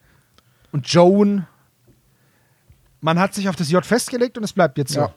und 0.72 0.88
Joan. 0.88 1.46
Man 3.00 3.20
hat 3.20 3.36
sich 3.36 3.48
auf 3.48 3.56
das 3.56 3.70
J 3.70 3.86
festgelegt 3.86 4.40
und 4.40 4.44
es 4.44 4.54
bleibt 4.54 4.80
jetzt 4.80 4.94
so. 4.94 5.02
Ja. 5.02 5.14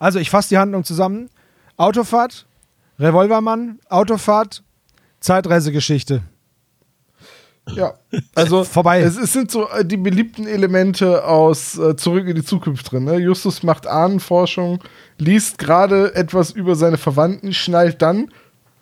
Also 0.00 0.18
ich 0.18 0.30
fasse 0.30 0.48
die 0.48 0.58
Handlung 0.58 0.82
zusammen. 0.82 1.30
Autofahrt, 1.76 2.46
Revolvermann, 2.98 3.78
Autofahrt, 3.88 4.64
Zeitreisegeschichte. 5.20 6.22
Ja, 7.76 7.94
also 8.34 8.64
Vorbei. 8.64 9.02
Es, 9.02 9.16
es 9.16 9.32
sind 9.32 9.50
so 9.50 9.68
äh, 9.68 9.84
die 9.84 9.96
beliebten 9.96 10.46
Elemente 10.46 11.24
aus 11.24 11.78
äh, 11.78 11.94
Zurück 11.94 12.26
in 12.26 12.34
die 12.34 12.44
Zukunft 12.44 12.90
drin. 12.90 13.04
Ne? 13.04 13.18
Justus 13.18 13.62
macht 13.62 13.86
Ahnenforschung, 13.86 14.82
liest 15.18 15.58
gerade 15.58 16.14
etwas 16.14 16.50
über 16.50 16.74
seine 16.74 16.98
Verwandten, 16.98 17.52
schnallt 17.52 18.02
dann 18.02 18.30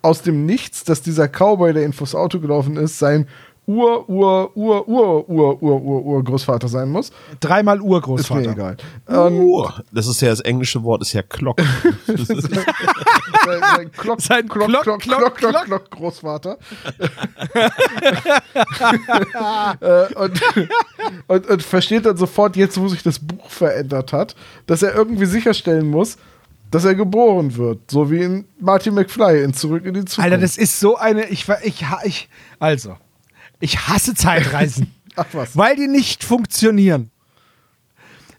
aus 0.01 0.23
dem 0.23 0.47
Nichts, 0.47 0.85
dass 0.85 1.03
dieser 1.03 1.29
Cowboy, 1.29 1.73
der 1.73 1.85
ihn 1.85 1.93
vors 1.93 2.15
Auto 2.15 2.39
gelaufen 2.41 2.77
ist, 2.77 2.99
sein 2.99 3.27
Ur, 3.69 4.09
Ur, 4.09 4.57
Ur, 4.57 4.89
Ur, 4.89 5.29
Ur, 5.29 5.63
Ur, 5.63 5.83
Ur, 5.83 6.05
Ur 6.07 6.25
Großvater 6.25 6.69
sein 6.69 6.89
muss. 6.89 7.11
Dreimal 7.39 7.77
Ist 7.77 7.83
mir 7.85 7.91
Urgroßvater. 7.91 8.51
egal. 8.53 8.77
Ähm, 9.07 9.41
Uh, 9.41 9.69
das 9.93 10.07
ist 10.07 10.23
ja 10.23 10.31
das 10.31 10.41
englische 10.41 10.83
Wort, 10.83 11.03
ist 11.03 11.13
ja 11.13 11.21
Glock. 11.29 11.61
sein, 12.07 13.61
sein 13.61 13.93
Klock, 13.93 14.21
Sein 14.23 14.49
Klock, 14.49 14.69
Klock, 14.69 14.83
Klock, 14.83 15.01
Klock, 15.01 15.01
Klock, 15.01 15.35
Klock, 15.37 15.53
Klock. 15.53 15.65
Klock, 15.67 15.91
Großvater. 15.91 16.57
äh, 19.81 20.15
und, 20.15 20.41
und, 21.27 21.47
und 21.51 21.63
versteht 21.63 22.07
dann 22.07 22.17
sofort, 22.17 22.57
jetzt 22.57 22.81
wo 22.81 22.89
sich 22.89 23.03
das 23.03 23.19
Buch 23.19 23.49
verändert 23.51 24.13
hat, 24.13 24.35
dass 24.67 24.83
er 24.83 24.95
irgendwie 24.95 25.27
sicherstellen 25.27 25.89
muss, 25.91 26.17
dass 26.71 26.85
er 26.85 26.95
geboren 26.95 27.57
wird. 27.57 27.91
So 27.91 28.11
wie 28.11 28.23
in 28.23 28.45
Marty 28.61 28.91
McFly 28.91 29.43
in 29.43 29.55
Zurück 29.55 29.85
in 29.85 29.95
die 29.95 30.05
Zukunft. 30.05 30.21
Alter, 30.33 30.39
das 30.39 30.57
ist 30.59 30.81
so 30.81 30.97
eine. 30.97 31.27
Ich, 31.29 31.47
ich, 31.65 31.85
ha- 31.89 32.01
ich, 32.05 32.29
also, 32.59 32.97
ich 33.61 33.89
hasse 33.89 34.15
Zeitreisen. 34.15 34.95
Ach 35.17 35.27
was. 35.33 35.57
Weil 35.57 35.77
die 35.77 35.89
nicht 35.89 36.23
funktionieren. 36.25 37.11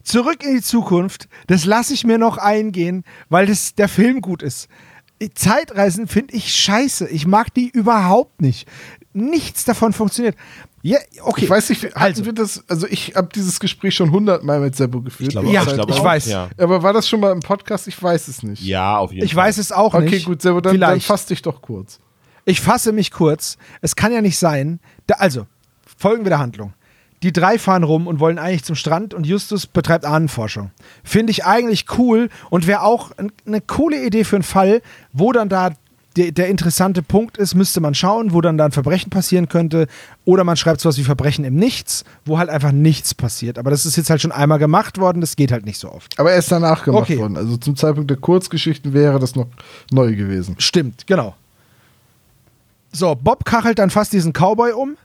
Zurück 0.03 0.43
in 0.43 0.55
die 0.55 0.61
Zukunft, 0.61 1.27
das 1.47 1.65
lasse 1.65 1.93
ich 1.93 2.03
mir 2.05 2.17
noch 2.17 2.37
eingehen, 2.37 3.03
weil 3.29 3.45
das, 3.45 3.75
der 3.75 3.89
Film 3.89 4.21
gut 4.21 4.41
ist. 4.41 4.67
Zeitreisen 5.35 6.07
finde 6.07 6.33
ich 6.35 6.55
scheiße. 6.55 7.09
Ich 7.09 7.27
mag 7.27 7.53
die 7.53 7.69
überhaupt 7.69 8.41
nicht. 8.41 8.67
Nichts 9.13 9.65
davon 9.65 9.91
funktioniert. 9.91 10.35
Ja, 10.81 10.97
okay. 11.23 11.43
Ich 11.43 11.49
weiß 11.49 11.69
nicht, 11.69 11.97
Also. 11.97 12.23
wir 12.25 12.31
das, 12.31 12.63
also 12.69 12.87
ich 12.87 13.15
habe 13.17 13.27
dieses 13.35 13.59
Gespräch 13.59 13.93
schon 13.95 14.11
hundertmal 14.11 14.61
mit 14.61 14.77
Sebo 14.77 15.01
geführt. 15.01 15.31
glaube, 15.31 15.49
Ja, 15.51 15.63
ich, 15.63 15.73
glaube 15.73 15.91
ich 15.91 16.01
weiß. 16.01 16.27
Ja, 16.27 16.49
Aber 16.57 16.81
war 16.81 16.93
das 16.93 17.09
schon 17.09 17.19
mal 17.19 17.33
im 17.33 17.41
Podcast? 17.41 17.89
Ich 17.89 18.01
weiß 18.01 18.29
es 18.29 18.41
nicht. 18.43 18.63
ja 18.63 18.97
auf 18.97 19.11
jeden 19.11 19.25
Ich 19.25 19.33
Fall. 19.33 19.43
weiß 19.47 19.57
es 19.57 19.73
auch 19.73 19.93
nicht. 19.95 20.07
Okay, 20.07 20.19
gut, 20.21 20.41
Sebo, 20.41 20.61
dann, 20.61 20.79
dann 20.79 20.91
Vielleicht. 20.91 21.05
fass 21.07 21.25
dich 21.25 21.41
doch 21.41 21.61
kurz. 21.61 21.99
Ich 22.49 22.61
fasse 22.61 22.93
mich 22.93 23.11
kurz. 23.11 23.57
Es 23.81 23.95
kann 23.95 24.11
ja 24.11 24.21
nicht 24.23 24.39
sein. 24.39 24.79
Da, 25.05 25.17
also, 25.19 25.45
folgen 25.99 26.25
wir 26.25 26.31
der 26.31 26.39
Handlung. 26.39 26.73
Die 27.21 27.31
drei 27.31 27.59
fahren 27.59 27.83
rum 27.83 28.07
und 28.07 28.19
wollen 28.19 28.39
eigentlich 28.39 28.63
zum 28.63 28.75
Strand 28.75 29.13
und 29.13 29.27
Justus 29.27 29.67
betreibt 29.67 30.03
Ahnenforschung. 30.03 30.71
Finde 31.03 31.29
ich 31.29 31.45
eigentlich 31.45 31.85
cool 31.99 32.29
und 32.49 32.65
wäre 32.65 32.81
auch 32.81 33.11
ein, 33.17 33.31
eine 33.45 33.61
coole 33.61 34.03
Idee 34.03 34.23
für 34.23 34.37
einen 34.37 34.43
Fall, 34.43 34.81
wo 35.13 35.31
dann 35.31 35.47
da 35.47 35.73
der, 36.15 36.31
der 36.31 36.47
interessante 36.47 37.03
Punkt 37.03 37.37
ist, 37.37 37.53
müsste 37.53 37.81
man 37.81 37.93
schauen, 37.93 38.33
wo 38.33 38.41
dann 38.41 38.57
da 38.57 38.65
ein 38.65 38.71
Verbrechen 38.71 39.11
passieren 39.11 39.47
könnte. 39.47 39.85
Oder 40.25 40.43
man 40.43 40.57
schreibt 40.57 40.81
sowas 40.81 40.97
wie 40.97 41.03
Verbrechen 41.03 41.45
im 41.45 41.53
Nichts, 41.53 42.03
wo 42.25 42.39
halt 42.39 42.49
einfach 42.49 42.71
nichts 42.71 43.13
passiert. 43.13 43.59
Aber 43.59 43.69
das 43.69 43.85
ist 43.85 43.95
jetzt 43.95 44.09
halt 44.09 44.21
schon 44.23 44.31
einmal 44.31 44.57
gemacht 44.57 44.97
worden, 44.97 45.21
das 45.21 45.35
geht 45.35 45.51
halt 45.51 45.67
nicht 45.67 45.77
so 45.77 45.91
oft. 45.91 46.17
Aber 46.17 46.31
er 46.31 46.39
ist 46.39 46.51
danach 46.51 46.83
gemacht 46.83 47.03
Okay. 47.03 47.19
worden. 47.19 47.37
Also 47.37 47.57
zum 47.57 47.75
Zeitpunkt 47.75 48.09
der 48.09 48.17
Kurzgeschichten 48.17 48.91
wäre 48.91 49.19
das 49.19 49.35
noch 49.35 49.45
neu 49.91 50.15
gewesen. 50.15 50.55
Stimmt, 50.57 51.05
genau. 51.05 51.35
So, 52.91 53.15
Bob 53.15 53.45
kachelt 53.45 53.79
dann 53.79 53.89
fast 53.89 54.13
diesen 54.13 54.33
Cowboy 54.33 54.71
um 54.73 54.97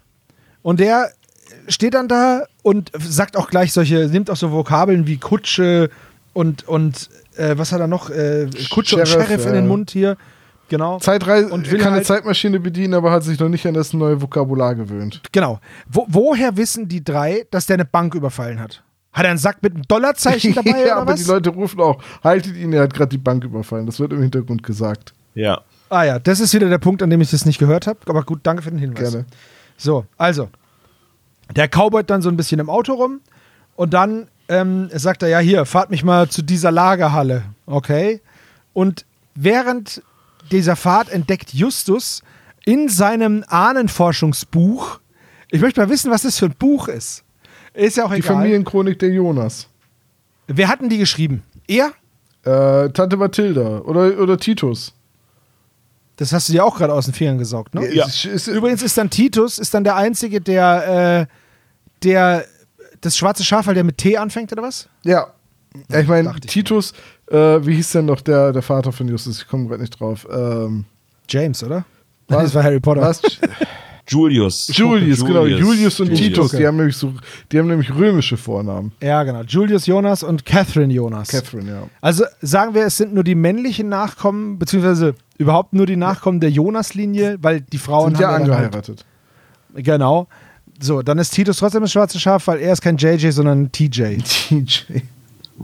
und 0.62 0.80
der 0.80 1.10
steht 1.68 1.94
dann 1.94 2.08
da 2.08 2.44
und 2.62 2.90
sagt 2.98 3.36
auch 3.36 3.48
gleich 3.48 3.72
solche, 3.72 4.08
nimmt 4.08 4.30
auch 4.30 4.36
so 4.36 4.50
Vokabeln 4.52 5.06
wie 5.06 5.18
Kutsche 5.18 5.90
und, 6.32 6.66
und 6.66 7.10
äh, 7.36 7.56
was 7.56 7.72
hat 7.72 7.80
er 7.80 7.86
noch? 7.86 8.10
Äh, 8.10 8.48
Kutsche 8.70 8.96
und 8.96 9.06
Sheriff, 9.06 9.26
Sheriff 9.28 9.46
in 9.46 9.52
den 9.52 9.68
Mund 9.68 9.90
hier. 9.90 10.16
Genau. 10.68 10.98
Zeitreise 10.98 11.50
Und 11.50 11.70
will 11.70 11.78
kann 11.78 11.88
eine 11.88 11.96
halt- 11.96 12.06
Zeitmaschine 12.06 12.58
bedienen, 12.58 12.94
aber 12.94 13.10
hat 13.10 13.22
sich 13.22 13.38
noch 13.38 13.50
nicht 13.50 13.66
an 13.66 13.74
das 13.74 13.92
neue 13.92 14.20
Vokabular 14.20 14.74
gewöhnt. 14.74 15.20
Genau. 15.30 15.60
Wo, 15.90 16.06
woher 16.08 16.56
wissen 16.56 16.88
die 16.88 17.04
drei, 17.04 17.46
dass 17.50 17.66
der 17.66 17.74
eine 17.74 17.84
Bank 17.84 18.14
überfallen 18.14 18.58
hat? 18.60 18.82
Hat 19.12 19.24
er 19.24 19.30
einen 19.30 19.38
Sack 19.38 19.62
mit 19.62 19.74
einem 19.74 19.82
Dollarzeichen 19.86 20.54
dabei 20.56 20.70
ja, 20.70 20.76
oder 20.84 20.96
aber 20.96 21.12
was? 21.12 21.22
die 21.22 21.30
Leute 21.30 21.50
rufen 21.50 21.80
auch, 21.80 22.02
haltet 22.24 22.56
ihn, 22.56 22.72
er 22.72 22.84
hat 22.84 22.94
gerade 22.94 23.10
die 23.10 23.18
Bank 23.18 23.44
überfallen. 23.44 23.84
Das 23.86 24.00
wird 24.00 24.12
im 24.14 24.22
Hintergrund 24.22 24.62
gesagt. 24.62 25.12
Ja. 25.34 25.60
Ah 25.94 26.04
ja, 26.04 26.18
das 26.18 26.40
ist 26.40 26.52
wieder 26.54 26.68
der 26.68 26.78
Punkt, 26.78 27.02
an 27.02 27.10
dem 27.10 27.20
ich 27.20 27.30
das 27.30 27.46
nicht 27.46 27.58
gehört 27.58 27.86
habe. 27.86 27.98
Aber 28.06 28.22
gut, 28.22 28.40
danke 28.42 28.62
für 28.62 28.70
den 28.70 28.78
Hinweis. 28.78 29.12
Gerne. 29.12 29.26
So, 29.76 30.06
also, 30.16 30.48
der 31.54 31.68
cowboyt 31.68 32.10
dann 32.10 32.22
so 32.22 32.28
ein 32.28 32.36
bisschen 32.36 32.60
im 32.60 32.68
Auto 32.68 32.94
rum 32.94 33.20
und 33.76 33.94
dann 33.94 34.28
ähm, 34.48 34.90
sagt 34.92 35.22
er, 35.22 35.28
ja, 35.28 35.38
hier, 35.38 35.64
fahrt 35.64 35.90
mich 35.90 36.04
mal 36.04 36.28
zu 36.28 36.42
dieser 36.42 36.70
Lagerhalle, 36.70 37.44
okay? 37.66 38.20
Und 38.72 39.04
während 39.34 40.02
dieser 40.50 40.76
Fahrt 40.76 41.10
entdeckt 41.10 41.54
Justus 41.54 42.22
in 42.64 42.88
seinem 42.88 43.44
Ahnenforschungsbuch, 43.48 45.00
ich 45.50 45.60
möchte 45.60 45.80
mal 45.80 45.88
wissen, 45.88 46.10
was 46.10 46.22
das 46.22 46.38
für 46.38 46.46
ein 46.46 46.54
Buch 46.58 46.88
ist. 46.88 47.24
Ist 47.72 47.96
ja 47.96 48.04
auch 48.04 48.10
Die 48.10 48.18
egal. 48.18 48.36
Familienchronik 48.36 48.98
der 48.98 49.10
Jonas. 49.10 49.68
Wer 50.46 50.68
hat 50.68 50.80
denn 50.80 50.88
die 50.88 50.98
geschrieben? 50.98 51.42
Er? 51.66 51.92
Äh, 52.44 52.90
Tante 52.90 53.16
Mathilda 53.16 53.78
oder, 53.80 54.18
oder 54.20 54.36
Titus. 54.36 54.92
Das 56.16 56.32
hast 56.32 56.48
du 56.48 56.52
dir 56.52 56.64
auch 56.64 56.76
gerade 56.76 56.92
aus 56.92 57.06
den 57.06 57.14
Fingern 57.14 57.38
gesaugt, 57.38 57.74
ne? 57.74 57.92
Ja. 57.92 58.06
Übrigens 58.46 58.82
ist 58.82 58.96
dann 58.96 59.10
Titus 59.10 59.58
ist 59.58 59.74
dann 59.74 59.82
der 59.84 59.96
Einzige, 59.96 60.40
der, 60.40 61.26
äh, 61.28 61.34
der 62.04 62.44
das 63.00 63.16
schwarze 63.16 63.44
Schaf, 63.44 63.66
weil 63.66 63.74
der 63.74 63.84
mit 63.84 63.98
T 63.98 64.16
anfängt, 64.16 64.52
oder 64.52 64.62
was? 64.62 64.88
Ja. 65.04 65.28
ja 65.90 66.00
ich 66.00 66.06
meine, 66.06 66.32
Titus, 66.40 66.92
äh, 67.30 67.36
wie 67.36 67.74
hieß 67.74 67.92
denn 67.92 68.06
noch 68.06 68.20
der, 68.20 68.52
der 68.52 68.62
Vater 68.62 68.92
von 68.92 69.08
Justus? 69.08 69.42
Ich 69.42 69.48
komme 69.48 69.68
gerade 69.68 69.82
nicht 69.82 69.98
drauf. 69.98 70.26
Ähm, 70.30 70.84
James, 71.28 71.62
oder? 71.62 71.84
Was? 72.28 72.42
Das 72.44 72.54
war 72.54 72.62
Harry 72.62 72.80
Potter. 72.80 73.02
was? 73.02 73.20
Julius. 74.06 74.68
Julius, 74.72 75.24
genau. 75.24 75.46
Julius 75.46 75.98
und 76.00 76.06
Julius. 76.08 76.20
Titus, 76.20 76.46
Okay. 76.46 76.58
die 76.58 76.66
haben 76.66 76.76
nämlich 76.76 76.96
so, 76.96 77.12
die 77.50 77.58
haben 77.58 77.68
nämlich 77.68 77.94
römische 77.94 78.36
Vornamen. 78.36 78.92
Ja, 79.02 79.22
genau. 79.22 79.42
Julius 79.42 79.86
Jonas 79.86 80.22
und 80.22 80.44
Catherine 80.44 80.92
Jonas. 80.92 81.28
Catherine, 81.28 81.70
ja. 81.70 81.88
Also 82.00 82.24
sagen 82.42 82.74
wir, 82.74 82.84
es 82.84 82.96
sind 82.96 83.14
nur 83.14 83.24
die 83.24 83.34
männlichen 83.34 83.88
Nachkommen, 83.88 84.58
beziehungsweise 84.58 85.14
überhaupt 85.38 85.72
nur 85.72 85.86
die 85.86 85.96
Nachkommen 85.96 86.40
der 86.40 86.50
Jonas-Linie, 86.50 87.38
weil 87.40 87.60
die 87.62 87.78
Frauen 87.78 88.12
Sind 88.12 88.20
ja 88.20 88.32
haben 88.32 88.44
dann 88.44 88.52
angeheiratet. 88.52 89.04
Halt, 89.74 89.84
genau. 89.84 90.28
So, 90.80 91.02
dann 91.02 91.18
ist 91.18 91.30
Titus 91.30 91.58
trotzdem 91.58 91.82
das 91.82 91.92
schwarze 91.92 92.18
Schaf, 92.20 92.46
weil 92.46 92.58
er 92.60 92.72
ist 92.72 92.82
kein 92.82 92.96
JJ, 92.96 93.30
sondern 93.30 93.70
TJ. 93.72 94.18
TJ. 94.18 95.02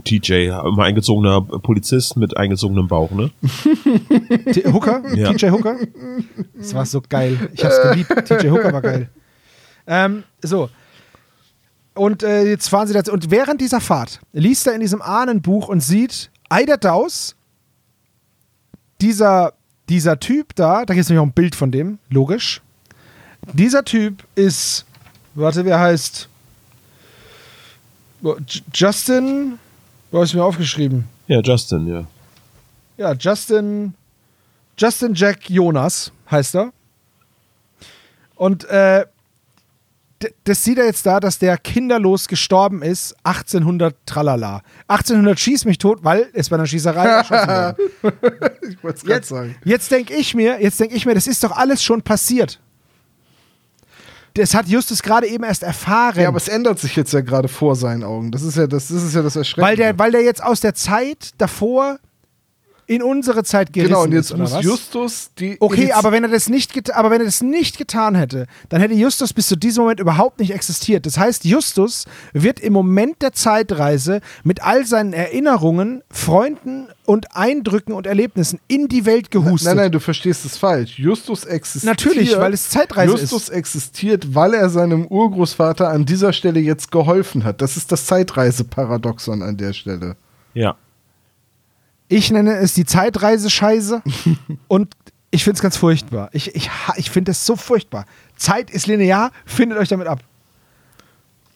TJ, 0.04 0.48
immer 0.48 0.84
eingezogener 0.84 1.40
Polizist 1.40 2.16
mit 2.16 2.36
eingezogenem 2.36 2.88
Bauch, 2.88 3.10
ne? 3.10 3.30
Hooker? 4.72 5.02
Ja. 5.16 5.32
TJ 5.32 5.50
Hooker? 5.50 5.76
Das 6.54 6.74
war 6.74 6.86
so 6.86 7.02
geil. 7.06 7.50
Ich 7.54 7.64
hab's 7.64 7.82
geliebt. 7.82 8.08
TJ 8.26 8.48
Hooker 8.48 8.72
war 8.72 8.82
geil. 8.82 9.10
Ähm, 9.86 10.22
so. 10.42 10.70
Und 11.94 12.22
äh, 12.22 12.48
jetzt 12.48 12.68
fahren 12.68 12.86
sie 12.86 12.94
dazu. 12.94 13.12
Und 13.12 13.30
während 13.30 13.60
dieser 13.60 13.80
Fahrt 13.80 14.20
liest 14.32 14.66
er 14.66 14.74
in 14.74 14.80
diesem 14.80 15.02
Ahnenbuch 15.02 15.68
und 15.68 15.80
sieht 15.80 16.30
Eider 16.48 16.76
Daus, 16.76 17.34
dieser, 19.00 19.54
dieser 19.88 20.20
Typ 20.20 20.54
da, 20.54 20.84
da 20.84 20.94
gibt 20.94 21.02
es 21.02 21.08
nämlich 21.08 21.20
auch 21.20 21.26
ein 21.26 21.32
Bild 21.32 21.54
von 21.54 21.70
dem, 21.72 21.98
logisch. 22.08 22.62
Dieser 23.52 23.84
Typ 23.84 24.24
ist, 24.34 24.84
warte, 25.34 25.64
wer 25.64 25.80
heißt 25.80 26.28
Justin, 28.74 29.58
habe 30.18 30.24
ich 30.26 30.34
mir 30.34 30.44
aufgeschrieben? 30.44 31.04
Ja, 31.26 31.40
Justin, 31.40 31.86
ja. 31.86 32.04
Ja, 32.96 33.12
Justin. 33.12 33.94
Justin 34.76 35.14
Jack 35.14 35.48
Jonas 35.50 36.10
heißt 36.30 36.56
er. 36.56 36.72
Und 38.34 38.64
äh, 38.64 39.04
das 40.44 40.62
sieht 40.64 40.78
er 40.78 40.84
jetzt 40.86 41.06
da, 41.06 41.18
dass 41.20 41.38
der 41.38 41.56
kinderlos 41.56 42.28
gestorben 42.28 42.82
ist, 42.82 43.14
1800 43.24 43.94
tralala. 44.06 44.62
1800 44.88 45.38
schieß 45.38 45.64
mich 45.64 45.78
tot, 45.78 46.00
weil 46.02 46.28
es 46.34 46.48
bei 46.50 46.56
einer 46.56 46.66
Schießerei 46.66 47.06
erschossen 47.06 47.48
wurde. 48.02 48.56
Ich 48.68 48.82
wollte 48.82 48.96
es 48.98 49.02
gerade 49.02 49.14
Jetzt, 49.16 49.28
sagen. 49.28 49.56
jetzt 49.64 49.90
denke 49.90 50.14
ich 50.14 50.34
mir, 50.34 50.60
jetzt 50.62 50.78
denke 50.80 50.94
ich 50.94 51.06
mir, 51.06 51.14
das 51.14 51.26
ist 51.26 51.42
doch 51.44 51.52
alles 51.52 51.82
schon 51.82 52.02
passiert. 52.02 52.58
Das 54.40 54.54
hat 54.54 54.68
Justus 54.68 55.02
gerade 55.02 55.26
eben 55.26 55.44
erst 55.44 55.62
erfahren. 55.62 56.18
Ja, 56.18 56.28
aber 56.28 56.38
es 56.38 56.48
ändert 56.48 56.78
sich 56.78 56.96
jetzt 56.96 57.12
ja 57.12 57.20
gerade 57.20 57.46
vor 57.46 57.76
seinen 57.76 58.02
Augen. 58.02 58.30
Das 58.30 58.40
ist 58.40 58.56
ja 58.56 58.66
das, 58.66 58.88
das, 58.88 59.02
ist 59.02 59.14
ja 59.14 59.22
das 59.22 59.36
Erschreckende. 59.36 59.68
weil, 59.68 59.76
der, 59.76 59.98
weil 59.98 60.12
der 60.12 60.22
jetzt 60.22 60.42
aus 60.42 60.60
der 60.60 60.74
Zeit 60.74 61.32
davor 61.36 61.98
in 62.90 63.04
unsere 63.04 63.44
Zeit 63.44 63.72
gerissen 63.72 63.92
genau, 63.92 64.02
und 64.02 64.12
jetzt 64.12 64.26
ist, 64.26 64.32
oder 64.32 64.42
muss 64.42 64.52
was? 64.52 64.64
Justus 64.64 65.30
die. 65.38 65.56
Okay, 65.60 65.92
aber 65.92 66.10
wenn 66.10 66.24
er 66.24 66.28
das 66.28 66.48
nicht, 66.48 66.92
aber 66.92 67.12
wenn 67.12 67.20
er 67.20 67.26
das 67.26 67.40
nicht 67.40 67.78
getan 67.78 68.16
hätte, 68.16 68.48
dann 68.68 68.80
hätte 68.80 68.94
Justus 68.94 69.32
bis 69.32 69.46
zu 69.46 69.54
diesem 69.54 69.84
Moment 69.84 70.00
überhaupt 70.00 70.40
nicht 70.40 70.50
existiert. 70.50 71.06
Das 71.06 71.16
heißt, 71.16 71.44
Justus 71.44 72.06
wird 72.32 72.58
im 72.58 72.72
Moment 72.72 73.22
der 73.22 73.32
Zeitreise 73.32 74.20
mit 74.42 74.64
all 74.64 74.86
seinen 74.86 75.12
Erinnerungen, 75.12 76.02
Freunden 76.10 76.88
und 77.06 77.36
Eindrücken 77.36 77.92
und 77.92 78.08
Erlebnissen 78.08 78.58
in 78.66 78.88
die 78.88 79.06
Welt 79.06 79.30
gehustet. 79.30 79.68
Nein, 79.68 79.76
nein, 79.76 79.92
du 79.92 80.00
verstehst 80.00 80.44
es 80.44 80.56
falsch. 80.56 80.98
Justus 80.98 81.44
existiert. 81.44 81.84
Natürlich, 81.96 82.36
weil 82.36 82.52
es 82.52 82.70
Zeitreise 82.70 83.12
Justus 83.12 83.50
existiert, 83.50 84.34
weil 84.34 84.52
er 84.52 84.68
seinem 84.68 85.06
Urgroßvater 85.06 85.88
an 85.88 86.06
dieser 86.06 86.32
Stelle 86.32 86.58
jetzt 86.58 86.90
geholfen 86.90 87.44
hat. 87.44 87.62
Das 87.62 87.76
ist 87.76 87.92
das 87.92 88.06
Zeitreise-Paradoxon 88.06 89.42
an 89.42 89.56
der 89.56 89.74
Stelle. 89.74 90.16
Ja. 90.54 90.76
Ich 92.12 92.30
nenne 92.32 92.56
es 92.56 92.74
die 92.74 92.84
Zeitreise-Scheiße 92.84 94.02
und 94.68 94.92
ich 95.30 95.44
finde 95.44 95.54
es 95.58 95.62
ganz 95.62 95.76
furchtbar. 95.76 96.28
Ich, 96.32 96.54
ich, 96.56 96.68
ha- 96.68 96.94
ich 96.96 97.08
finde 97.08 97.30
es 97.30 97.46
so 97.46 97.54
furchtbar. 97.54 98.04
Zeit 98.36 98.68
ist 98.70 98.88
linear, 98.88 99.30
findet 99.46 99.78
euch 99.78 99.88
damit 99.88 100.08
ab. 100.08 100.18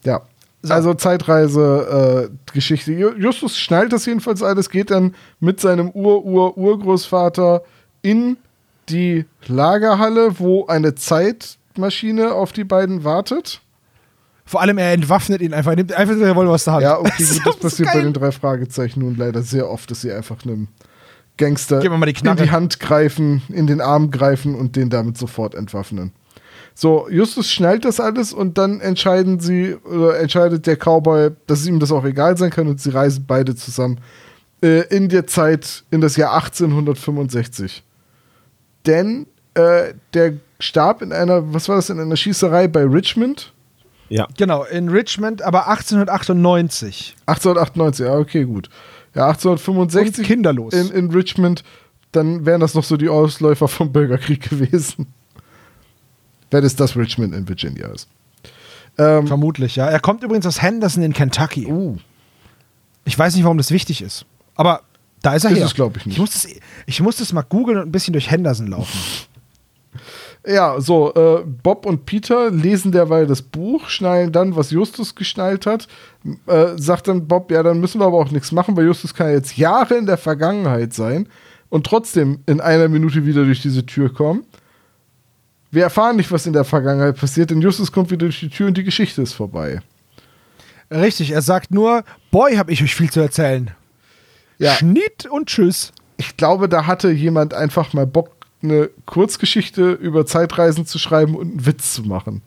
Ja. 0.05 0.23
So. 0.63 0.73
Also 0.73 0.95
Zeitreise-Geschichte. 0.95 2.93
Justus 2.93 3.59
schnallt 3.59 3.93
das 3.93 4.07
jedenfalls 4.07 4.43
alles, 4.43 4.71
geht 4.71 4.91
dann 4.91 5.15
mit 5.41 5.61
seinem 5.61 5.91
Ur-Ur-Urgroßvater 5.91 7.63
in 8.03 8.37
die 8.89 9.25
Lagerhalle, 9.47 10.39
wo 10.39 10.67
eine 10.67 10.95
Zeitmaschine 10.95 12.33
auf 12.33 12.53
die 12.53 12.65
beiden 12.65 13.03
wartet. 13.05 13.61
Vor 14.45 14.61
allem, 14.61 14.79
er 14.79 14.93
entwaffnet 14.93 15.41
ihn 15.41 15.55
einfach. 15.55 15.73
Er 15.73 15.77
nimmt 15.77 15.93
einfach 15.93 16.15
den 16.15 16.25
Revolver 16.25 16.53
aus 16.53 16.65
der 16.65 16.75
Hand. 16.75 16.83
Ja, 16.83 16.99
okay, 16.99 17.11
das 17.19 17.31
ist 17.31 17.61
passiert 17.61 17.89
geil. 17.89 17.99
bei 17.99 18.05
den 18.05 18.13
drei 18.13 18.31
Fragezeichen 18.31 19.01
nun 19.01 19.17
leider 19.17 19.43
sehr 19.43 19.71
oft, 19.71 19.91
dass 19.91 20.03
sie 20.03 20.13
einfach 20.13 20.45
einem 20.45 20.69
Gangster 21.37 21.81
die 21.81 21.87
in 21.87 22.37
die 22.37 22.51
Hand 22.51 22.79
greifen, 22.79 23.43
in 23.49 23.67
den 23.67 23.81
Arm 23.81 24.11
greifen 24.11 24.55
und 24.55 24.77
den 24.77 24.91
damit 24.91 25.19
sofort 25.19 25.55
entwaffnen. 25.55 26.13
So, 26.75 27.09
Justus 27.09 27.51
schnallt 27.51 27.85
das 27.85 28.01
alles 28.01 28.33
und 28.33 28.59
dann 28.59 28.81
entscheiden 28.81 29.39
sie, 29.41 29.77
oder 29.77 30.19
entscheidet 30.19 30.67
der 30.67 30.77
Cowboy, 30.77 31.31
dass 31.47 31.67
ihm 31.67 31.79
das 31.79 31.93
auch 31.93 32.05
egal 32.05 32.37
sein 32.37 32.51
kann 32.51 32.67
und 32.67 32.81
sie 32.81 32.91
reisen 32.91 33.25
beide 33.27 33.55
zusammen 33.55 34.01
äh, 34.61 34.83
in 34.89 35.09
der 35.09 35.27
Zeit, 35.27 35.85
in 35.91 36.01
das 36.01 36.17
Jahr 36.17 36.35
1865. 36.35 37.85
Denn 38.87 39.27
äh, 39.55 39.95
der 40.15 40.35
starb 40.59 41.01
in 41.03 41.13
einer, 41.13 41.55
was 41.55 41.69
war 41.69 41.77
das, 41.77 41.91
in 41.91 42.01
einer 42.01 42.17
Schießerei 42.17 42.69
bei 42.69 42.85
Richmond? 42.85 43.54
Ja. 44.09 44.29
Genau, 44.37 44.65
in 44.65 44.89
Richmond, 44.89 45.43
aber 45.43 45.69
1898. 45.69 47.17
1898, 47.27 48.07
ja, 48.07 48.15
okay, 48.17 48.45
gut. 48.45 48.69
Ja, 49.15 49.29
1865. 49.29 50.19
Und 50.19 50.25
kinderlos. 50.27 50.73
In, 50.75 50.91
in 50.91 51.11
Richmond. 51.11 51.65
dann 52.13 52.47
wären 52.47 52.61
das 52.61 52.75
noch 52.75 52.85
so 52.85 52.97
die 52.97 53.09
Ausläufer 53.09 53.69
vom 53.69 53.93
Bürgerkrieg 53.93 54.49
gewesen. 54.49 55.07
Wenn 56.51 56.65
es 56.65 56.77
das 56.77 56.97
Richmond 56.97 57.35
in 57.35 57.49
Virginia 57.49 57.89
ist. 57.89 58.09
Ähm, 58.99 59.27
Vermutlich, 59.27 59.75
ja. 59.77 59.87
Er 59.89 59.99
kommt 60.01 60.23
übrigens 60.23 60.47
aus 60.47 60.63
Henderson 60.63 61.03
in 61.03 61.13
Kentucky. 61.13 61.67
uh, 61.67 61.97
Ich 63.05 63.19
weiß 63.19 63.35
nicht, 63.35 63.43
warum 63.45 63.59
das 63.59 63.73
wichtig 63.73 64.03
ist. 64.03 64.25
Aber 64.55 64.83
da 65.23 65.35
ist 65.35 65.45
er 65.45 65.51
Ist 65.51 65.57
her. 65.59 65.67
es, 65.67 65.75
glaub 65.75 65.97
ich, 65.97 66.07
nicht. 66.07 66.15
Ich 66.17 66.21
muss 66.21 66.31
das, 66.33 66.47
ich 66.87 67.01
muss 67.01 67.17
das 67.17 67.33
mal 67.33 67.43
googeln 67.43 67.79
und 67.79 67.89
ein 67.89 67.93
bisschen 67.93 68.13
durch 68.13 68.31
Henderson 68.31 68.69
laufen. 68.69 68.97
ja, 70.47 70.81
so, 70.81 71.15
äh, 71.15 71.43
Bob 71.45 71.87
und 71.87 72.05
Peter 72.05 72.51
lesen 72.51 72.93
derweil 72.93 73.27
das 73.27 73.41
Buch, 73.41 73.89
schnallen 73.89 74.31
dann, 74.31 74.57
was 74.57 74.71
Justus 74.71 75.15
geschnallt 75.15 75.65
hat. 75.65 75.89
Äh, 76.47 76.77
sagt 76.77 77.09
dann 77.09 77.27
Bob, 77.27 77.51
ja, 77.51 77.63
dann 77.63 77.81
müssen 77.81 78.01
wir 78.01 78.07
aber 78.07 78.19
auch 78.19 78.31
nichts 78.31 78.53
machen, 78.53 78.77
weil 78.77 78.85
Justus 78.85 79.15
kann 79.15 79.31
jetzt 79.31 79.57
Jahre 79.57 79.95
in 79.95 80.07
der 80.07 80.19
Vergangenheit 80.19 80.93
sein 80.93 81.29
und 81.71 81.87
trotzdem 81.87 82.41
in 82.47 82.61
einer 82.61 82.89
Minute 82.89 83.25
wieder 83.25 83.45
durch 83.45 83.63
diese 83.63 83.87
Tür 83.87 84.13
kommen. 84.13 84.45
Wir 85.71 85.85
erfahren 85.85 86.17
nicht, 86.17 86.31
was 86.31 86.47
in 86.47 86.53
der 86.53 86.65
Vergangenheit 86.65 87.17
passiert, 87.17 87.51
denn 87.51 87.61
Justus 87.61 87.91
kommt 87.91 88.11
wieder 88.11 88.27
durch 88.27 88.41
die 88.41 88.51
Tür 88.51 88.69
und 88.69 88.77
die 88.77 88.85
Geschichte 88.85 89.23
ist 89.23 89.33
vorbei. 89.33 89.81
Richtig, 90.91 91.31
er 91.31 91.43
sagt 91.43 91.71
nur, 91.71 92.05
Boy, 92.31 92.57
hab 92.57 92.71
ich 92.71 92.83
euch 92.83 92.95
viel 92.95 93.11
zu 93.11 93.21
erzählen. 93.21 93.71
Ja. 94.59 94.73
Schnitt 94.75 95.27
und 95.29 95.49
tschüss. 95.49 95.93
ich 96.17 96.37
glaube, 96.37 96.69
da 96.69 96.87
hatte 96.87 97.11
jemand 97.11 97.55
einfach 97.55 97.93
mal 97.93 98.07
Bock, 98.07 98.31
eine 98.65 98.91
Kurzgeschichte 99.07 99.93
über 99.93 100.27
Zeitreisen 100.27 100.87
zu 100.87 100.99
schreiben 100.99 101.35
und 101.35 101.51
einen 101.51 101.67
Witz 101.67 101.95
zu 101.95 102.03
machen. 102.03 102.43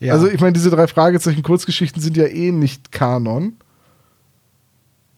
Ja. 0.00 0.12
Also, 0.12 0.28
ich 0.28 0.40
meine, 0.40 0.52
diese 0.52 0.70
drei 0.70 0.86
Fragezeichen 0.86 1.42
Kurzgeschichten 1.42 2.00
sind 2.00 2.16
ja 2.16 2.26
eh 2.26 2.52
nicht 2.52 2.92
Kanon. 2.92 3.56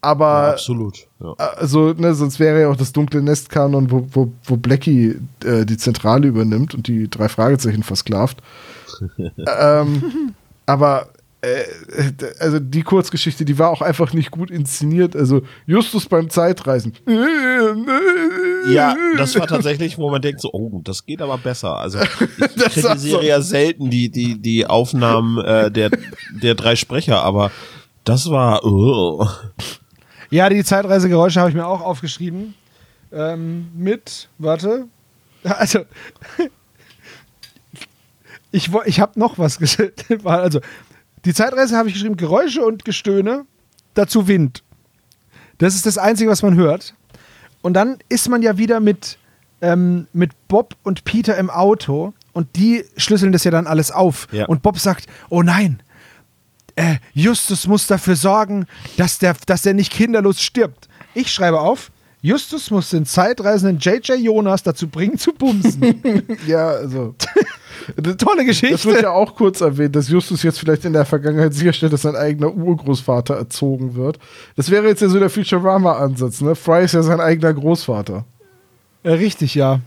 Aber, 0.02 0.52
absolut. 0.52 1.06
Ja. 1.20 1.34
also, 1.34 1.92
ne, 1.92 2.14
sonst 2.14 2.40
wäre 2.40 2.62
ja 2.62 2.68
auch 2.68 2.76
das 2.76 2.92
dunkle 2.92 3.20
Nest 3.20 3.50
Kanon, 3.50 3.90
wo, 3.90 4.06
wo, 4.12 4.32
wo 4.44 4.56
Blackie 4.56 5.16
äh, 5.44 5.66
die 5.66 5.76
Zentrale 5.76 6.26
übernimmt 6.26 6.74
und 6.74 6.86
die 6.86 7.10
drei 7.10 7.28
Fragezeichen 7.28 7.82
versklavt. 7.82 8.38
ähm, 9.46 10.34
aber, 10.64 11.08
also 12.38 12.58
die 12.58 12.82
Kurzgeschichte, 12.82 13.44
die 13.44 13.58
war 13.58 13.70
auch 13.70 13.80
einfach 13.80 14.12
nicht 14.12 14.30
gut 14.30 14.50
inszeniert. 14.50 15.16
Also, 15.16 15.42
Justus 15.66 16.06
beim 16.06 16.28
Zeitreisen. 16.28 16.92
Ja, 18.68 18.94
das 19.16 19.38
war 19.38 19.46
tatsächlich, 19.46 19.96
wo 19.96 20.10
man 20.10 20.20
denkt 20.20 20.40
so, 20.40 20.52
oh, 20.52 20.80
das 20.84 21.06
geht 21.06 21.22
aber 21.22 21.38
besser. 21.38 21.76
Also 21.76 21.98
ich 22.38 22.54
kritisiere 22.56 23.24
ja 23.24 23.40
selten 23.40 23.90
die, 23.90 24.10
die, 24.10 24.40
die 24.40 24.66
Aufnahmen 24.66 25.38
äh, 25.38 25.70
der, 25.70 25.90
der 26.42 26.54
drei 26.54 26.76
Sprecher, 26.76 27.22
aber 27.22 27.50
das 28.04 28.30
war, 28.30 28.64
oh. 28.64 29.26
Ja, 30.30 30.48
die 30.48 30.62
Zeitreisegeräusche 30.62 31.40
habe 31.40 31.50
ich 31.50 31.56
mir 31.56 31.66
auch 31.66 31.80
aufgeschrieben. 31.80 32.54
Ähm, 33.12 33.68
mit, 33.74 34.28
warte. 34.38 34.86
Also, 35.42 35.80
ich, 38.52 38.70
ich 38.84 39.00
habe 39.00 39.18
noch 39.18 39.38
was 39.38 39.58
geschrieben. 39.58 39.92
Also, 40.24 40.60
die 41.24 41.34
Zeitreise 41.34 41.76
habe 41.76 41.88
ich 41.88 41.94
geschrieben: 41.94 42.16
Geräusche 42.16 42.64
und 42.64 42.84
Gestöhne, 42.84 43.46
dazu 43.94 44.28
Wind. 44.28 44.62
Das 45.58 45.74
ist 45.74 45.86
das 45.86 45.98
Einzige, 45.98 46.30
was 46.30 46.42
man 46.42 46.54
hört. 46.54 46.94
Und 47.62 47.74
dann 47.74 47.98
ist 48.08 48.28
man 48.28 48.42
ja 48.42 48.56
wieder 48.56 48.80
mit, 48.80 49.18
ähm, 49.60 50.06
mit 50.12 50.30
Bob 50.48 50.76
und 50.82 51.04
Peter 51.04 51.36
im 51.36 51.50
Auto 51.50 52.14
und 52.32 52.56
die 52.56 52.84
schlüsseln 52.96 53.32
das 53.32 53.44
ja 53.44 53.50
dann 53.50 53.66
alles 53.66 53.90
auf. 53.90 54.28
Ja. 54.32 54.46
Und 54.46 54.62
Bob 54.62 54.78
sagt: 54.78 55.06
Oh 55.28 55.42
nein, 55.42 55.82
äh, 56.76 56.96
Justus 57.12 57.66
muss 57.66 57.86
dafür 57.86 58.16
sorgen, 58.16 58.66
dass 58.96 59.18
der, 59.18 59.36
dass 59.46 59.62
der 59.62 59.74
nicht 59.74 59.92
kinderlos 59.92 60.40
stirbt. 60.40 60.88
Ich 61.14 61.30
schreibe 61.32 61.60
auf, 61.60 61.90
Justus 62.22 62.70
muss 62.70 62.90
den 62.90 63.06
zeitreisenden 63.06 63.78
J.J. 63.78 64.18
Jonas 64.18 64.62
dazu 64.62 64.88
bringen, 64.88 65.18
zu 65.18 65.32
bumsen. 65.32 66.02
Ja, 66.46 66.68
also. 66.68 67.14
Tolle 67.92 68.46
Das 68.46 68.62
wird 68.62 68.72
Geschichte. 68.72 69.00
ja 69.02 69.10
auch 69.10 69.34
kurz 69.34 69.60
erwähnt, 69.60 69.94
dass 69.96 70.08
Justus 70.08 70.42
jetzt 70.42 70.58
vielleicht 70.58 70.84
in 70.84 70.92
der 70.92 71.04
Vergangenheit 71.04 71.54
sicherstellt, 71.54 71.92
dass 71.92 72.02
sein 72.02 72.16
eigener 72.16 72.54
Urgroßvater 72.54 73.34
erzogen 73.36 73.94
wird. 73.94 74.18
Das 74.56 74.70
wäre 74.70 74.86
jetzt 74.88 75.02
ja 75.02 75.08
so 75.08 75.18
der 75.18 75.30
Futurama-Ansatz, 75.30 76.40
ne? 76.40 76.54
Fry 76.54 76.84
ist 76.84 76.94
ja 76.94 77.02
sein 77.02 77.20
eigener 77.20 77.52
Großvater. 77.54 78.24
Äh, 79.02 79.10
Richtig, 79.12 79.54
ja. 79.54 79.80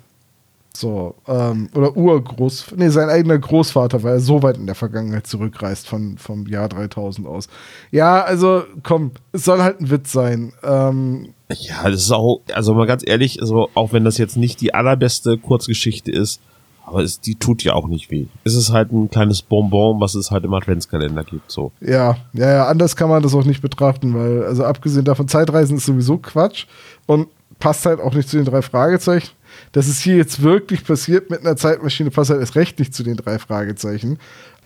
So, 0.76 1.14
ähm, 1.28 1.70
oder 1.76 1.96
Urgroß, 1.96 2.74
nee, 2.78 2.90
sein 2.90 3.08
eigener 3.10 3.38
Großvater, 3.38 4.02
weil 4.02 4.14
er 4.14 4.20
so 4.20 4.42
weit 4.42 4.58
in 4.58 4.66
der 4.66 4.74
Vergangenheit 4.74 5.28
zurückreist 5.28 5.88
von, 5.88 6.18
vom 6.18 6.48
Jahr 6.48 6.68
3000 6.68 7.28
aus. 7.28 7.48
Ja, 7.92 8.24
also, 8.24 8.64
komm, 8.82 9.12
es 9.34 9.46
soll 9.46 9.62
halt 9.62 9.80
ein 9.82 9.92
Witz 9.92 10.12
sein. 10.12 10.52
Ähm, 10.64 11.34
Ja, 11.52 11.84
das 11.84 12.02
ist 12.02 12.12
auch, 12.12 12.42
also 12.54 12.74
mal 12.74 12.88
ganz 12.88 13.04
ehrlich, 13.06 13.40
also 13.40 13.70
auch 13.76 13.94
wenn 13.94 14.04
das 14.04 14.18
jetzt 14.18 14.36
nicht 14.36 14.62
die 14.62 14.74
allerbeste 14.74 15.38
Kurzgeschichte 15.38 16.12
ist, 16.12 16.42
aber 16.86 17.02
es, 17.02 17.20
die 17.20 17.36
tut 17.36 17.64
ja 17.64 17.74
auch 17.74 17.88
nicht 17.88 18.12
weh. 18.12 18.28
Es 18.44 18.56
ist 18.56 18.72
halt 18.72 18.92
ein 18.92 19.10
kleines 19.10 19.42
Bonbon, 19.42 20.00
was 20.00 20.16
es 20.16 20.32
halt 20.32 20.44
im 20.44 20.54
Adventskalender 20.54 21.24
gibt, 21.24 21.52
so. 21.52 21.72
Ja, 21.80 22.18
ja, 22.34 22.54
ja, 22.54 22.68
anders 22.68 22.96
kann 22.96 23.10
man 23.10 23.24
das 23.24 23.34
auch 23.34 23.46
nicht 23.46 23.62
betrachten, 23.62 24.14
weil, 24.14 24.44
also 24.44 24.66
abgesehen 24.66 25.06
davon, 25.06 25.28
Zeitreisen 25.28 25.78
ist 25.78 25.86
sowieso 25.86 26.18
Quatsch 26.18 26.66
und 27.06 27.28
passt 27.60 27.86
halt 27.86 28.02
auch 28.02 28.14
nicht 28.14 28.28
zu 28.28 28.38
den 28.38 28.46
drei 28.46 28.62
Fragezeichen. 28.62 29.30
Dass 29.72 29.88
es 29.88 30.00
hier 30.00 30.18
jetzt 30.18 30.42
wirklich 30.42 30.84
passiert 30.84 31.30
mit 31.30 31.42
einer 31.42 31.56
Zeitmaschine, 31.56 32.10
passt 32.10 32.32
halt 32.32 32.40
erst 32.40 32.56
recht 32.56 32.80
nicht 32.80 32.94
zu 32.94 33.04
den 33.04 33.18
drei 33.18 33.38
Fragezeichen. 33.38 34.18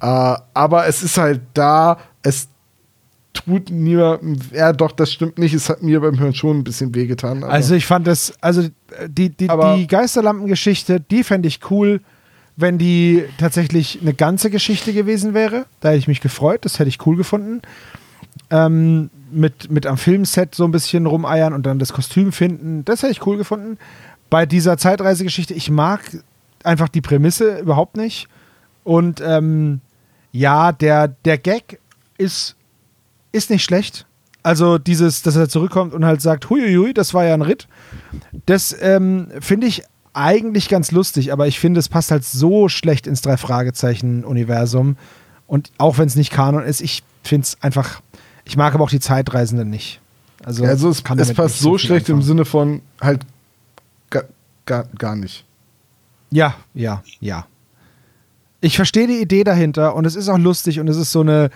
Äh, 0.01 0.35
aber 0.53 0.87
es 0.87 1.03
ist 1.03 1.17
halt 1.17 1.41
da, 1.53 1.97
es 2.23 2.47
tut 3.43 3.69
niemandem, 3.69 4.37
ja 4.53 4.73
doch, 4.73 4.91
das 4.91 5.11
stimmt 5.11 5.37
nicht, 5.37 5.53
es 5.53 5.69
hat 5.69 5.81
mir 5.81 5.99
beim 6.01 6.19
Hören 6.19 6.33
schon 6.33 6.59
ein 6.59 6.63
bisschen 6.63 6.93
wehgetan. 6.93 7.43
Also 7.43 7.75
ich 7.75 7.85
fand 7.85 8.07
das, 8.07 8.33
also 8.41 8.63
die, 9.07 9.29
die, 9.29 9.47
die 9.47 9.87
Geisterlampengeschichte, 9.87 10.99
die 10.99 11.23
fände 11.23 11.47
ich 11.47 11.59
cool, 11.71 12.01
wenn 12.55 12.77
die 12.77 13.23
tatsächlich 13.37 13.99
eine 14.01 14.13
ganze 14.13 14.49
Geschichte 14.49 14.91
gewesen 14.93 15.33
wäre. 15.33 15.65
Da 15.79 15.89
hätte 15.89 15.99
ich 15.99 16.07
mich 16.07 16.21
gefreut, 16.21 16.65
das 16.65 16.79
hätte 16.79 16.89
ich 16.89 17.05
cool 17.05 17.15
gefunden. 17.15 17.61
Ähm, 18.49 19.09
mit, 19.31 19.69
mit 19.69 19.85
am 19.85 19.97
Filmset 19.97 20.55
so 20.55 20.63
ein 20.63 20.71
bisschen 20.71 21.05
rumeiern 21.05 21.53
und 21.53 21.65
dann 21.65 21.79
das 21.79 21.93
Kostüm 21.93 22.31
finden, 22.31 22.85
das 22.85 23.03
hätte 23.03 23.11
ich 23.11 23.25
cool 23.25 23.37
gefunden. 23.37 23.77
Bei 24.29 24.45
dieser 24.45 24.77
Zeitreisegeschichte, 24.77 25.53
ich 25.53 25.69
mag 25.69 26.01
einfach 26.63 26.89
die 26.89 27.01
Prämisse 27.01 27.59
überhaupt 27.59 27.97
nicht. 27.97 28.27
Und 28.83 29.21
ähm, 29.21 29.81
ja, 30.31 30.71
der, 30.71 31.09
der 31.09 31.37
Gag 31.37 31.79
ist, 32.17 32.55
ist 33.37 33.49
nicht 33.49 33.63
schlecht. 33.63 34.05
Also 34.43 34.77
dieses, 34.77 35.23
dass 35.23 35.35
er 35.35 35.49
zurückkommt 35.49 35.93
und 35.93 36.05
halt 36.05 36.21
sagt, 36.21 36.49
huiuiui, 36.49 36.93
das 36.93 37.13
war 37.13 37.25
ja 37.25 37.33
ein 37.33 37.41
Ritt. 37.41 37.67
Das 38.45 38.75
ähm, 38.81 39.27
finde 39.39 39.67
ich 39.67 39.83
eigentlich 40.13 40.69
ganz 40.69 40.91
lustig, 40.91 41.31
aber 41.31 41.47
ich 41.47 41.59
finde, 41.59 41.79
es 41.79 41.89
passt 41.89 42.11
halt 42.11 42.23
so 42.23 42.69
schlecht 42.69 43.07
ins 43.07 43.21
Drei-Fragezeichen-Universum. 43.21 44.97
Und 45.47 45.71
auch 45.77 45.97
wenn 45.97 46.07
es 46.07 46.15
nicht 46.15 46.31
Kanon 46.31 46.63
ist, 46.63 46.81
ich 46.81 47.03
finde 47.23 47.43
es 47.45 47.57
einfach, 47.61 48.01
ich 48.45 48.57
mag 48.57 48.73
aber 48.73 48.83
auch 48.83 48.89
die 48.89 48.99
Zeitreisenden 48.99 49.69
nicht. 49.69 50.01
Also, 50.43 50.63
also 50.63 50.89
es, 50.89 51.03
es 51.17 51.33
passt 51.33 51.59
so 51.59 51.77
viel 51.77 51.87
schlecht 51.87 52.09
im 52.09 52.15
anfangen. 52.15 52.27
Sinne 52.27 52.45
von 52.45 52.81
halt 53.01 53.25
gar, 54.09 54.23
gar, 54.65 54.85
gar 54.97 55.15
nicht. 55.15 55.45
Ja, 56.31 56.55
ja, 56.73 57.03
ja. 57.19 57.45
Ich 58.61 58.75
verstehe 58.75 59.07
die 59.07 59.21
Idee 59.21 59.43
dahinter 59.43 59.95
und 59.95 60.05
es 60.05 60.15
ist 60.15 60.29
auch 60.29 60.37
lustig 60.37 60.79
und 60.79 60.87
es 60.87 60.97
ist 60.97 61.11
so 61.11 61.21
eine, 61.21 61.49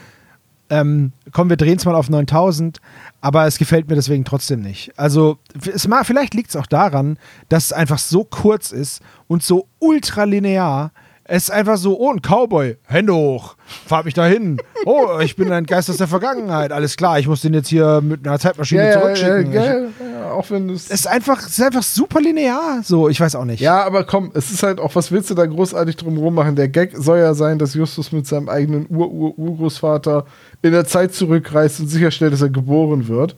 ähm, 0.72 1.12
komm, 1.34 1.50
wir 1.50 1.58
drehen 1.58 1.78
es 1.78 1.86
mal 1.86 1.96
auf 1.96 2.10
9000, 2.10 2.80
aber 3.20 3.46
es 3.46 3.58
gefällt 3.58 3.90
mir 3.90 3.96
deswegen 3.96 4.24
trotzdem 4.24 4.62
nicht. 4.62 4.98
Also, 4.98 5.38
es 5.72 5.88
mag, 5.88 6.06
vielleicht 6.06 6.34
liegt 6.34 6.50
es 6.50 6.56
auch 6.56 6.66
daran, 6.66 7.20
dass 7.50 7.66
es 7.66 7.74
einfach 7.74 8.00
so 8.00 8.24
kurz 8.24 8.72
ist 8.72 9.02
und 9.28 9.44
so 9.44 9.68
ultralinear. 9.80 10.92
Es 11.24 11.44
ist 11.44 11.52
einfach 11.52 11.78
so, 11.78 11.98
oh, 11.98 12.12
ein 12.12 12.22
Cowboy, 12.22 12.78
Hände 12.88 13.14
hoch, 13.14 13.56
fahr 13.86 14.04
mich 14.04 14.14
dahin. 14.14 14.58
Oh, 14.86 15.20
ich 15.22 15.36
bin 15.36 15.52
ein 15.52 15.66
Geist 15.66 15.90
aus 15.90 15.98
der 15.98 16.08
Vergangenheit, 16.08 16.72
alles 16.72 16.98
klar, 16.98 17.20
ich 17.20 17.28
muss 17.28 17.42
den 17.42 17.54
jetzt 17.54 17.70
hier 17.70 18.02
mit 18.02 18.28
einer 18.28 18.40
Zeitmaschine 18.40 18.92
zurückschicken. 18.92 19.54
ja, 19.54 19.64
ja, 19.66 19.80
ja, 19.80 20.32
auch 20.32 20.50
wenn 20.50 20.70
es. 20.70 20.86
Es 20.86 21.02
ist 21.02 21.08
einfach, 21.08 21.40
es 21.40 21.58
ist 21.58 21.62
einfach 21.62 21.84
super 21.84 22.20
linear, 22.20 22.82
so, 22.84 23.08
ich 23.08 23.22
weiß 23.22 23.36
auch 23.36 23.46
nicht. 23.46 23.62
Ja, 23.62 23.84
aber 23.86 24.04
komm, 24.04 24.32
es 24.34 24.52
ist 24.52 24.64
halt 24.64 24.80
auch, 24.80 24.96
was 24.96 25.12
willst 25.12 25.30
du 25.30 25.36
da 25.36 25.46
großartig 25.46 25.96
drum 25.96 26.18
rummachen? 26.18 26.56
Der 26.56 26.68
Gag 26.68 26.98
soll 26.98 27.20
ja 27.20 27.34
sein, 27.34 27.60
dass 27.60 27.76
Justus 27.76 28.12
mit 28.12 28.26
seinem 28.28 28.50
eigenen 28.50 28.88
Ur-Ur-Urgroßvater 28.90 30.26
in 30.62 30.72
der 30.72 30.86
Zeit 30.86 31.14
zurückreist 31.14 31.80
und 31.80 31.88
sicherstellt, 31.88 32.34
dass 32.34 32.42
er 32.42 32.50
geboren 32.50 33.08
wird. 33.08 33.36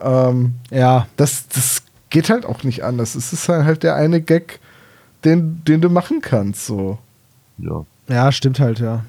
Ähm, 0.00 0.52
ja. 0.70 1.06
das, 1.16 1.48
das 1.48 1.82
geht 2.10 2.30
halt 2.30 2.46
auch 2.46 2.62
nicht 2.62 2.84
anders. 2.84 3.14
Es 3.14 3.32
ist 3.32 3.48
halt 3.48 3.82
der 3.82 3.94
eine 3.96 4.20
Gag, 4.20 4.60
den, 5.24 5.62
den 5.64 5.80
du 5.80 5.88
machen 5.90 6.20
kannst, 6.20 6.66
so. 6.66 6.98
Ja. 7.58 7.84
Ja, 8.08 8.32
stimmt 8.32 8.60
halt, 8.60 8.78
ja. 8.80 9.04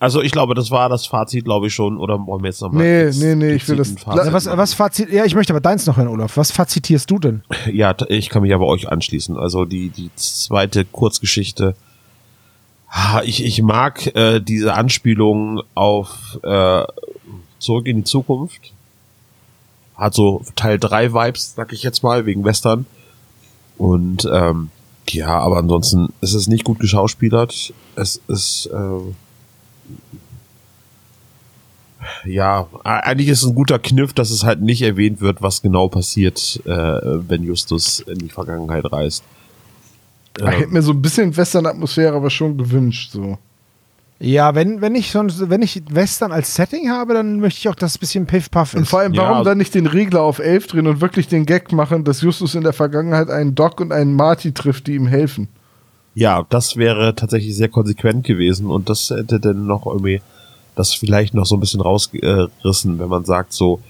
Also 0.00 0.20
ich 0.20 0.32
glaube, 0.32 0.54
das 0.54 0.70
war 0.70 0.88
das 0.88 1.06
Fazit, 1.06 1.44
glaube 1.44 1.68
ich 1.68 1.74
schon. 1.74 1.96
Oder 1.98 2.18
wollen 2.26 2.42
wir 2.42 2.50
jetzt 2.50 2.60
nochmal? 2.60 2.82
Nee, 2.82 3.10
nee, 3.16 3.34
nee, 3.34 3.52
ich 3.54 3.66
will 3.68 3.76
das- 3.76 3.94
Also 4.06 4.32
was, 4.32 4.46
was 4.46 4.74
Fazit, 4.74 5.10
ja, 5.10 5.24
ich 5.24 5.34
möchte 5.34 5.52
aber 5.52 5.60
deins 5.60 5.86
noch 5.86 5.96
hören, 5.96 6.08
Olaf. 6.08 6.36
Was 6.36 6.50
fazitierst 6.50 7.10
du 7.10 7.18
denn? 7.18 7.42
Ja, 7.72 7.94
ich 8.08 8.28
kann 8.28 8.42
mich 8.42 8.52
aber 8.52 8.66
euch 8.66 8.88
anschließen. 8.90 9.36
Also 9.38 9.64
die, 9.64 9.88
die 9.90 10.10
zweite 10.16 10.84
Kurzgeschichte. 10.84 11.74
Ah, 12.96 13.22
Ich, 13.24 13.44
ich 13.44 13.60
mag 13.60 14.14
äh, 14.14 14.38
diese 14.40 14.74
Anspielung 14.74 15.62
auf 15.74 16.38
äh, 16.44 16.84
Zurück 17.58 17.86
in 17.86 17.98
die 17.98 18.04
Zukunft. 18.04 18.72
hat 19.96 20.14
so 20.14 20.42
Teil 20.54 20.78
3 20.78 21.12
Vibes, 21.12 21.54
sag 21.56 21.72
ich 21.72 21.82
jetzt 21.82 22.04
mal, 22.04 22.24
wegen 22.24 22.44
Western. 22.44 22.86
Und 23.78 24.28
ähm, 24.32 24.70
ja, 25.08 25.38
aber 25.40 25.56
ansonsten 25.56 26.12
ist 26.20 26.34
es 26.34 26.46
nicht 26.46 26.62
gut 26.62 26.78
geschauspielert. 26.78 27.74
Es 27.96 28.20
ist 28.28 28.66
äh, 28.66 29.00
ja, 32.24 32.68
eigentlich 32.84 33.28
ist 33.28 33.42
es 33.42 33.48
ein 33.48 33.54
guter 33.56 33.80
Kniff, 33.80 34.12
dass 34.12 34.30
es 34.30 34.44
halt 34.44 34.60
nicht 34.60 34.82
erwähnt 34.82 35.20
wird, 35.20 35.42
was 35.42 35.62
genau 35.62 35.88
passiert, 35.88 36.60
äh, 36.64 36.68
wenn 36.70 37.42
Justus 37.42 38.00
in 38.00 38.18
die 38.18 38.28
Vergangenheit 38.28 38.84
reist. 38.92 39.24
Ich 40.38 40.44
hätte 40.46 40.72
mir 40.72 40.82
so 40.82 40.92
ein 40.92 41.00
bisschen 41.02 41.36
Western-Atmosphäre 41.36 42.14
aber 42.16 42.30
schon 42.30 42.56
gewünscht, 42.58 43.12
so. 43.12 43.38
Ja, 44.20 44.54
wenn, 44.54 44.80
wenn 44.80 44.94
ich 44.94 45.10
sonst, 45.10 45.50
wenn 45.50 45.60
ich 45.62 45.82
Western 45.90 46.32
als 46.32 46.54
Setting 46.54 46.88
habe, 46.88 47.14
dann 47.14 47.40
möchte 47.40 47.58
ich 47.58 47.68
auch, 47.68 47.74
dass 47.74 47.92
es 47.92 47.96
ein 47.96 48.00
bisschen 48.00 48.26
Piff-Puff 48.26 48.74
ist. 48.74 48.78
Und 48.78 48.88
vor 48.88 49.00
allem, 49.00 49.16
warum 49.16 49.38
Ja. 49.38 49.44
dann 49.44 49.58
nicht 49.58 49.74
den 49.74 49.86
Regler 49.86 50.22
auf 50.22 50.38
11 50.38 50.68
drehen 50.68 50.86
und 50.86 51.00
wirklich 51.00 51.28
den 51.28 51.46
Gag 51.46 51.72
machen, 51.72 52.04
dass 52.04 52.22
Justus 52.22 52.54
in 52.54 52.62
der 52.62 52.72
Vergangenheit 52.72 53.28
einen 53.28 53.54
Doc 53.54 53.80
und 53.80 53.92
einen 53.92 54.14
Marty 54.14 54.52
trifft, 54.52 54.86
die 54.86 54.94
ihm 54.94 55.06
helfen? 55.06 55.48
Ja, 56.14 56.46
das 56.48 56.76
wäre 56.76 57.14
tatsächlich 57.16 57.56
sehr 57.56 57.68
konsequent 57.68 58.24
gewesen 58.24 58.66
und 58.70 58.88
das 58.88 59.10
hätte 59.10 59.40
dann 59.40 59.66
noch 59.66 59.84
irgendwie 59.86 60.22
das 60.76 60.94
vielleicht 60.94 61.34
noch 61.34 61.44
so 61.44 61.56
ein 61.56 61.60
bisschen 61.60 61.80
rausgerissen, 61.80 62.98
wenn 62.98 63.08
man 63.08 63.24
sagt 63.24 63.52
so, 63.52 63.80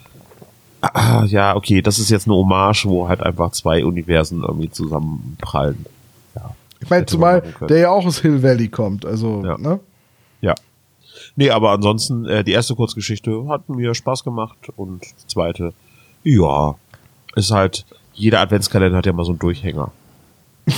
ah, 0.81 1.23
ja, 1.27 1.55
okay, 1.55 1.81
das 1.81 1.99
ist 1.99 2.09
jetzt 2.09 2.27
eine 2.27 2.35
Hommage, 2.35 2.85
wo 2.85 3.07
halt 3.07 3.21
einfach 3.21 3.51
zwei 3.51 3.85
Universen 3.85 4.41
irgendwie 4.41 4.71
zusammenprallen. 4.71 5.85
Ich 6.81 6.89
meine, 6.89 7.05
zumal 7.05 7.41
der 7.69 7.77
ja 7.79 7.89
auch 7.89 8.05
aus 8.05 8.19
Hill 8.19 8.43
Valley 8.43 8.67
kommt, 8.67 9.05
also, 9.05 9.43
Ja. 9.45 9.57
ne? 9.57 9.79
Ja. 10.41 10.53
Nee, 11.35 11.49
aber 11.49 11.71
ansonsten, 11.71 12.25
äh, 12.25 12.43
die 12.43 12.51
erste 12.51 12.75
Kurzgeschichte 12.75 13.47
hat 13.47 13.67
mir 13.69 13.93
Spaß 13.95 14.23
gemacht 14.23 14.57
und 14.75 15.01
die 15.03 15.27
zweite, 15.27 15.73
ja, 16.23 16.75
ist 17.35 17.51
halt, 17.51 17.85
jeder 18.13 18.39
Adventskalender 18.41 18.97
hat 18.97 19.05
ja 19.05 19.13
mal 19.13 19.25
so 19.25 19.31
einen 19.31 19.39
Durchhänger. 19.39 19.91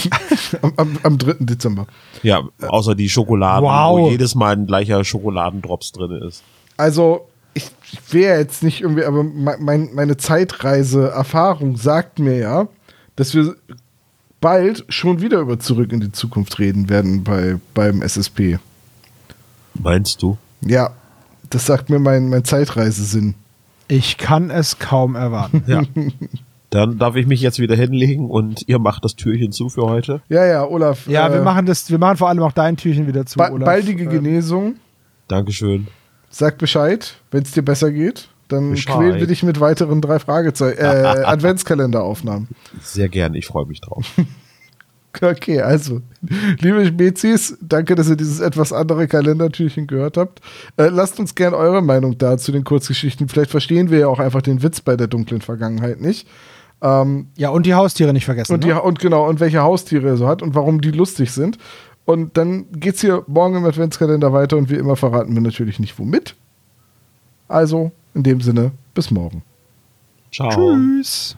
Am, 0.61 0.73
am, 0.77 0.99
am 1.03 1.17
3. 1.17 1.35
Dezember. 1.39 1.87
Ja, 2.23 2.43
außer 2.61 2.93
die 2.95 3.07
Schokoladen, 3.09 3.63
Wow. 3.67 3.99
wo 3.99 4.09
jedes 4.09 4.35
Mal 4.35 4.53
ein 4.53 4.67
gleicher 4.67 5.03
Schokoladendrops 5.03 5.91
drin 5.93 6.11
ist. 6.23 6.43
Also, 6.77 7.27
ich, 7.53 7.69
ich 7.91 8.13
wäre 8.13 8.37
jetzt 8.39 8.63
nicht 8.63 8.81
irgendwie, 8.81 9.03
aber 9.05 9.23
me- 9.23 9.57
mein, 9.59 9.89
meine 9.93 10.17
Zeitreise-Erfahrung 10.17 11.77
sagt 11.77 12.19
mir 12.19 12.37
ja, 12.37 12.67
dass 13.15 13.33
wir 13.33 13.55
bald 14.41 14.85
schon 14.89 15.21
wieder 15.21 15.39
über 15.39 15.59
Zurück 15.59 15.91
in 15.91 15.99
die 15.99 16.11
Zukunft 16.11 16.59
reden 16.59 16.89
werden 16.89 17.23
bei, 17.23 17.57
beim 17.73 18.01
SSP. 18.01 18.59
Meinst 19.73 20.21
du? 20.21 20.37
Ja, 20.61 20.91
das 21.49 21.65
sagt 21.65 21.89
mir 21.89 21.99
mein, 21.99 22.29
mein 22.29 22.43
Zeitreisesinn. 22.43 23.35
Ich 23.87 24.17
kann 24.17 24.49
es 24.49 24.79
kaum 24.79 25.15
erwarten. 25.15 25.63
Ja. 25.67 25.83
Dann 26.69 26.97
darf 26.97 27.15
ich 27.15 27.25
mich 27.25 27.39
jetzt 27.39 27.59
wieder 27.59 27.75
hinlegen 27.75 28.29
und 28.29 28.67
ihr 28.67 28.79
macht 28.79 29.05
das 29.05 29.15
Türchen 29.15 29.53
zu 29.53 29.69
für 29.69 29.83
heute. 29.83 30.21
Ja, 30.27 30.45
ja, 30.45 30.67
Olaf. 30.67 31.07
Ja, 31.07 31.29
äh, 31.29 31.33
wir 31.35 31.41
machen 31.41 31.65
das, 31.65 31.89
wir 31.89 31.97
machen 31.97 32.17
vor 32.17 32.27
allem 32.27 32.41
auch 32.43 32.51
dein 32.51 32.75
Türchen 32.75 33.07
wieder 33.07 33.25
zu, 33.25 33.37
ba 33.37 33.49
Olaf. 33.49 33.65
baldige 33.65 34.03
Ähm, 34.03 34.09
Genesung. 34.09 34.75
Dankeschön. 35.29 35.87
Sag 36.29 36.57
Bescheid, 36.57 37.15
wenn 37.31 37.43
es 37.43 37.51
dir 37.51 37.63
besser 37.63 37.91
geht. 37.91 38.27
Dann 38.47 38.71
Bescheid. 38.71 38.95
quälen 38.95 39.19
wir 39.19 39.27
dich 39.27 39.43
mit 39.43 39.59
weiteren 39.59 40.01
drei 40.01 40.19
Fragezeichen, 40.19 40.79
äh, 40.79 40.83
Adventskalenderaufnahmen. 41.25 42.47
Sehr 42.81 43.09
gern, 43.09 43.33
ich 43.33 43.47
freue 43.47 43.65
mich 43.65 43.81
drauf. 43.81 44.05
Okay, 45.19 45.61
also, 45.61 46.01
liebe 46.59 46.85
Spezies, 46.85 47.57
danke, 47.61 47.95
dass 47.95 48.07
ihr 48.07 48.15
dieses 48.17 48.39
etwas 48.39 48.71
andere 48.71 49.07
Kalendertürchen 49.07 49.87
gehört 49.87 50.15
habt. 50.15 50.41
Äh, 50.77 50.89
lasst 50.89 51.19
uns 51.19 51.33
gerne 51.33 51.57
eure 51.57 51.81
Meinung 51.81 52.19
da 52.19 52.37
zu 52.37 52.51
den 52.51 52.63
Kurzgeschichten. 52.63 53.27
Vielleicht 53.27 53.49
verstehen 53.49 53.89
wir 53.89 53.99
ja 53.99 54.07
auch 54.09 54.19
einfach 54.19 54.43
den 54.43 54.61
Witz 54.61 54.81
bei 54.81 54.95
der 54.95 55.07
dunklen 55.07 55.41
Vergangenheit 55.41 56.01
nicht. 56.01 56.27
Ähm, 56.83 57.27
Ja, 57.35 57.49
und 57.49 57.65
die 57.65 57.73
Haustiere 57.73 58.13
nicht 58.13 58.25
vergessen. 58.25 58.53
und, 58.53 58.63
die, 58.63 58.67
ne? 58.67 58.81
und 58.81 58.99
genau, 58.99 59.27
und 59.27 59.39
welche 59.39 59.61
Haustiere 59.61 60.07
er 60.07 60.17
so 60.17 60.27
hat 60.27 60.43
und 60.43 60.53
warum 60.53 60.81
die 60.81 60.91
lustig 60.91 61.31
sind. 61.31 61.57
Und 62.05 62.37
dann 62.37 62.67
geht's 62.71 63.01
hier 63.01 63.23
morgen 63.27 63.55
im 63.55 63.65
Adventskalender 63.65 64.31
weiter 64.33 64.55
und 64.57 64.69
wie 64.69 64.75
immer 64.75 64.95
verraten 64.95 65.33
wir 65.33 65.41
natürlich 65.41 65.79
nicht 65.79 65.97
womit. 65.97 66.35
Also, 67.47 67.91
in 68.17 68.23
dem 68.23 68.41
Sinne, 68.41 68.71
bis 68.93 69.11
morgen. 69.11 69.43
Ciao. 70.31 70.49
Tschüss. 70.49 71.37